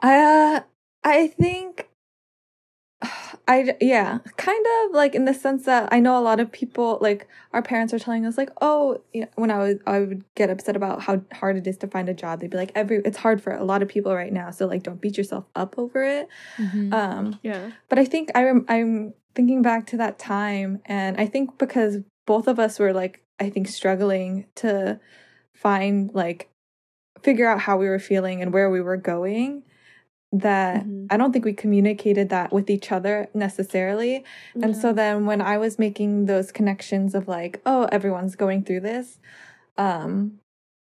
I 0.00 0.56
uh, 0.56 0.60
I 1.04 1.28
think 1.28 1.88
I 3.48 3.74
yeah, 3.80 4.18
kind 4.36 4.64
of 4.84 4.92
like 4.94 5.14
in 5.14 5.24
the 5.24 5.34
sense 5.34 5.64
that 5.64 5.88
I 5.92 5.98
know 5.98 6.16
a 6.16 6.22
lot 6.22 6.38
of 6.38 6.52
people 6.52 6.98
like 7.00 7.26
our 7.52 7.60
parents 7.62 7.92
are 7.92 7.98
telling 7.98 8.24
us 8.24 8.38
like, 8.38 8.50
oh, 8.60 9.02
you 9.12 9.22
know, 9.22 9.28
when 9.34 9.50
I 9.50 9.58
was 9.58 9.76
I 9.86 9.98
would 9.98 10.24
get 10.36 10.48
upset 10.48 10.76
about 10.76 11.02
how 11.02 11.22
hard 11.32 11.56
it 11.56 11.66
is 11.66 11.76
to 11.78 11.88
find 11.88 12.08
a 12.08 12.14
job. 12.14 12.40
They'd 12.40 12.50
be 12.50 12.56
like, 12.56 12.72
every 12.74 13.02
it's 13.04 13.18
hard 13.18 13.42
for 13.42 13.52
a 13.52 13.64
lot 13.64 13.82
of 13.82 13.88
people 13.88 14.14
right 14.14 14.32
now, 14.32 14.50
so 14.52 14.66
like 14.66 14.84
don't 14.84 15.00
beat 15.00 15.18
yourself 15.18 15.44
up 15.56 15.74
over 15.76 16.04
it. 16.04 16.28
Mhm. 16.56 16.92
Um, 16.94 17.38
Yeah. 17.42 17.72
but 17.88 17.98
I 17.98 18.04
think 18.04 18.30
I 18.34 18.44
rem- 18.44 18.66
I'm 18.68 19.14
thinking 19.34 19.60
back 19.62 19.86
to 19.88 19.96
that 19.96 20.18
time, 20.18 20.80
and 20.86 21.16
I 21.16 21.26
think 21.26 21.58
because 21.58 21.98
both 22.26 22.46
of 22.46 22.58
us 22.60 22.78
were 22.78 22.92
like 22.92 23.24
I 23.40 23.50
think 23.50 23.66
struggling 23.66 24.46
to 24.56 25.00
find 25.52 26.10
like 26.14 26.48
figure 27.22 27.48
out 27.48 27.60
how 27.60 27.76
we 27.76 27.88
were 27.88 27.98
feeling 27.98 28.40
and 28.40 28.52
where 28.52 28.70
we 28.70 28.80
were 28.80 28.96
going 28.96 29.64
that 30.32 30.84
Mhm. 30.86 31.06
I 31.10 31.16
don't 31.18 31.32
think 31.32 31.44
we 31.44 31.52
communicated 31.52 32.30
that 32.30 32.52
with 32.52 32.70
each 32.70 32.90
other 32.90 33.28
necessarily. 33.34 34.24
And 34.62 34.74
so 34.76 34.92
then 34.92 35.26
when 35.26 35.42
I 35.42 35.58
was 35.58 35.78
making 35.78 36.24
those 36.26 36.50
connections 36.50 37.14
of 37.14 37.28
like, 37.28 37.60
oh, 37.66 37.86
everyone's 37.92 38.34
going 38.34 38.62
through 38.64 38.80
this, 38.80 39.18
um, 39.76 40.38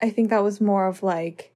I 0.01 0.09
think 0.09 0.29
that 0.31 0.43
was 0.43 0.59
more 0.59 0.87
of 0.87 1.03
like 1.03 1.51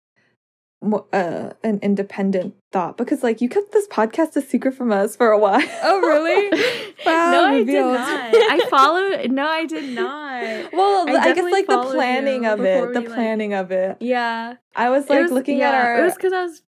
uh, 1.12 1.50
an 1.62 1.78
independent 1.82 2.56
thought 2.72 2.96
because 2.96 3.22
like 3.22 3.42
you 3.42 3.50
kept 3.50 3.74
this 3.74 3.86
podcast 3.90 4.34
a 4.38 4.42
secret 4.42 4.74
from 4.74 4.92
us 4.94 5.16
for 5.16 5.32
a 5.32 5.38
while. 5.38 5.62
Oh, 5.84 6.00
really? 6.00 6.50
Wow, 7.06 7.32
no, 7.32 7.46
I 7.46 7.64
did 7.64 7.82
not. 7.86 8.36
I 8.36 8.68
followed. 8.70 9.32
No, 9.32 9.48
I 9.48 9.66
did 9.66 9.96
not. 9.96 10.74
well, 10.74 11.10
I 11.10 11.14
I, 11.14 11.34
guess 11.34 11.50
like 11.52 11.66
the 11.66 11.82
planning 11.92 12.46
of 12.46 12.60
it, 12.60 12.94
the 12.94 13.00
we, 13.02 13.08
like- 13.08 13.16
planning 13.16 13.54
of 13.54 13.72
it. 13.72 13.98
Yeah, 14.02 14.56
I 14.76 14.90
was 14.90 15.10
like 15.10 15.24
was- 15.24 15.32
looking 15.32 15.60
yeah, 15.60 15.70
at 15.70 15.76
our 15.76 16.02
It 16.02 16.04
was 16.04 16.16
because 16.16 16.34
I 16.34 16.44
was. 16.44 16.62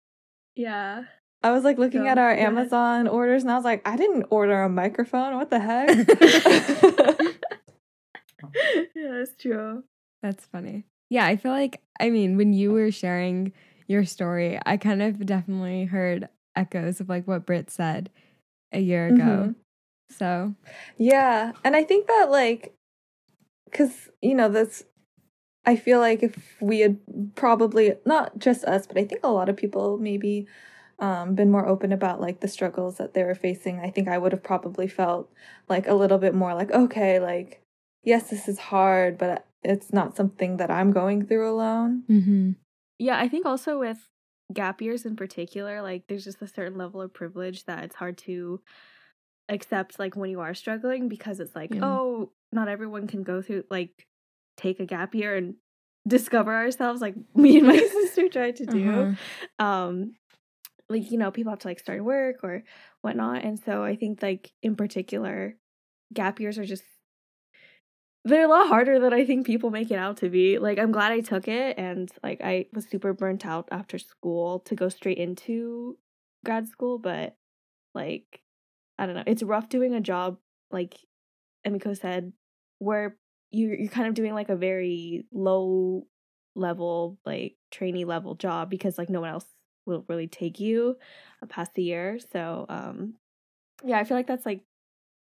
Yeah. 0.58 1.04
I 1.42 1.52
was 1.52 1.62
like 1.62 1.78
looking 1.78 2.02
Go- 2.02 2.08
at 2.08 2.18
our 2.18 2.34
go 2.34 2.38
ahead. 2.40 2.48
Amazon 2.48 3.06
orders 3.06 3.42
and 3.42 3.50
I 3.52 3.54
was 3.54 3.64
like, 3.64 3.86
I 3.86 3.96
didn't 3.96 4.26
order 4.30 4.60
a 4.64 4.68
microphone. 4.68 5.36
What 5.36 5.50
the 5.50 5.60
heck? 5.60 5.88
yeah, 8.94 9.10
that's 9.12 9.36
true. 9.36 9.84
That's 10.22 10.44
funny. 10.46 10.84
Yeah, 11.10 11.24
I 11.26 11.36
feel 11.36 11.52
like 11.52 11.80
I 12.00 12.10
mean, 12.10 12.36
when 12.36 12.52
you 12.52 12.72
were 12.72 12.90
sharing 12.90 13.52
your 13.86 14.04
story, 14.04 14.58
I 14.66 14.76
kind 14.76 15.00
of 15.02 15.24
definitely 15.24 15.84
heard 15.84 16.28
echoes 16.56 17.00
of 17.00 17.08
like 17.08 17.26
what 17.26 17.46
Britt 17.46 17.70
said 17.70 18.10
a 18.72 18.80
year 18.80 19.06
ago. 19.06 19.22
Mhm. 19.22 19.54
So 20.10 20.54
Yeah. 20.96 21.52
And 21.64 21.76
I 21.76 21.84
think 21.84 22.06
that, 22.08 22.28
like, 22.30 22.74
because, 23.70 24.10
you 24.22 24.34
know, 24.34 24.48
this, 24.48 24.84
I 25.68 25.76
feel 25.76 25.98
like 26.00 26.22
if 26.22 26.56
we 26.62 26.80
had 26.80 26.98
probably, 27.34 27.94
not 28.06 28.38
just 28.38 28.64
us, 28.64 28.86
but 28.86 28.96
I 28.96 29.04
think 29.04 29.20
a 29.22 29.30
lot 29.30 29.50
of 29.50 29.56
people 29.58 29.98
maybe 29.98 30.46
um, 30.98 31.34
been 31.34 31.50
more 31.50 31.68
open 31.68 31.92
about 31.92 32.22
like 32.22 32.40
the 32.40 32.48
struggles 32.48 32.96
that 32.96 33.12
they 33.12 33.22
were 33.22 33.34
facing, 33.34 33.78
I 33.78 33.90
think 33.90 34.08
I 34.08 34.16
would 34.16 34.32
have 34.32 34.42
probably 34.42 34.88
felt 34.88 35.30
like 35.68 35.86
a 35.86 35.92
little 35.92 36.16
bit 36.16 36.34
more 36.34 36.54
like, 36.54 36.70
okay, 36.70 37.20
like, 37.20 37.60
yes, 38.02 38.30
this 38.30 38.48
is 38.48 38.58
hard, 38.58 39.18
but 39.18 39.46
it's 39.62 39.92
not 39.92 40.16
something 40.16 40.56
that 40.56 40.70
I'm 40.70 40.90
going 40.90 41.26
through 41.26 41.50
alone. 41.50 42.04
mm-hmm. 42.08 42.52
Yeah, 42.98 43.18
I 43.18 43.28
think 43.28 43.44
also 43.44 43.78
with 43.78 44.08
gap 44.54 44.80
years 44.80 45.04
in 45.04 45.16
particular, 45.16 45.82
like 45.82 46.04
there's 46.08 46.24
just 46.24 46.40
a 46.40 46.48
certain 46.48 46.78
level 46.78 47.02
of 47.02 47.12
privilege 47.12 47.66
that 47.66 47.84
it's 47.84 47.96
hard 47.96 48.16
to 48.18 48.62
accept 49.50 49.98
like 49.98 50.16
when 50.16 50.30
you 50.30 50.40
are 50.40 50.54
struggling 50.54 51.10
because 51.10 51.40
it's 51.40 51.54
like, 51.54 51.74
Yeah. 51.74 51.80
oh, 51.82 52.32
not 52.52 52.68
everyone 52.68 53.06
can 53.06 53.22
go 53.22 53.42
through 53.42 53.64
like 53.70 54.06
take 54.58 54.80
a 54.80 54.86
gap 54.86 55.14
year 55.14 55.34
and 55.34 55.54
discover 56.06 56.54
ourselves 56.54 57.00
like 57.00 57.14
me 57.34 57.58
and 57.58 57.66
my 57.66 57.78
sister 57.92 58.28
tried 58.28 58.56
to 58.56 58.66
do. 58.66 58.90
Uh-huh. 58.90 59.64
Um 59.64 60.14
like, 60.90 61.10
you 61.10 61.18
know, 61.18 61.30
people 61.30 61.52
have 61.52 61.58
to 61.60 61.68
like 61.68 61.80
start 61.80 62.02
work 62.02 62.36
or 62.42 62.64
whatnot. 63.02 63.44
And 63.44 63.58
so 63.58 63.84
I 63.84 63.94
think 63.94 64.22
like 64.22 64.52
in 64.62 64.74
particular, 64.74 65.56
gap 66.14 66.40
years 66.40 66.58
are 66.58 66.64
just 66.64 66.84
they're 68.24 68.44
a 68.44 68.48
lot 68.48 68.68
harder 68.68 68.98
than 68.98 69.12
I 69.12 69.24
think 69.24 69.46
people 69.46 69.70
make 69.70 69.90
it 69.90 69.98
out 69.98 70.18
to 70.18 70.28
be. 70.28 70.58
Like 70.58 70.78
I'm 70.78 70.92
glad 70.92 71.12
I 71.12 71.20
took 71.20 71.48
it 71.48 71.78
and 71.78 72.10
like 72.22 72.40
I 72.42 72.66
was 72.72 72.86
super 72.86 73.12
burnt 73.12 73.46
out 73.46 73.68
after 73.70 73.98
school 73.98 74.60
to 74.60 74.74
go 74.74 74.88
straight 74.88 75.18
into 75.18 75.96
grad 76.44 76.68
school, 76.68 76.98
but 76.98 77.36
like 77.94 78.42
I 78.98 79.06
don't 79.06 79.14
know. 79.14 79.24
It's 79.26 79.42
rough 79.42 79.68
doing 79.68 79.94
a 79.94 80.00
job 80.00 80.38
like 80.70 80.96
Emiko 81.66 81.98
said 81.98 82.32
where 82.78 83.16
you 83.50 83.68
you're 83.70 83.88
kind 83.88 84.08
of 84.08 84.14
doing 84.14 84.34
like 84.34 84.48
a 84.48 84.56
very 84.56 85.26
low 85.32 86.06
level 86.54 87.18
like 87.24 87.56
trainee 87.70 88.04
level 88.04 88.34
job 88.34 88.68
because 88.70 88.98
like 88.98 89.08
no 89.10 89.20
one 89.20 89.30
else 89.30 89.46
will 89.86 90.04
really 90.08 90.26
take 90.26 90.60
you 90.60 90.96
uh, 91.42 91.46
past 91.46 91.74
the 91.74 91.82
year. 91.82 92.18
So 92.32 92.66
um 92.68 93.14
yeah, 93.84 93.98
I 93.98 94.04
feel 94.04 94.16
like 94.16 94.26
that's 94.26 94.46
like 94.46 94.64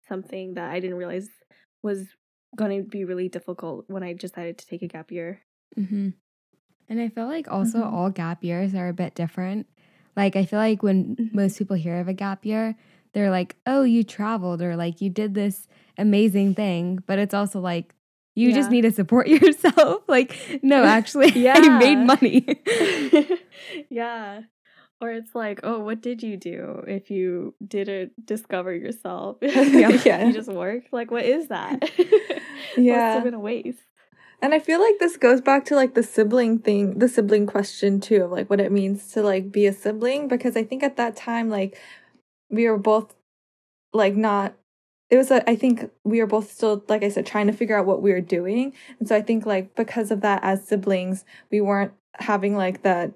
something 0.07 0.55
that 0.55 0.69
I 0.71 0.79
didn't 0.79 0.97
realize 0.97 1.29
was 1.81 2.07
going 2.55 2.83
to 2.83 2.87
be 2.87 3.05
really 3.05 3.29
difficult 3.29 3.85
when 3.89 4.03
I 4.03 4.13
decided 4.13 4.57
to 4.59 4.67
take 4.67 4.81
a 4.81 4.87
gap 4.87 5.11
year. 5.11 5.41
Mm-hmm. 5.77 6.09
And 6.89 7.01
I 7.01 7.09
feel 7.09 7.27
like 7.27 7.49
also 7.49 7.79
Mhm. 7.79 7.93
all 7.93 8.09
gap 8.09 8.43
years 8.43 8.75
are 8.75 8.89
a 8.89 8.93
bit 8.93 9.15
different. 9.15 9.67
Like 10.15 10.35
I 10.35 10.45
feel 10.45 10.59
like 10.59 10.83
when 10.83 11.15
Mhm. 11.15 11.33
most 11.33 11.57
people 11.57 11.75
hear 11.75 11.99
of 11.99 12.07
a 12.07 12.13
gap 12.13 12.45
year, 12.45 12.75
they're 13.13 13.31
like, 13.31 13.55
"Oh, 13.65 13.83
you 13.83 14.03
traveled," 14.03 14.61
or 14.61 14.75
like 14.75 15.01
you 15.01 15.09
did 15.09 15.33
this 15.33 15.67
amazing 15.97 16.55
thing. 16.55 16.99
But 17.05 17.19
it's 17.19 17.33
also 17.33 17.59
like 17.59 17.95
you 18.35 18.53
just 18.53 18.71
need 18.71 18.81
to 18.81 18.91
support 18.91 19.27
yourself. 19.27 20.03
like, 20.07 20.59
no, 20.61 20.83
actually, 20.97 21.31
yeah. 21.31 21.53
I 21.57 21.77
made 21.77 21.97
money. 21.97 22.61
yeah. 23.89 24.41
Or 25.01 25.11
it's 25.11 25.35
like, 25.35 25.59
oh, 25.63 25.79
what 25.79 26.01
did 26.01 26.23
you 26.23 26.37
do 26.37 26.83
if 26.87 27.11
you 27.11 27.55
didn't 27.65 28.25
discover 28.25 28.73
yourself? 28.73 29.37
Yeah. 29.41 30.25
you 30.25 30.33
just 30.33 30.49
work. 30.49 30.83
Like, 30.93 31.11
what 31.11 31.25
is 31.25 31.49
that? 31.49 31.91
Yeah. 32.77 33.15
What's 33.15 33.25
it 33.25 33.31
gonna 33.31 33.39
waste? 33.39 33.79
And 34.41 34.53
I 34.53 34.59
feel 34.59 34.81
like 34.81 34.99
this 34.99 35.15
goes 35.17 35.41
back 35.41 35.65
to 35.65 35.75
like 35.75 35.93
the 35.93 36.03
sibling 36.03 36.59
thing, 36.59 36.99
the 36.99 37.07
sibling 37.07 37.45
question 37.47 37.99
too, 37.99 38.23
of 38.23 38.31
like 38.31 38.49
what 38.49 38.59
it 38.59 38.71
means 38.71 39.11
to 39.13 39.21
like 39.21 39.51
be 39.51 39.65
a 39.67 39.73
sibling. 39.73 40.27
Because 40.27 40.57
I 40.57 40.63
think 40.63 40.83
at 40.83 40.97
that 40.97 41.15
time, 41.15 41.49
like 41.49 41.77
we 42.49 42.67
were 42.67 42.77
both 42.77 43.15
like 43.93 44.15
not, 44.15 44.53
it 45.13 45.17
was, 45.17 45.29
a, 45.29 45.47
I 45.47 45.55
think 45.55 45.91
we 46.03 46.19
were 46.21 46.25
both 46.25 46.51
still, 46.51 46.83
like 46.89 47.03
I 47.03 47.09
said, 47.09 47.27
trying 47.27 47.45
to 47.45 47.53
figure 47.53 47.77
out 47.77 47.85
what 47.85 48.01
we 48.01 48.11
were 48.11 48.19
doing. 48.19 48.73
And 48.97 49.07
so 49.07 49.15
I 49.15 49.21
think 49.21 49.45
like 49.45 49.75
because 49.75 50.09
of 50.09 50.21
that, 50.21 50.39
as 50.43 50.67
siblings, 50.67 51.23
we 51.51 51.61
weren't 51.61 51.93
having 52.15 52.57
like 52.57 52.81
that 52.81 53.11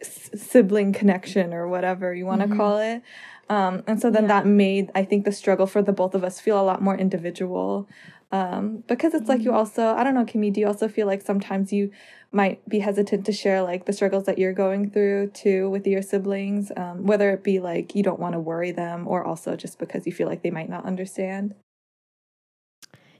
s- 0.00 0.30
sibling 0.34 0.92
connection 0.92 1.54
or 1.54 1.68
whatever 1.68 2.12
you 2.12 2.26
want 2.26 2.40
to 2.42 2.48
Mhm. 2.48 2.56
call 2.56 2.78
it. 2.78 3.00
Um, 3.48 3.84
and 3.86 4.00
so 4.00 4.10
then 4.10 4.24
Yeah. 4.24 4.28
that 4.40 4.46
made, 4.46 4.90
I 4.96 5.04
think, 5.04 5.24
the 5.24 5.30
struggle 5.30 5.68
for 5.68 5.82
the 5.82 5.92
both 5.92 6.16
of 6.16 6.24
us 6.24 6.40
feel 6.40 6.60
a 6.60 6.66
lot 6.66 6.82
more 6.82 6.96
individual 6.96 7.88
um 8.32 8.82
because 8.88 9.14
it's 9.14 9.28
like 9.28 9.42
you 9.42 9.50
Mhm. 9.50 9.54
also 9.56 9.94
i 9.94 10.02
don't 10.04 10.14
know 10.14 10.24
kimmy 10.24 10.52
do 10.52 10.60
you 10.60 10.66
also 10.66 10.88
feel 10.88 11.06
like 11.06 11.22
sometimes 11.22 11.72
you 11.72 11.90
might 12.32 12.66
be 12.68 12.80
hesitant 12.80 13.24
to 13.24 13.32
share 13.32 13.62
like 13.62 13.84
the 13.86 13.92
struggles 13.92 14.24
that 14.24 14.36
you're 14.38 14.52
going 14.52 14.90
through 14.90 15.28
too 15.28 15.70
with 15.70 15.86
your 15.86 16.02
siblings 16.02 16.72
um 16.76 17.04
whether 17.06 17.30
it 17.30 17.44
be 17.44 17.60
like 17.60 17.94
you 17.94 18.02
don't 18.02 18.18
want 18.18 18.32
to 18.32 18.40
worry 18.40 18.72
them 18.72 19.06
or 19.06 19.24
also 19.24 19.54
just 19.56 19.78
because 19.78 20.06
you 20.06 20.12
feel 20.12 20.28
like 20.28 20.42
they 20.42 20.50
might 20.50 20.68
not 20.68 20.84
understand 20.84 21.54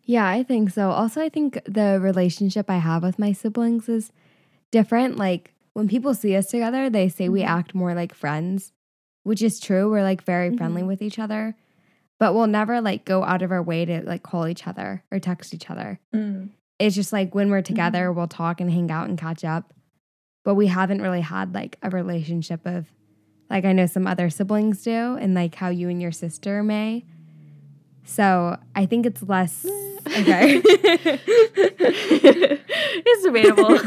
Yeah, 0.09 0.29
I 0.29 0.45
think 0.45 0.71
so. 0.71 0.91
Also, 0.91 1.21
I 1.21 1.29
think 1.29 1.61
the 1.65 1.99
relationship 2.01 2.71
I 2.71 2.77
have 2.79 3.03
with 3.03 3.19
my 3.19 3.33
siblings 3.33 3.89
is 3.89 4.13
different. 4.71 5.17
Like 5.17 5.53
when 5.73 5.89
people 5.89 6.15
see 6.15 6.37
us 6.37 6.47
together, 6.47 6.89
they 6.89 7.09
say 7.09 7.29
we 7.29 7.43
Mhm. 7.43 7.49
act 7.49 7.75
more 7.75 7.93
like 7.95 8.15
friends, 8.15 8.73
which 9.25 9.43
is 9.43 9.59
true. 9.59 9.91
We're 9.91 10.05
like 10.05 10.23
very 10.23 10.57
friendly 10.57 10.83
Mhm. 10.83 10.87
with 10.87 11.03
each 11.03 11.19
other, 11.19 11.57
but 12.19 12.35
we'll 12.35 12.47
never 12.47 12.81
like 12.81 13.05
go 13.05 13.25
out 13.25 13.43
of 13.43 13.53
our 13.53 13.63
way 13.63 13.85
to 13.85 14.03
like 14.03 14.23
call 14.23 14.49
each 14.49 14.67
other 14.67 15.05
or 15.11 15.19
text 15.19 15.53
each 15.55 15.71
other. 15.71 16.01
Mm. 16.15 16.51
It's 16.79 16.95
just 16.95 17.13
like 17.13 17.35
when 17.35 17.51
we're 17.51 17.63
together, 17.63 18.09
mm-hmm. 18.09 18.19
we'll 18.19 18.29
talk 18.29 18.61
and 18.61 18.71
hang 18.71 18.91
out 18.91 19.09
and 19.09 19.19
catch 19.19 19.45
up. 19.45 19.73
But 20.45 20.55
we 20.55 20.69
haven't 20.69 21.03
really 21.03 21.23
had 21.23 21.55
like 21.55 21.77
a 21.83 21.91
relationship 21.91 22.61
of 22.65 22.87
like 23.51 23.65
I 23.65 23.73
know 23.73 23.87
some 23.87 24.07
other 24.07 24.31
siblings 24.31 24.83
do 24.83 25.17
and 25.17 25.35
like 25.35 25.55
how 25.55 25.69
you 25.69 25.89
and 25.89 26.01
your 26.01 26.13
sister 26.13 26.63
may. 26.63 27.05
So 28.05 28.57
I 28.75 28.87
think 28.87 29.07
it's 29.07 29.23
less 29.23 29.67
okay. 30.07 30.63
it's 33.05 33.23
debatable. 33.25 33.79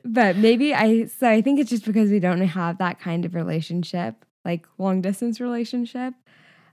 but 0.04 0.36
maybe 0.36 0.72
I 0.74 1.06
so 1.06 1.28
I 1.28 1.42
think 1.42 1.58
it's 1.60 1.70
just 1.70 1.84
because 1.84 2.10
we 2.10 2.20
don't 2.20 2.40
have 2.40 2.78
that 2.78 3.00
kind 3.00 3.24
of 3.24 3.34
relationship, 3.34 4.23
like 4.44 4.66
long 4.78 5.00
distance 5.00 5.40
relationship. 5.40 6.14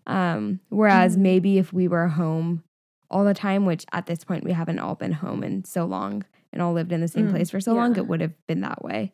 Um, 0.08 0.60
whereas 0.70 1.16
Mhm. 1.16 1.22
maybe 1.22 1.58
if 1.58 1.74
we 1.74 1.88
were 1.88 2.08
home 2.08 2.64
all 3.10 3.24
the 3.24 3.34
time, 3.34 3.66
which 3.66 3.86
at 3.92 4.06
this 4.06 4.24
point 4.24 4.44
we 4.44 4.52
haven't 4.54 4.80
all 4.80 4.96
been 4.96 5.12
home 5.14 5.44
in 5.44 5.64
so 5.64 5.86
long 5.86 6.26
and 6.52 6.62
all 6.62 6.74
lived 6.74 6.92
in 6.92 7.02
the 7.02 7.08
same 7.08 7.28
Mm, 7.28 7.32
place 7.32 7.50
for 7.52 7.60
so 7.62 7.74
long, 7.74 7.96
it 7.96 8.08
would 8.08 8.22
have 8.22 8.34
been 8.48 8.62
that 8.62 8.84
way. 8.84 9.14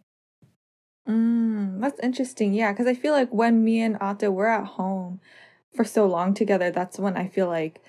Mm, 1.07 1.79
that's 1.81 1.99
interesting. 2.01 2.53
Yeah, 2.53 2.71
because 2.71 2.87
I 2.87 2.93
feel 2.93 3.13
like 3.13 3.31
when 3.33 3.63
me 3.63 3.81
and 3.81 3.97
Ate 4.01 4.31
were 4.31 4.47
at 4.47 4.65
home 4.65 5.19
for 5.73 5.83
so 5.85 6.05
long 6.05 6.33
together, 6.33 6.71
that's 6.71 6.99
when 6.99 7.15
I 7.17 7.27
feel 7.27 7.47
like 7.47 7.81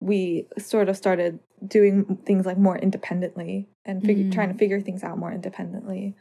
we 0.00 0.46
sort 0.58 0.88
of 0.88 0.96
started 0.96 1.40
doing 1.66 2.16
things 2.26 2.44
like 2.44 2.58
more 2.58 2.76
independently 2.78 3.66
and 3.84 4.04
fig- 4.04 4.28
Mm. 4.28 4.32
trying 4.32 4.52
to 4.52 4.58
figure 4.58 4.80
things 4.80 5.02
out 5.02 5.18
more 5.18 5.32
independently. 5.32 6.14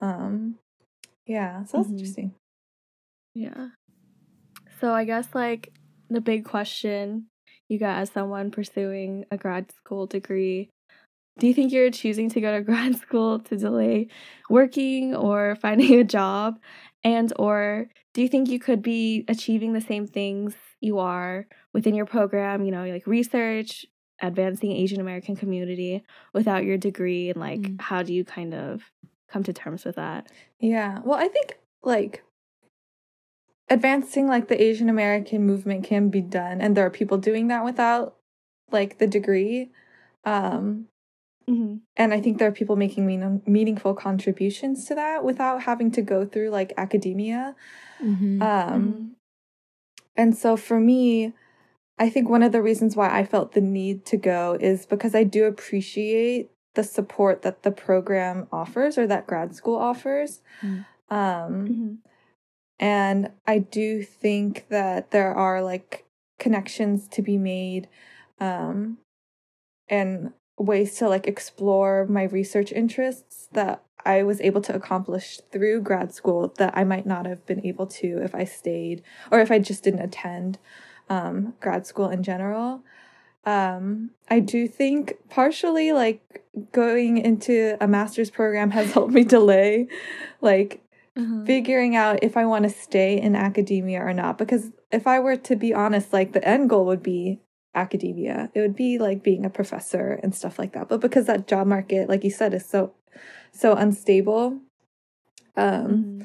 Um, 0.00 0.58
yeah, 1.26 1.64
so 1.64 1.78
that's 1.78 1.88
Mhm. 1.88 1.92
interesting. 1.92 2.34
Yeah. 3.36 3.68
So 4.80 4.92
I 4.92 5.04
guess 5.04 5.28
like 5.34 5.72
the 6.08 6.22
big 6.22 6.44
question 6.44 7.26
you 7.68 7.78
got 7.78 7.98
as 7.98 8.10
someone 8.10 8.50
pursuing 8.50 9.26
a 9.30 9.36
grad 9.36 9.70
school 9.72 10.06
degree 10.06 10.70
do 11.38 11.46
you 11.46 11.52
think 11.52 11.70
you're 11.70 11.90
choosing 11.90 12.30
to 12.30 12.40
go 12.40 12.56
to 12.56 12.62
grad 12.64 12.96
school 12.96 13.38
to 13.40 13.56
delay 13.56 14.08
working 14.48 15.14
or 15.14 15.56
finding 15.56 15.98
a 15.98 16.04
job 16.04 16.58
and 17.04 17.32
or 17.36 17.88
do 18.14 18.22
you 18.22 18.28
think 18.28 18.48
you 18.48 18.58
could 18.58 18.82
be 18.82 19.24
achieving 19.28 19.72
the 19.72 19.80
same 19.80 20.06
things 20.06 20.54
you 20.80 20.98
are 20.98 21.46
within 21.74 21.94
your 21.94 22.06
program 22.06 22.64
you 22.64 22.70
know 22.70 22.84
like 22.84 23.06
research 23.06 23.84
advancing 24.22 24.72
asian 24.72 25.00
american 25.00 25.36
community 25.36 26.02
without 26.32 26.64
your 26.64 26.78
degree 26.78 27.28
and 27.28 27.38
like 27.38 27.60
mm. 27.60 27.80
how 27.80 28.02
do 28.02 28.14
you 28.14 28.24
kind 28.24 28.54
of 28.54 28.82
come 29.28 29.42
to 29.42 29.52
terms 29.52 29.84
with 29.84 29.96
that 29.96 30.30
yeah 30.60 31.00
well 31.04 31.18
i 31.18 31.28
think 31.28 31.58
like 31.82 32.22
advancing 33.68 34.26
like 34.28 34.48
the 34.48 34.62
asian 34.62 34.88
american 34.88 35.44
movement 35.44 35.84
can 35.84 36.08
be 36.08 36.20
done 36.20 36.60
and 36.60 36.76
there 36.76 36.86
are 36.86 36.90
people 36.90 37.18
doing 37.18 37.48
that 37.48 37.64
without 37.64 38.16
like 38.70 38.98
the 38.98 39.06
degree 39.06 39.70
um 40.24 40.86
Mm-hmm. 41.48 41.76
And 41.96 42.12
I 42.12 42.20
think 42.20 42.38
there 42.38 42.48
are 42.48 42.52
people 42.52 42.76
making 42.76 43.06
mean- 43.06 43.42
meaningful 43.46 43.94
contributions 43.94 44.84
to 44.86 44.94
that 44.96 45.22
without 45.22 45.62
having 45.62 45.90
to 45.92 46.02
go 46.02 46.24
through 46.26 46.50
like 46.50 46.72
academia. 46.76 47.54
Mm-hmm. 48.02 48.42
Um, 48.42 48.48
mm-hmm. 48.48 49.06
And 50.16 50.36
so 50.36 50.56
for 50.56 50.80
me, 50.80 51.34
I 51.98 52.10
think 52.10 52.28
one 52.28 52.42
of 52.42 52.52
the 52.52 52.62
reasons 52.62 52.96
why 52.96 53.16
I 53.16 53.24
felt 53.24 53.52
the 53.52 53.60
need 53.60 54.04
to 54.06 54.16
go 54.16 54.58
is 54.60 54.86
because 54.86 55.14
I 55.14 55.22
do 55.22 55.44
appreciate 55.44 56.50
the 56.74 56.82
support 56.82 57.42
that 57.42 57.62
the 57.62 57.70
program 57.70 58.48
offers 58.52 58.98
or 58.98 59.06
that 59.06 59.26
grad 59.26 59.54
school 59.54 59.76
offers. 59.76 60.40
Mm. 60.62 60.84
Um, 61.08 61.18
mm-hmm. 61.18 61.94
And 62.78 63.30
I 63.46 63.58
do 63.58 64.02
think 64.02 64.66
that 64.68 65.10
there 65.10 65.34
are 65.34 65.62
like 65.62 66.04
connections 66.38 67.08
to 67.08 67.22
be 67.22 67.38
made. 67.38 67.88
Um, 68.38 68.98
and 69.88 70.32
ways 70.58 70.96
to 70.96 71.08
like 71.08 71.26
explore 71.26 72.06
my 72.08 72.24
research 72.24 72.72
interests 72.72 73.48
that 73.52 73.82
I 74.04 74.22
was 74.22 74.40
able 74.40 74.60
to 74.62 74.74
accomplish 74.74 75.40
through 75.50 75.82
grad 75.82 76.14
school 76.14 76.52
that 76.58 76.76
I 76.76 76.84
might 76.84 77.06
not 77.06 77.26
have 77.26 77.44
been 77.44 77.64
able 77.66 77.86
to 77.88 78.22
if 78.22 78.34
I 78.34 78.44
stayed 78.44 79.02
or 79.30 79.40
if 79.40 79.50
I 79.50 79.58
just 79.58 79.82
didn't 79.84 80.00
attend 80.00 80.58
um, 81.08 81.54
grad 81.60 81.86
school 81.86 82.08
in 82.08 82.22
general. 82.22 82.82
Um, 83.44 84.10
I 84.28 84.40
do 84.40 84.66
think 84.66 85.14
partially 85.28 85.92
like 85.92 86.44
going 86.72 87.18
into 87.18 87.76
a 87.80 87.86
master's 87.86 88.30
program 88.30 88.70
has 88.70 88.92
helped 88.94 89.12
me 89.12 89.24
delay 89.24 89.88
like 90.40 90.82
mm-hmm. 91.16 91.44
figuring 91.44 91.96
out 91.96 92.22
if 92.22 92.36
I 92.36 92.46
want 92.46 92.64
to 92.64 92.70
stay 92.70 93.20
in 93.20 93.34
academia 93.34 94.00
or 94.00 94.12
not. 94.12 94.38
Because 94.38 94.70
if 94.92 95.06
I 95.06 95.18
were 95.20 95.36
to 95.36 95.56
be 95.56 95.74
honest, 95.74 96.12
like 96.12 96.32
the 96.32 96.46
end 96.46 96.70
goal 96.70 96.86
would 96.86 97.02
be 97.02 97.40
academia. 97.74 98.50
It 98.54 98.60
would 98.60 98.76
be 98.76 98.98
like 98.98 99.22
being 99.22 99.44
a 99.44 99.50
professor 99.50 100.18
and 100.22 100.34
stuff 100.34 100.58
like 100.58 100.72
that. 100.72 100.88
But 100.88 101.00
because 101.00 101.26
that 101.26 101.46
job 101.46 101.66
market, 101.66 102.08
like 102.08 102.24
you 102.24 102.30
said, 102.30 102.54
is 102.54 102.66
so 102.66 102.92
so 103.52 103.74
unstable, 103.74 104.60
um 105.56 105.86
mm-hmm. 105.86 106.22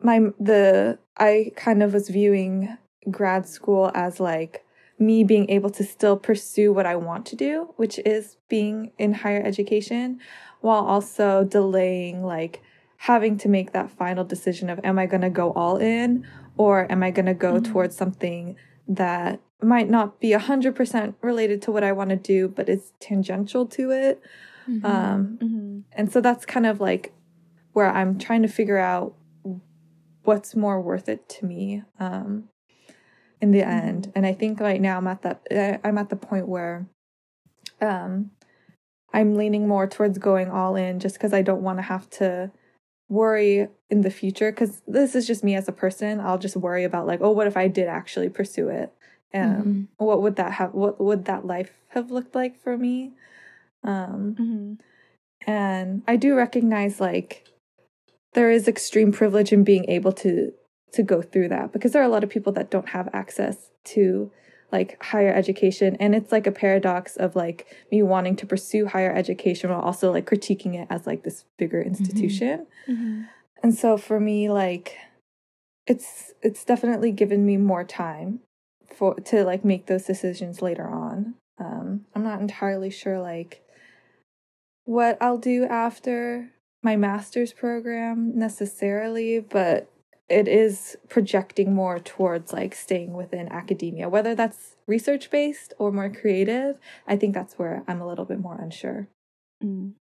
my 0.00 0.20
the 0.38 0.98
I 1.16 1.52
kind 1.56 1.82
of 1.82 1.94
was 1.94 2.08
viewing 2.08 2.76
grad 3.10 3.48
school 3.48 3.90
as 3.94 4.20
like 4.20 4.64
me 4.98 5.24
being 5.24 5.50
able 5.50 5.70
to 5.70 5.82
still 5.82 6.16
pursue 6.16 6.72
what 6.72 6.86
I 6.86 6.96
want 6.96 7.26
to 7.26 7.36
do, 7.36 7.74
which 7.76 7.98
is 8.00 8.36
being 8.48 8.92
in 8.98 9.14
higher 9.14 9.42
education, 9.42 10.20
while 10.60 10.84
also 10.84 11.44
delaying 11.44 12.22
like 12.24 12.62
having 13.02 13.36
to 13.36 13.48
make 13.48 13.72
that 13.72 13.90
final 13.90 14.22
decision 14.22 14.70
of 14.70 14.78
am 14.84 14.96
I 14.96 15.06
going 15.06 15.22
to 15.22 15.30
go 15.30 15.52
all 15.54 15.76
in 15.76 16.24
or 16.56 16.90
am 16.90 17.02
I 17.02 17.10
going 17.10 17.26
to 17.26 17.34
go 17.34 17.54
mm-hmm. 17.54 17.72
towards 17.72 17.96
something 17.96 18.54
that 18.86 19.40
might 19.60 19.90
not 19.90 20.20
be 20.20 20.30
100% 20.30 21.14
related 21.20 21.60
to 21.62 21.72
what 21.72 21.82
I 21.82 21.90
want 21.90 22.10
to 22.10 22.16
do, 22.16 22.46
but 22.46 22.68
is 22.68 22.92
tangential 23.00 23.66
to 23.66 23.90
it. 23.90 24.22
Mm-hmm. 24.68 24.86
Um, 24.86 25.38
mm-hmm. 25.42 25.80
And 25.90 26.12
so 26.12 26.20
that's 26.20 26.46
kind 26.46 26.64
of 26.64 26.80
like 26.80 27.12
where 27.72 27.90
I'm 27.90 28.20
trying 28.20 28.42
to 28.42 28.48
figure 28.48 28.78
out 28.78 29.14
what's 30.22 30.54
more 30.54 30.80
worth 30.80 31.08
it 31.08 31.28
to 31.28 31.44
me 31.44 31.82
um, 31.98 32.50
in 33.40 33.50
the 33.50 33.62
mm-hmm. 33.62 33.88
end. 33.88 34.12
And 34.14 34.24
I 34.24 34.32
think 34.32 34.60
right 34.60 34.80
now 34.80 34.98
I'm 34.98 35.08
at 35.08 35.22
that 35.22 35.42
uh, 35.50 35.78
I'm 35.82 35.98
at 35.98 36.08
the 36.08 36.14
point 36.14 36.46
where 36.46 36.86
um, 37.80 38.30
I'm 39.12 39.34
leaning 39.34 39.66
more 39.66 39.88
towards 39.88 40.18
going 40.18 40.48
all 40.52 40.76
in 40.76 41.00
just 41.00 41.16
because 41.16 41.32
I 41.32 41.42
don't 41.42 41.62
want 41.62 41.78
to 41.78 41.82
have 41.82 42.08
to 42.10 42.52
worry 43.12 43.68
in 43.90 44.00
the 44.00 44.10
future 44.10 44.50
because 44.50 44.80
this 44.86 45.14
is 45.14 45.26
just 45.26 45.44
me 45.44 45.54
as 45.54 45.68
a 45.68 45.72
person 45.72 46.18
i'll 46.18 46.38
just 46.38 46.56
worry 46.56 46.82
about 46.82 47.06
like 47.06 47.20
oh 47.20 47.30
what 47.30 47.46
if 47.46 47.58
i 47.58 47.68
did 47.68 47.86
actually 47.86 48.30
pursue 48.30 48.68
it 48.68 48.90
um 49.34 49.42
mm-hmm. 49.42 49.82
what 49.98 50.22
would 50.22 50.36
that 50.36 50.52
have 50.52 50.72
what 50.72 50.98
would 50.98 51.26
that 51.26 51.46
life 51.46 51.72
have 51.88 52.10
looked 52.10 52.34
like 52.34 52.58
for 52.62 52.78
me 52.78 53.12
um 53.84 54.34
mm-hmm. 54.40 55.50
and 55.50 56.02
i 56.08 56.16
do 56.16 56.34
recognize 56.34 57.00
like 57.00 57.46
there 58.32 58.50
is 58.50 58.66
extreme 58.66 59.12
privilege 59.12 59.52
in 59.52 59.62
being 59.62 59.84
able 59.90 60.12
to 60.12 60.50
to 60.94 61.02
go 61.02 61.20
through 61.20 61.48
that 61.48 61.70
because 61.70 61.92
there 61.92 62.00
are 62.00 62.06
a 62.06 62.08
lot 62.08 62.24
of 62.24 62.30
people 62.30 62.52
that 62.52 62.70
don't 62.70 62.88
have 62.90 63.10
access 63.12 63.70
to 63.84 64.30
like 64.72 65.00
higher 65.02 65.32
education 65.32 65.96
and 66.00 66.14
it's 66.14 66.32
like 66.32 66.46
a 66.46 66.52
paradox 66.52 67.16
of 67.16 67.36
like 67.36 67.66
me 67.92 68.02
wanting 68.02 68.34
to 68.34 68.46
pursue 68.46 68.86
higher 68.86 69.14
education 69.14 69.70
while 69.70 69.80
also 69.80 70.10
like 70.10 70.26
critiquing 70.26 70.74
it 70.74 70.88
as 70.90 71.06
like 71.06 71.22
this 71.22 71.44
bigger 71.58 71.78
mm-hmm. 71.78 71.90
institution 71.90 72.66
mm-hmm. 72.88 73.22
and 73.62 73.74
so 73.74 73.96
for 73.96 74.18
me 74.18 74.48
like 74.48 74.96
it's 75.86 76.32
it's 76.42 76.64
definitely 76.64 77.10
given 77.10 77.44
me 77.44 77.56
more 77.56 77.84
time 77.84 78.40
for 78.94 79.14
to 79.14 79.44
like 79.44 79.64
make 79.64 79.86
those 79.86 80.04
decisions 80.04 80.62
later 80.62 80.86
on. 80.86 81.34
Um, 81.58 82.06
I'm 82.14 82.24
not 82.24 82.40
entirely 82.40 82.90
sure 82.90 83.20
like 83.20 83.62
what 84.84 85.18
I'll 85.20 85.38
do 85.38 85.64
after 85.64 86.50
my 86.82 86.96
master's 86.96 87.52
program 87.52 88.36
necessarily, 88.36 89.40
but 89.40 89.88
it 90.28 90.48
is 90.48 90.96
projecting 91.08 91.74
more 91.74 91.98
towards 91.98 92.52
like 92.52 92.74
staying 92.74 93.12
within 93.12 93.50
academia, 93.50 94.08
whether 94.08 94.34
that's 94.34 94.76
research 94.86 95.30
based 95.30 95.74
or 95.78 95.92
more 95.92 96.10
creative. 96.10 96.78
I 97.06 97.16
think 97.16 97.34
that's 97.34 97.58
where 97.58 97.84
I'm 97.86 98.00
a 98.00 98.06
little 98.06 98.24
bit 98.24 98.40
more 98.40 98.58
unsure. 98.60 99.08
Mm. 99.62 99.92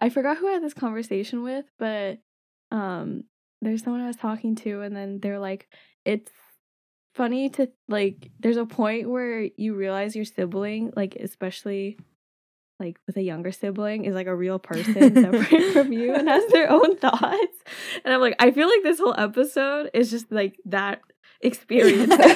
I 0.00 0.08
forgot 0.08 0.38
who 0.38 0.48
I 0.48 0.52
had 0.52 0.62
this 0.62 0.74
conversation 0.74 1.42
with, 1.42 1.64
but 1.78 2.18
um, 2.70 3.24
there's 3.60 3.82
someone 3.82 4.02
I 4.02 4.06
was 4.06 4.16
talking 4.16 4.54
to, 4.56 4.82
and 4.82 4.96
then 4.96 5.20
they're 5.20 5.38
like, 5.38 5.68
it's 6.04 6.30
funny 7.14 7.48
to 7.50 7.68
like 7.88 8.30
there's 8.38 8.56
a 8.56 8.64
point 8.64 9.10
where 9.10 9.48
you 9.56 9.74
realize 9.74 10.14
your 10.14 10.24
sibling 10.24 10.92
like 10.94 11.16
especially 11.16 11.98
like 12.80 12.98
with 13.06 13.16
a 13.16 13.22
younger 13.22 13.52
sibling 13.52 14.04
is 14.04 14.14
like 14.14 14.26
a 14.26 14.34
real 14.34 14.58
person 14.58 15.14
separate 15.14 15.72
from 15.72 15.92
you 15.92 16.14
and 16.14 16.28
has 16.28 16.50
their 16.50 16.70
own 16.70 16.96
thoughts. 16.96 17.58
And 18.04 18.12
i'm 18.12 18.20
like 18.20 18.34
i 18.38 18.50
feel 18.50 18.68
like 18.68 18.82
this 18.82 18.98
whole 18.98 19.14
episode 19.16 19.90
is 19.94 20.10
just 20.10 20.32
like 20.32 20.56
that 20.66 21.00
experience. 21.40 22.14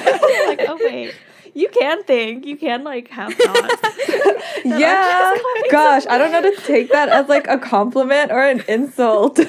Like 0.45 0.61
oh 0.67 0.77
wait. 0.79 1.13
You 1.53 1.69
can 1.69 2.03
think. 2.03 2.45
You 2.45 2.57
can 2.57 2.83
like 2.83 3.07
have 3.09 3.33
thoughts. 3.33 3.81
Yeah. 4.63 5.35
gosh 5.71 6.03
i 6.09 6.17
don't 6.17 6.31
know 6.31 6.41
to 6.41 6.55
take 6.61 6.91
that 6.91 7.09
as 7.09 7.27
like 7.27 7.47
a 7.47 7.57
compliment 7.57 8.31
or 8.31 8.41
an 8.41 8.63
insult. 8.67 9.39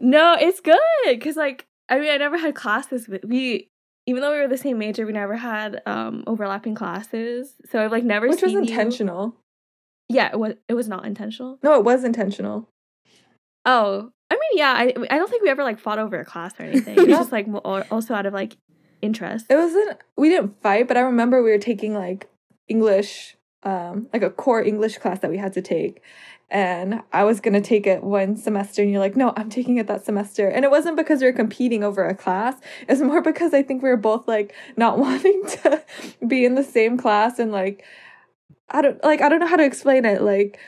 No 0.00 0.36
it's 0.38 0.60
good 0.60 0.78
because 1.06 1.36
like 1.36 1.66
i 1.88 1.98
mean 1.98 2.10
i 2.10 2.16
never 2.16 2.38
had 2.38 2.54
classes 2.54 3.08
with 3.08 3.24
we 3.24 3.70
even 4.08 4.22
though 4.22 4.32
we 4.32 4.38
were 4.38 4.48
the 4.48 4.56
same 4.56 4.78
major, 4.78 5.04
we 5.04 5.12
never 5.12 5.36
had 5.36 5.82
um 5.84 6.24
overlapping 6.26 6.74
classes. 6.74 7.54
So 7.70 7.84
I've 7.84 7.92
like 7.92 8.04
never 8.04 8.26
Which 8.26 8.40
was 8.40 8.54
intentional. 8.54 9.26
You. 9.26 9.36
Yeah, 10.08 10.30
it 10.32 10.38
was 10.38 10.54
it 10.68 10.74
was 10.74 10.88
not 10.88 11.04
intentional. 11.04 11.58
No, 11.62 11.78
it 11.78 11.84
was 11.84 12.04
intentional. 12.04 12.68
Oh. 13.64 14.10
I 14.30 14.34
mean, 14.34 14.58
yeah, 14.58 14.74
I 14.76 14.94
I 15.10 15.18
don't 15.18 15.30
think 15.30 15.42
we 15.42 15.48
ever 15.48 15.64
like 15.64 15.78
fought 15.78 15.98
over 15.98 16.20
a 16.20 16.24
class 16.24 16.52
or 16.58 16.64
anything. 16.64 16.96
It 16.96 17.00
was 17.08 17.16
just 17.16 17.32
like 17.32 17.46
also 17.90 18.14
out 18.14 18.26
of 18.26 18.34
like 18.34 18.56
interest. 19.00 19.46
It 19.48 19.56
wasn't 19.56 19.98
we 20.16 20.28
didn't 20.28 20.60
fight, 20.62 20.88
but 20.88 20.96
I 20.96 21.00
remember 21.00 21.42
we 21.42 21.50
were 21.50 21.58
taking 21.58 21.94
like 21.94 22.28
English 22.68 23.36
um 23.62 24.08
like 24.12 24.22
a 24.22 24.30
core 24.30 24.62
English 24.62 24.98
class 24.98 25.20
that 25.20 25.30
we 25.30 25.38
had 25.38 25.52
to 25.54 25.62
take 25.62 26.02
and 26.50 27.02
I 27.12 27.24
was 27.24 27.40
going 27.40 27.54
to 27.54 27.60
take 27.60 27.86
it 27.86 28.02
one 28.02 28.36
semester 28.36 28.80
and 28.80 28.90
you're 28.90 29.00
like, 29.00 29.16
"No, 29.16 29.34
I'm 29.36 29.50
taking 29.50 29.76
it 29.76 29.86
that 29.88 30.04
semester." 30.04 30.48
And 30.48 30.64
it 30.64 30.70
wasn't 30.70 30.96
because 30.96 31.20
we 31.20 31.26
were 31.26 31.32
competing 31.32 31.84
over 31.84 32.06
a 32.06 32.14
class. 32.14 32.54
It's 32.88 33.02
more 33.02 33.20
because 33.20 33.52
I 33.52 33.62
think 33.62 33.82
we 33.82 33.90
were 33.90 33.98
both 33.98 34.26
like 34.26 34.54
not 34.76 34.98
wanting 35.04 35.42
to 35.62 35.82
be 36.26 36.44
in 36.44 36.54
the 36.54 36.64
same 36.64 36.96
class 36.96 37.38
and 37.38 37.52
like 37.52 37.84
I 38.70 38.82
don't 38.82 39.02
like 39.04 39.20
I 39.20 39.28
don't 39.28 39.40
know 39.40 39.46
how 39.46 39.56
to 39.56 39.64
explain 39.64 40.04
it 40.04 40.22
like 40.22 40.58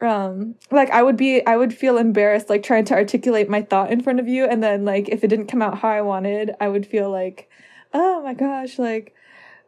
um 0.00 0.54
like 0.70 0.90
I 0.90 1.02
would 1.02 1.16
be 1.16 1.44
I 1.46 1.56
would 1.56 1.74
feel 1.74 1.98
embarrassed 1.98 2.48
like 2.48 2.62
trying 2.62 2.84
to 2.86 2.94
articulate 2.94 3.48
my 3.48 3.62
thought 3.62 3.90
in 3.90 4.00
front 4.00 4.20
of 4.20 4.28
you 4.28 4.44
and 4.44 4.62
then 4.62 4.84
like 4.84 5.08
if 5.08 5.24
it 5.24 5.28
didn't 5.28 5.46
come 5.48 5.62
out 5.62 5.78
how 5.78 5.88
I 5.88 6.02
wanted, 6.02 6.52
I 6.60 6.68
would 6.68 6.86
feel 6.86 7.10
like, 7.10 7.48
"Oh 7.92 8.22
my 8.22 8.34
gosh, 8.34 8.78
like 8.78 9.14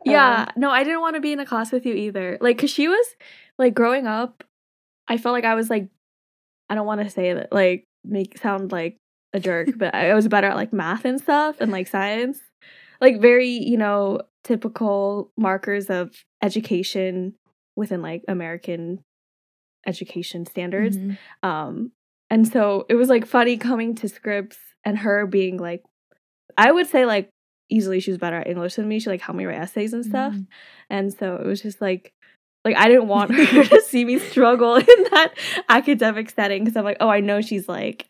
yeah, 0.05 0.43
um, 0.43 0.53
no, 0.57 0.71
I 0.71 0.85
didn't 0.85 1.01
want 1.01 1.17
to 1.17 1.21
be 1.21 1.33
in 1.33 1.41
a 1.41 1.47
class 1.47 1.73
with 1.73 1.85
you 1.85 1.95
either. 1.95 2.39
Like, 2.41 2.59
cause 2.59 2.71
she 2.71 2.89
was 2.89 3.07
like 3.59 3.75
growing 3.75 4.07
up, 4.07 4.45
I 5.09 5.19
felt 5.19 5.35
like 5.35 5.45
I 5.45 5.55
was 5.55 5.69
like, 5.69 5.89
I 6.69 6.75
don't 6.75 6.87
want 6.87 7.03
to 7.03 7.11
say 7.11 7.33
that, 7.35 7.53
like, 7.53 7.85
make 8.05 8.39
sound 8.39 8.73
like 8.73 8.97
a 9.33 9.41
jerk, 9.41 9.69
but 9.77 9.95
I 9.95 10.15
was 10.15 10.29
better 10.29 10.49
at 10.49 10.57
like 10.57 10.73
math 10.73 11.05
and 11.05 11.21
stuff 11.21 11.61
and 11.61 11.71
like 11.71 11.87
science. 11.89 12.41
like 13.01 13.21
very 13.21 13.49
you 13.49 13.77
know 13.77 14.21
typical 14.45 15.31
markers 15.37 15.91
of 15.91 16.25
education 16.43 17.35
within 17.81 18.03
like 18.03 18.23
American 18.29 19.03
education 19.87 20.47
standards. 20.47 20.97
Mhm. 20.97 21.19
Um, 21.43 21.93
and 22.29 22.47
so 22.47 22.87
it 22.89 22.95
was 22.95 23.09
like 23.09 23.27
funny 23.27 23.57
coming 23.57 23.95
to 23.97 24.09
Scripps 24.09 24.59
and 24.85 24.99
her 24.99 25.27
being 25.27 25.57
like, 25.57 25.83
I 26.57 26.71
would 26.71 26.87
say 26.87 27.07
like 27.07 27.31
easily 27.71 27.99
she 28.01 28.11
was 28.11 28.19
better 28.19 28.37
at 28.37 28.47
English 28.47 28.75
than 28.77 28.87
me. 28.87 29.01
She 29.01 29.11
like 29.11 29.23
helped 29.23 29.39
me 29.39 29.47
write 29.47 29.59
essays 29.61 29.93
and 29.93 30.05
stuff. 30.05 30.35
Mhm. 30.35 30.47
And 30.91 31.13
so 31.13 31.37
it 31.37 31.47
was 31.47 31.63
just 31.63 31.81
like, 31.81 32.13
like 32.65 32.77
I 32.77 32.89
didn't 32.89 33.09
want 33.09 33.35
her 33.35 33.65
to 33.65 33.81
see 33.89 34.05
me 34.05 34.19
struggle 34.19 34.77
in 34.93 35.03
that 35.13 35.33
academic 35.69 36.29
setting 36.31 36.63
because 36.63 36.77
I'm 36.77 36.85
like, 36.85 36.99
oh, 37.01 37.09
I 37.09 37.21
know 37.21 37.41
she's 37.41 37.69
like 37.69 38.07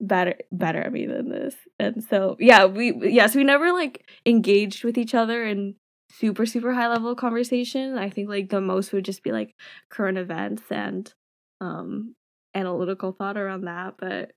better 0.00 0.34
better 0.50 0.80
at 0.80 0.92
me 0.92 1.06
than 1.06 1.28
this. 1.30 1.54
And 1.78 2.02
so 2.02 2.36
yeah, 2.40 2.64
we 2.64 2.92
yeah, 3.10 3.28
so 3.28 3.38
we 3.38 3.44
never 3.44 3.72
like 3.72 4.04
engaged 4.26 4.82
with 4.82 4.98
each 4.98 5.14
other 5.14 5.46
in 5.46 5.76
super 6.18 6.46
super 6.46 6.72
high 6.74 6.88
level 6.88 7.14
conversation. 7.14 7.98
I 7.98 8.10
think 8.10 8.28
like 8.28 8.50
the 8.50 8.60
most 8.60 8.92
would 8.92 9.04
just 9.04 9.22
be 9.22 9.32
like 9.32 9.54
current 9.90 10.18
events 10.18 10.62
and 10.70 11.12
um 11.60 12.14
analytical 12.54 13.12
thought 13.12 13.36
around 13.36 13.62
that, 13.62 13.94
but 13.98 14.32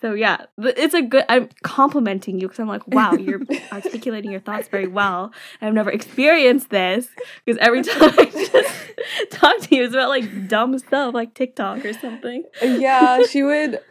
so 0.00 0.12
yeah, 0.12 0.44
it's 0.58 0.94
a 0.94 1.02
good. 1.02 1.24
I'm 1.28 1.48
complimenting 1.62 2.38
you 2.38 2.46
because 2.46 2.60
I'm 2.60 2.68
like, 2.68 2.86
wow, 2.86 3.14
you're 3.14 3.40
articulating 3.72 4.30
your 4.30 4.40
thoughts 4.40 4.68
very 4.68 4.86
well. 4.86 5.32
I've 5.60 5.74
never 5.74 5.90
experienced 5.90 6.70
this 6.70 7.08
because 7.44 7.58
every 7.60 7.82
time 7.84 8.12
I 8.16 8.24
just 8.26 9.30
talk 9.30 9.60
to 9.60 9.74
you, 9.74 9.84
it's 9.84 9.94
about 9.94 10.10
like 10.10 10.46
dumb 10.46 10.78
stuff 10.78 11.14
like 11.14 11.34
TikTok 11.34 11.84
or 11.84 11.94
something. 11.94 12.44
yeah, 12.62 13.22
she 13.22 13.42
would 13.42 13.80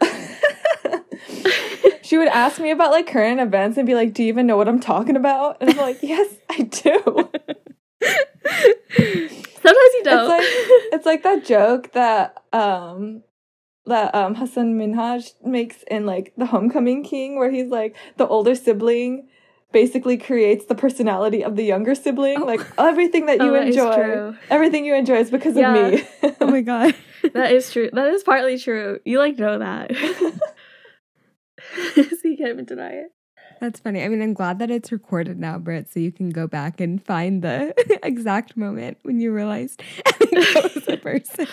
she 2.08 2.16
would 2.16 2.28
ask 2.28 2.58
me 2.58 2.70
about 2.70 2.90
like 2.90 3.06
current 3.06 3.38
events 3.38 3.76
and 3.76 3.86
be 3.86 3.94
like, 3.94 4.14
"Do 4.14 4.22
you 4.22 4.28
even 4.30 4.46
know 4.46 4.56
what 4.56 4.66
I'm 4.66 4.80
talking 4.80 5.14
about?" 5.14 5.58
And 5.60 5.68
I'm 5.68 5.76
like, 5.76 5.98
"Yes, 6.00 6.34
I 6.48 6.62
do." 6.62 7.00
Sometimes 9.60 9.92
you 9.94 10.02
don't. 10.04 10.18
It's 10.20 10.28
like 10.28 10.42
it's 10.94 11.06
like 11.06 11.22
that 11.24 11.44
joke 11.44 11.92
that 11.92 12.42
um 12.54 13.22
that 13.84 14.14
um 14.14 14.34
Hasan 14.36 14.78
Minhaj 14.78 15.34
makes 15.44 15.82
in 15.90 16.06
like 16.06 16.32
The 16.38 16.46
Homecoming 16.46 17.04
King 17.04 17.38
where 17.38 17.50
he's 17.50 17.68
like 17.68 17.94
the 18.16 18.26
older 18.26 18.54
sibling 18.54 19.28
basically 19.70 20.16
creates 20.16 20.64
the 20.64 20.74
personality 20.74 21.44
of 21.44 21.56
the 21.56 21.62
younger 21.64 21.94
sibling. 21.94 22.40
Oh. 22.40 22.46
Like 22.46 22.62
everything 22.78 23.26
that 23.26 23.36
you 23.42 23.50
Oh, 23.50 23.52
that 23.52 23.68
is 23.68 23.76
enjoy. 23.76 24.32
Everything 24.48 24.86
you 24.86 24.94
enjoy 24.94 25.18
is 25.18 25.30
because 25.30 25.56
Yeah. 25.56 25.76
of 25.76 25.92
me. 25.92 26.08
Oh 26.40 26.46
my 26.46 26.62
god. 26.62 26.94
that 27.34 27.52
is 27.52 27.70
true. 27.70 27.90
That 27.92 28.06
is 28.08 28.22
partly 28.22 28.58
true. 28.58 28.98
You 29.04 29.18
like 29.18 29.38
know 29.38 29.58
that. 29.58 29.90
so 31.94 32.02
you 32.24 32.36
can't 32.36 32.50
even 32.50 32.64
deny 32.64 32.90
it. 32.90 33.12
That's 33.60 33.80
funny. 33.80 34.04
I 34.04 34.08
mean, 34.08 34.22
I'm 34.22 34.34
glad 34.34 34.60
that 34.60 34.70
it's 34.70 34.92
recorded 34.92 35.38
now, 35.40 35.58
Britt, 35.58 35.90
so 35.90 35.98
you 35.98 36.12
can 36.12 36.30
go 36.30 36.46
back 36.46 36.80
and 36.80 37.04
find 37.04 37.42
the 37.42 37.74
exact 38.06 38.56
moment 38.56 38.98
when 39.02 39.18
you 39.20 39.32
realized 39.34 39.82
that 40.04 40.70
was 40.74 40.86
a 40.86 40.96
person. 40.96 41.46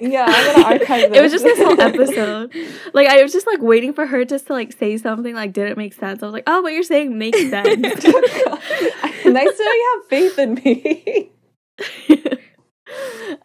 yeah, 0.00 0.24
I'm 0.28 0.56
gonna 0.56 0.66
archive 0.80 1.10
this. 1.10 1.18
It 1.18 1.22
was 1.22 1.32
just 1.32 1.44
this 1.44 1.58
whole 1.58 1.80
episode. 1.80 2.52
Like 2.94 3.06
I 3.08 3.22
was 3.22 3.32
just 3.32 3.46
like 3.46 3.60
waiting 3.60 3.92
for 3.92 4.06
her 4.06 4.24
just 4.24 4.48
to 4.48 4.54
like 4.54 4.72
say 4.72 4.96
something 4.96 5.34
like 5.34 5.52
didn't 5.52 5.76
make 5.78 5.92
sense. 5.94 6.22
I 6.22 6.26
was 6.26 6.32
like, 6.32 6.44
oh, 6.48 6.62
what 6.62 6.72
you're 6.72 6.82
saying 6.82 7.16
makes 7.16 7.38
sense. 7.38 7.66
nice 7.80 8.00
to 8.02 9.62
you 9.62 10.00
have 10.00 10.08
faith 10.08 10.38
in 10.38 10.54
me. 10.54 11.30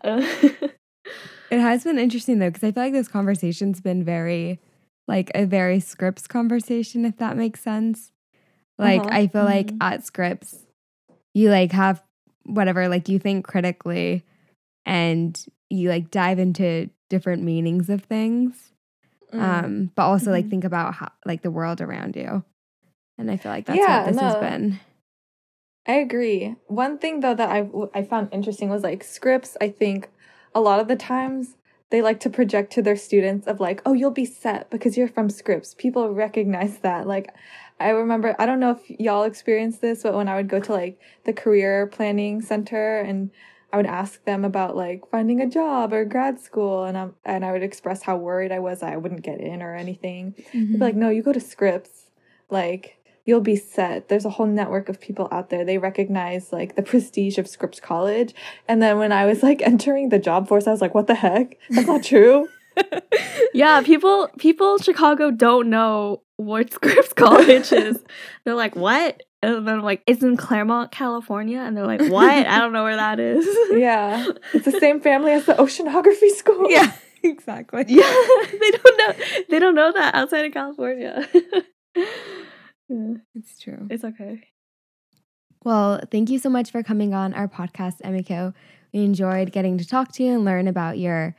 Uh, 0.04 0.22
It 1.52 1.60
has 1.60 1.84
been 1.84 2.00
interesting 2.00 2.40
though, 2.40 2.50
because 2.50 2.64
I 2.64 2.72
feel 2.72 2.84
like 2.84 2.94
this 2.94 3.10
conversation's 3.10 3.82
been 3.82 4.06
very, 4.06 4.60
like 5.12 5.30
a 5.36 5.46
very 5.46 5.82
Scripps 5.82 6.26
conversation, 6.26 7.04
if 7.04 7.18
that 7.18 7.36
makes 7.36 7.60
sense. 7.60 8.14
Like, 8.80 9.02
Uh-huh. 9.02 9.10
I 9.12 9.28
feel 9.28 9.44
like 9.44 9.68
Mhm. 9.68 9.78
at 9.82 10.06
Scripps, 10.06 10.66
you 11.34 11.50
like 11.50 11.74
have 11.74 12.02
whatever, 12.46 12.88
like 12.88 13.10
you 13.10 13.20
think 13.20 13.46
critically 13.46 14.24
and 14.86 15.38
you 15.70 15.90
like 15.90 16.10
dive 16.12 16.40
into 16.40 16.90
different 17.10 17.44
meanings 17.44 17.90
of 17.90 18.04
things. 18.04 18.72
Mm. 19.34 19.40
Um, 19.66 19.92
but 19.96 20.04
also 20.04 20.32
like 20.32 20.46
Mhm. 20.46 20.50
think 20.50 20.64
about 20.64 20.94
how, 20.96 21.12
like 21.26 21.42
the 21.42 21.52
world 21.52 21.82
around 21.82 22.16
you. 22.16 22.44
And 23.18 23.30
I 23.30 23.36
feel 23.36 23.52
like 23.52 23.66
that's 23.66 23.78
Yeah, 23.78 24.06
what 24.06 24.14
this 24.14 24.22
has 24.22 24.36
been. 24.36 24.80
I 25.86 25.94
agree. 25.96 26.56
One 26.68 26.98
thing 26.98 27.20
though 27.20 27.36
that 27.36 27.50
I 27.50 27.70
I 27.94 28.04
found 28.04 28.30
interesting 28.32 28.70
was 28.70 28.82
like 28.84 29.04
Scripps. 29.04 29.58
I 29.60 29.70
think 29.70 30.10
a 30.56 30.62
lot 30.62 30.80
of 30.80 30.88
the 30.88 30.96
times 30.96 31.58
they 31.92 32.02
like 32.02 32.20
to 32.22 32.30
project 32.30 32.74
to 32.74 32.82
their 32.82 32.96
students 32.96 33.48
of 33.48 33.60
like, 33.60 33.82
oh, 33.86 33.94
you'll 33.94 34.12
be 34.12 34.26
set 34.26 34.70
because 34.70 34.98
you're 34.98 35.08
from 35.08 35.30
Scripps. 35.30 35.76
People 35.76 36.14
recognize 36.14 36.80
that. 36.80 37.06
Like, 37.06 37.34
I 37.80 37.90
remember. 37.90 38.36
I 38.40 38.46
don't 38.46 38.60
know 38.60 38.72
if 38.72 39.00
y'all 39.00 39.24
experienced 39.24 39.82
this, 39.82 40.04
but 40.04 40.14
when 40.14 40.28
I 40.28 40.36
would 40.36 40.48
go 40.48 40.60
to 40.60 40.72
like 40.72 41.00
the 41.26 41.34
career 41.34 41.88
planning 41.88 42.42
center 42.42 43.00
and 43.00 43.32
I 43.74 43.78
would 43.78 43.86
ask 43.86 44.24
them 44.26 44.46
about 44.46 44.76
like 44.76 45.10
finding 45.10 45.42
a 45.42 45.50
job 45.50 45.94
or 45.94 46.06
grad 46.06 46.40
school, 46.40 46.84
and 46.86 46.98
um, 46.98 47.16
and 47.26 47.44
I 47.46 47.52
would 47.52 47.64
express 47.64 48.04
how 48.04 48.18
worried 48.18 48.52
I 48.52 48.60
was 48.60 48.84
I 48.84 48.98
wouldn't 48.98 49.24
get 49.24 49.40
in 49.40 49.62
or 49.62 49.76
anything. 49.76 50.36
They'd 50.54 50.74
be 50.74 50.78
like, 50.78 50.96
no, 50.96 51.10
you 51.10 51.24
go 51.24 51.34
to 51.34 51.40
Scripps. 51.40 52.08
Like, 52.50 52.98
you'll 53.32 53.40
be 53.40 53.56
set. 53.56 54.10
There's 54.10 54.26
a 54.26 54.30
whole 54.30 54.46
network 54.46 54.90
of 54.90 55.00
people 55.00 55.30
out 55.32 55.50
there. 55.50 55.64
They 55.64 55.78
recognize 55.78 56.52
like 56.52 56.76
the 56.76 56.82
prestige 56.82 57.38
of 57.38 57.48
Scripps 57.48 57.80
College. 57.80 58.36
And 58.68 58.82
then 58.82 59.00
when 59.00 59.14
I 59.14 59.26
was 59.26 59.42
like 59.42 59.62
entering 59.66 60.10
the 60.10 60.20
job 60.20 60.50
force, 60.50 60.68
I 60.68 60.72
was 60.72 60.82
like, 60.82 60.94
what 60.94 61.08
the 61.08 61.16
heck? 61.16 61.58
That's 61.70 61.88
not 61.88 62.04
true. 62.04 62.50
yeah, 63.54 63.82
people 63.84 64.30
people 64.38 64.76
in 64.76 64.82
Chicago 64.82 65.32
don't 65.32 65.70
know 65.70 66.24
what 66.36 66.74
Scripps 66.74 67.14
College 67.14 67.72
is. 67.72 68.04
They're 68.44 68.54
like, 68.54 68.76
what? 68.76 69.24
And 69.42 69.66
then 69.66 69.76
I'm 69.76 69.82
like, 69.82 70.04
it's 70.06 70.22
in 70.22 70.36
Claremont, 70.36 70.92
California. 70.92 71.60
And 71.60 71.76
they're 71.76 71.88
like, 71.88 72.02
what? 72.02 72.30
I 72.30 72.60
don't 72.60 72.74
know 72.74 72.84
where 72.84 72.98
that 72.98 73.20
is. 73.22 73.48
yeah. 73.72 74.28
It's 74.54 74.66
the 74.66 74.78
same 74.78 75.00
family 75.00 75.32
as 75.32 75.46
the 75.46 75.54
oceanography 75.54 76.32
school. 76.32 76.70
Yeah, 76.70 76.92
exactly. 77.24 77.86
Yeah, 77.88 78.14
they 78.60 78.72
don't 78.72 78.98
know. 78.98 79.26
They 79.50 79.60
don't 79.60 79.76
know 79.76 79.94
that 79.94 80.16
outside 80.16 80.46
of 80.46 80.54
California. 80.54 81.28
Yeah, 82.92 83.14
It's 83.36 83.58
true. 83.60 83.88
it's 83.90 84.04
okay. 84.04 84.44
Well, 85.64 86.02
thank 86.12 86.30
you 86.30 86.40
so 86.40 86.50
much 86.50 86.72
for 86.72 86.84
coming 86.84 87.14
on 87.14 87.34
our 87.34 87.48
podcast, 87.48 88.02
Emiko. 88.04 88.54
We 88.94 89.04
enjoyed 89.04 89.52
getting 89.52 89.78
to 89.78 89.88
talk 89.88 90.12
to 90.14 90.24
you 90.24 90.34
and 90.34 90.44
learn 90.46 90.68
about 90.68 90.98
your 90.98 91.36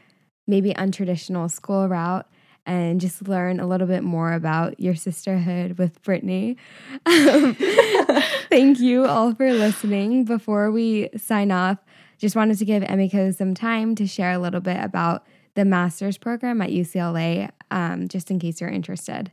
maybe 0.46 0.72
untraditional 0.74 1.50
school 1.50 1.88
route 1.88 2.26
and 2.64 3.00
just 3.00 3.26
learn 3.28 3.58
a 3.60 3.66
little 3.66 3.88
bit 3.88 4.04
more 4.04 4.32
about 4.32 4.78
your 4.78 4.94
sisterhood 4.94 5.76
with 5.78 6.00
Brittany. 6.02 6.56
Um, 7.06 7.54
thank 8.48 8.78
you 8.80 9.06
all 9.06 9.34
for 9.34 9.52
listening. 9.52 10.24
Before 10.24 10.70
we 10.70 11.10
sign 11.16 11.50
off, 11.50 11.78
just 12.18 12.36
wanted 12.36 12.58
to 12.58 12.64
give 12.64 12.82
Emiko 12.84 13.34
some 13.34 13.54
time 13.54 13.94
to 13.96 14.06
share 14.06 14.32
a 14.32 14.38
little 14.38 14.60
bit 14.60 14.78
about 14.82 15.26
the 15.54 15.64
master's 15.64 16.16
program 16.16 16.62
at 16.62 16.70
UCLA, 16.70 17.50
um, 17.72 18.08
just 18.08 18.30
in 18.30 18.38
case 18.38 18.60
you're 18.60 18.70
interested. 18.70 19.32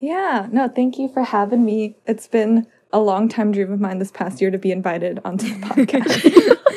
Yeah. 0.00 0.48
No, 0.50 0.68
thank 0.68 0.98
you 0.98 1.08
for 1.08 1.22
having 1.22 1.64
me. 1.64 1.96
It's 2.06 2.26
been 2.26 2.66
a 2.92 2.98
long 2.98 3.28
time 3.28 3.52
dream 3.52 3.72
of 3.72 3.80
mine 3.80 3.98
this 3.98 4.10
past 4.10 4.40
year 4.40 4.50
to 4.50 4.58
be 4.58 4.72
invited 4.72 5.20
onto 5.24 5.48
the 5.48 5.66
podcast. 5.66 6.56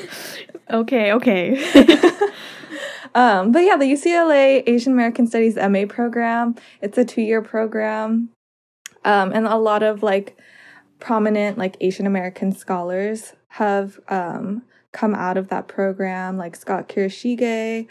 Okay, 0.69 1.11
okay. 1.13 1.51
um, 3.15 3.51
but 3.51 3.59
yeah, 3.59 3.77
the 3.77 3.85
UCLA 3.85 4.63
Asian 4.65 4.93
American 4.93 5.27
Studies 5.27 5.55
MA 5.55 5.85
program, 5.87 6.55
it's 6.81 6.97
a 6.97 7.05
two 7.05 7.21
year 7.21 7.43
program. 7.43 8.29
Um, 9.05 9.31
and 9.33 9.45
a 9.45 9.57
lot 9.57 9.83
of 9.83 10.01
like 10.01 10.35
prominent 10.99 11.59
like 11.59 11.77
Asian 11.79 12.07
American 12.07 12.53
scholars 12.53 13.33
have 13.49 13.99
um, 14.07 14.63
come 14.93 15.13
out 15.13 15.37
of 15.37 15.49
that 15.49 15.67
program, 15.67 16.37
like 16.37 16.55
Scott 16.55 16.89
Kurashige. 16.89 17.87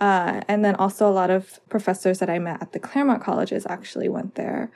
Uh, 0.00 0.42
and 0.48 0.64
then 0.64 0.74
also 0.76 1.08
a 1.08 1.12
lot 1.12 1.30
of 1.30 1.58
professors 1.68 2.18
that 2.20 2.30
I 2.30 2.38
met 2.38 2.62
at 2.62 2.72
the 2.72 2.78
Claremont 2.78 3.22
colleges 3.22 3.66
actually 3.68 4.08
went 4.08 4.36
there. 4.36 4.70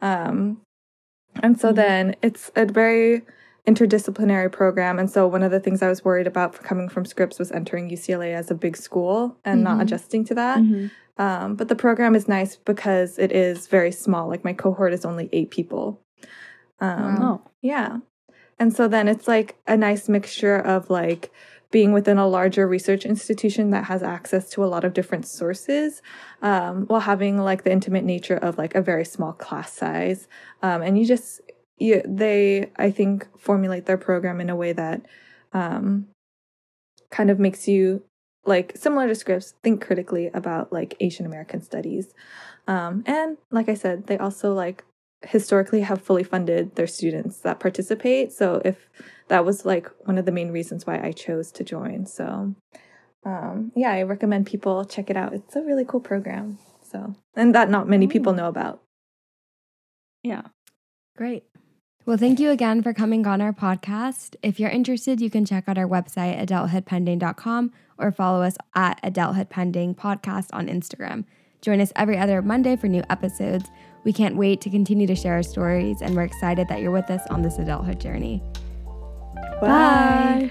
Um, 0.00 0.60
and 1.42 1.58
so 1.58 1.72
Mhm. 1.72 1.76
then 1.76 2.16
it's 2.22 2.50
a 2.54 2.64
very 2.64 3.22
interdisciplinary 3.66 4.50
program. 4.50 4.98
And 4.98 5.10
so 5.10 5.26
one 5.26 5.42
of 5.42 5.50
the 5.50 5.60
things 5.60 5.82
I 5.82 5.88
was 5.88 6.04
worried 6.04 6.26
about 6.26 6.54
for 6.54 6.62
coming 6.62 6.88
from 6.88 7.04
Scripps 7.04 7.38
was 7.38 7.52
entering 7.52 7.90
UCLA 7.90 8.32
as 8.32 8.50
a 8.50 8.54
big 8.54 8.76
school 8.76 9.36
and 9.44 9.62
not 9.62 9.78
Mhm. 9.78 9.82
adjusting 9.82 10.24
to 10.26 10.34
that. 10.34 10.58
Mhm. 10.60 10.90
Um, 11.18 11.54
but 11.56 11.68
the 11.68 11.74
program 11.76 12.14
is 12.14 12.28
nice 12.28 12.56
because 12.56 13.18
it 13.18 13.32
is 13.32 13.66
very 13.66 13.90
small. 13.92 14.28
Like 14.28 14.44
my 14.44 14.52
cohort 14.52 14.92
is 14.94 15.04
only 15.04 15.28
eight 15.32 15.50
people. 15.50 16.00
Um, 16.80 17.16
Wow. 17.20 17.40
Oh, 17.44 17.50
yeah. 17.60 17.98
And 18.58 18.72
so 18.72 18.88
then 18.88 19.06
it's 19.08 19.28
like 19.28 19.56
a 19.66 19.76
nice 19.76 20.08
mixture 20.08 20.56
of 20.56 20.88
like 20.90 21.30
being 21.70 21.92
within 21.92 22.18
a 22.18 22.26
larger 22.26 22.66
research 22.66 23.04
institution 23.04 23.70
that 23.70 23.84
has 23.84 24.02
access 24.02 24.48
to 24.50 24.64
a 24.64 24.66
lot 24.66 24.84
of 24.84 24.94
different 24.94 25.26
sources 25.26 26.00
um, 26.40 26.86
while 26.86 27.00
having 27.00 27.38
like 27.38 27.64
the 27.64 27.72
intimate 27.72 28.04
nature 28.04 28.36
of 28.36 28.56
like 28.56 28.74
a 28.74 28.82
very 28.82 29.04
small 29.04 29.32
class 29.32 29.72
size. 29.72 30.28
Um, 30.62 30.82
and 30.82 30.98
you 30.98 31.04
just, 31.04 31.40
you, 31.76 32.02
they, 32.06 32.70
I 32.76 32.90
think, 32.90 33.28
formulate 33.38 33.86
their 33.86 33.98
program 33.98 34.40
in 34.40 34.48
a 34.48 34.56
way 34.56 34.72
that 34.72 35.04
um, 35.52 36.06
kind 37.10 37.30
of 37.30 37.38
makes 37.38 37.68
you 37.68 38.02
like 38.46 38.72
similar 38.76 39.06
to 39.06 39.14
Scripps 39.14 39.54
think 39.62 39.84
critically 39.84 40.28
about 40.32 40.72
like 40.72 40.94
asian 41.00 41.26
american 41.26 41.60
studies 41.60 42.14
um, 42.66 43.02
and 43.04 43.36
like 43.50 43.68
i 43.68 43.74
said 43.74 44.06
they 44.06 44.16
also 44.16 44.54
like 44.54 44.84
historically 45.26 45.80
have 45.80 46.00
fully 46.00 46.22
funded 46.22 46.74
their 46.76 46.86
students 46.86 47.38
that 47.38 47.60
participate. 47.60 48.32
So 48.32 48.62
if 48.64 48.88
that 49.28 49.44
was 49.44 49.64
like 49.64 49.90
one 50.06 50.18
of 50.18 50.24
the 50.24 50.32
main 50.32 50.50
reasons 50.50 50.86
why 50.86 51.00
I 51.00 51.12
chose 51.12 51.52
to 51.52 51.64
join. 51.64 52.06
So 52.06 52.54
um, 53.24 53.72
yeah, 53.74 53.92
I 53.92 54.02
recommend 54.02 54.46
people 54.46 54.84
check 54.84 55.10
it 55.10 55.16
out. 55.16 55.32
It's 55.32 55.56
a 55.56 55.62
really 55.62 55.84
cool 55.84 56.00
program. 56.00 56.58
So 56.82 57.14
and 57.34 57.54
that 57.54 57.70
not 57.70 57.88
many 57.88 58.06
people 58.06 58.32
know 58.32 58.48
about. 58.48 58.82
Yeah. 60.22 60.42
Great. 61.16 61.44
Well, 62.06 62.16
thank 62.16 62.40
you 62.40 62.50
again 62.50 62.82
for 62.82 62.94
coming 62.94 63.26
on 63.26 63.42
our 63.42 63.52
podcast. 63.52 64.34
If 64.42 64.58
you're 64.58 64.70
interested, 64.70 65.20
you 65.20 65.28
can 65.28 65.44
check 65.44 65.64
out 65.68 65.76
our 65.76 65.86
website, 65.86 66.42
adulthoodpending.com, 66.42 67.72
or 67.98 68.12
follow 68.12 68.42
us 68.42 68.56
at 68.74 69.02
adulthoodpending 69.02 69.94
podcast 69.94 70.46
on 70.54 70.68
Instagram. 70.68 71.24
Join 71.60 71.82
us 71.82 71.92
every 71.96 72.16
other 72.16 72.40
Monday 72.40 72.76
for 72.76 72.86
new 72.88 73.02
episodes. 73.10 73.68
We 74.04 74.14
can't 74.14 74.36
wait 74.36 74.62
to 74.62 74.70
continue 74.70 75.06
to 75.06 75.14
share 75.14 75.34
our 75.34 75.42
stories, 75.42 76.00
and 76.00 76.16
we're 76.16 76.22
excited 76.22 76.68
that 76.68 76.80
you're 76.80 76.92
with 76.92 77.10
us 77.10 77.20
on 77.28 77.42
this 77.42 77.58
adulthood 77.58 78.00
journey. 78.00 78.42
Bye. 79.60 80.50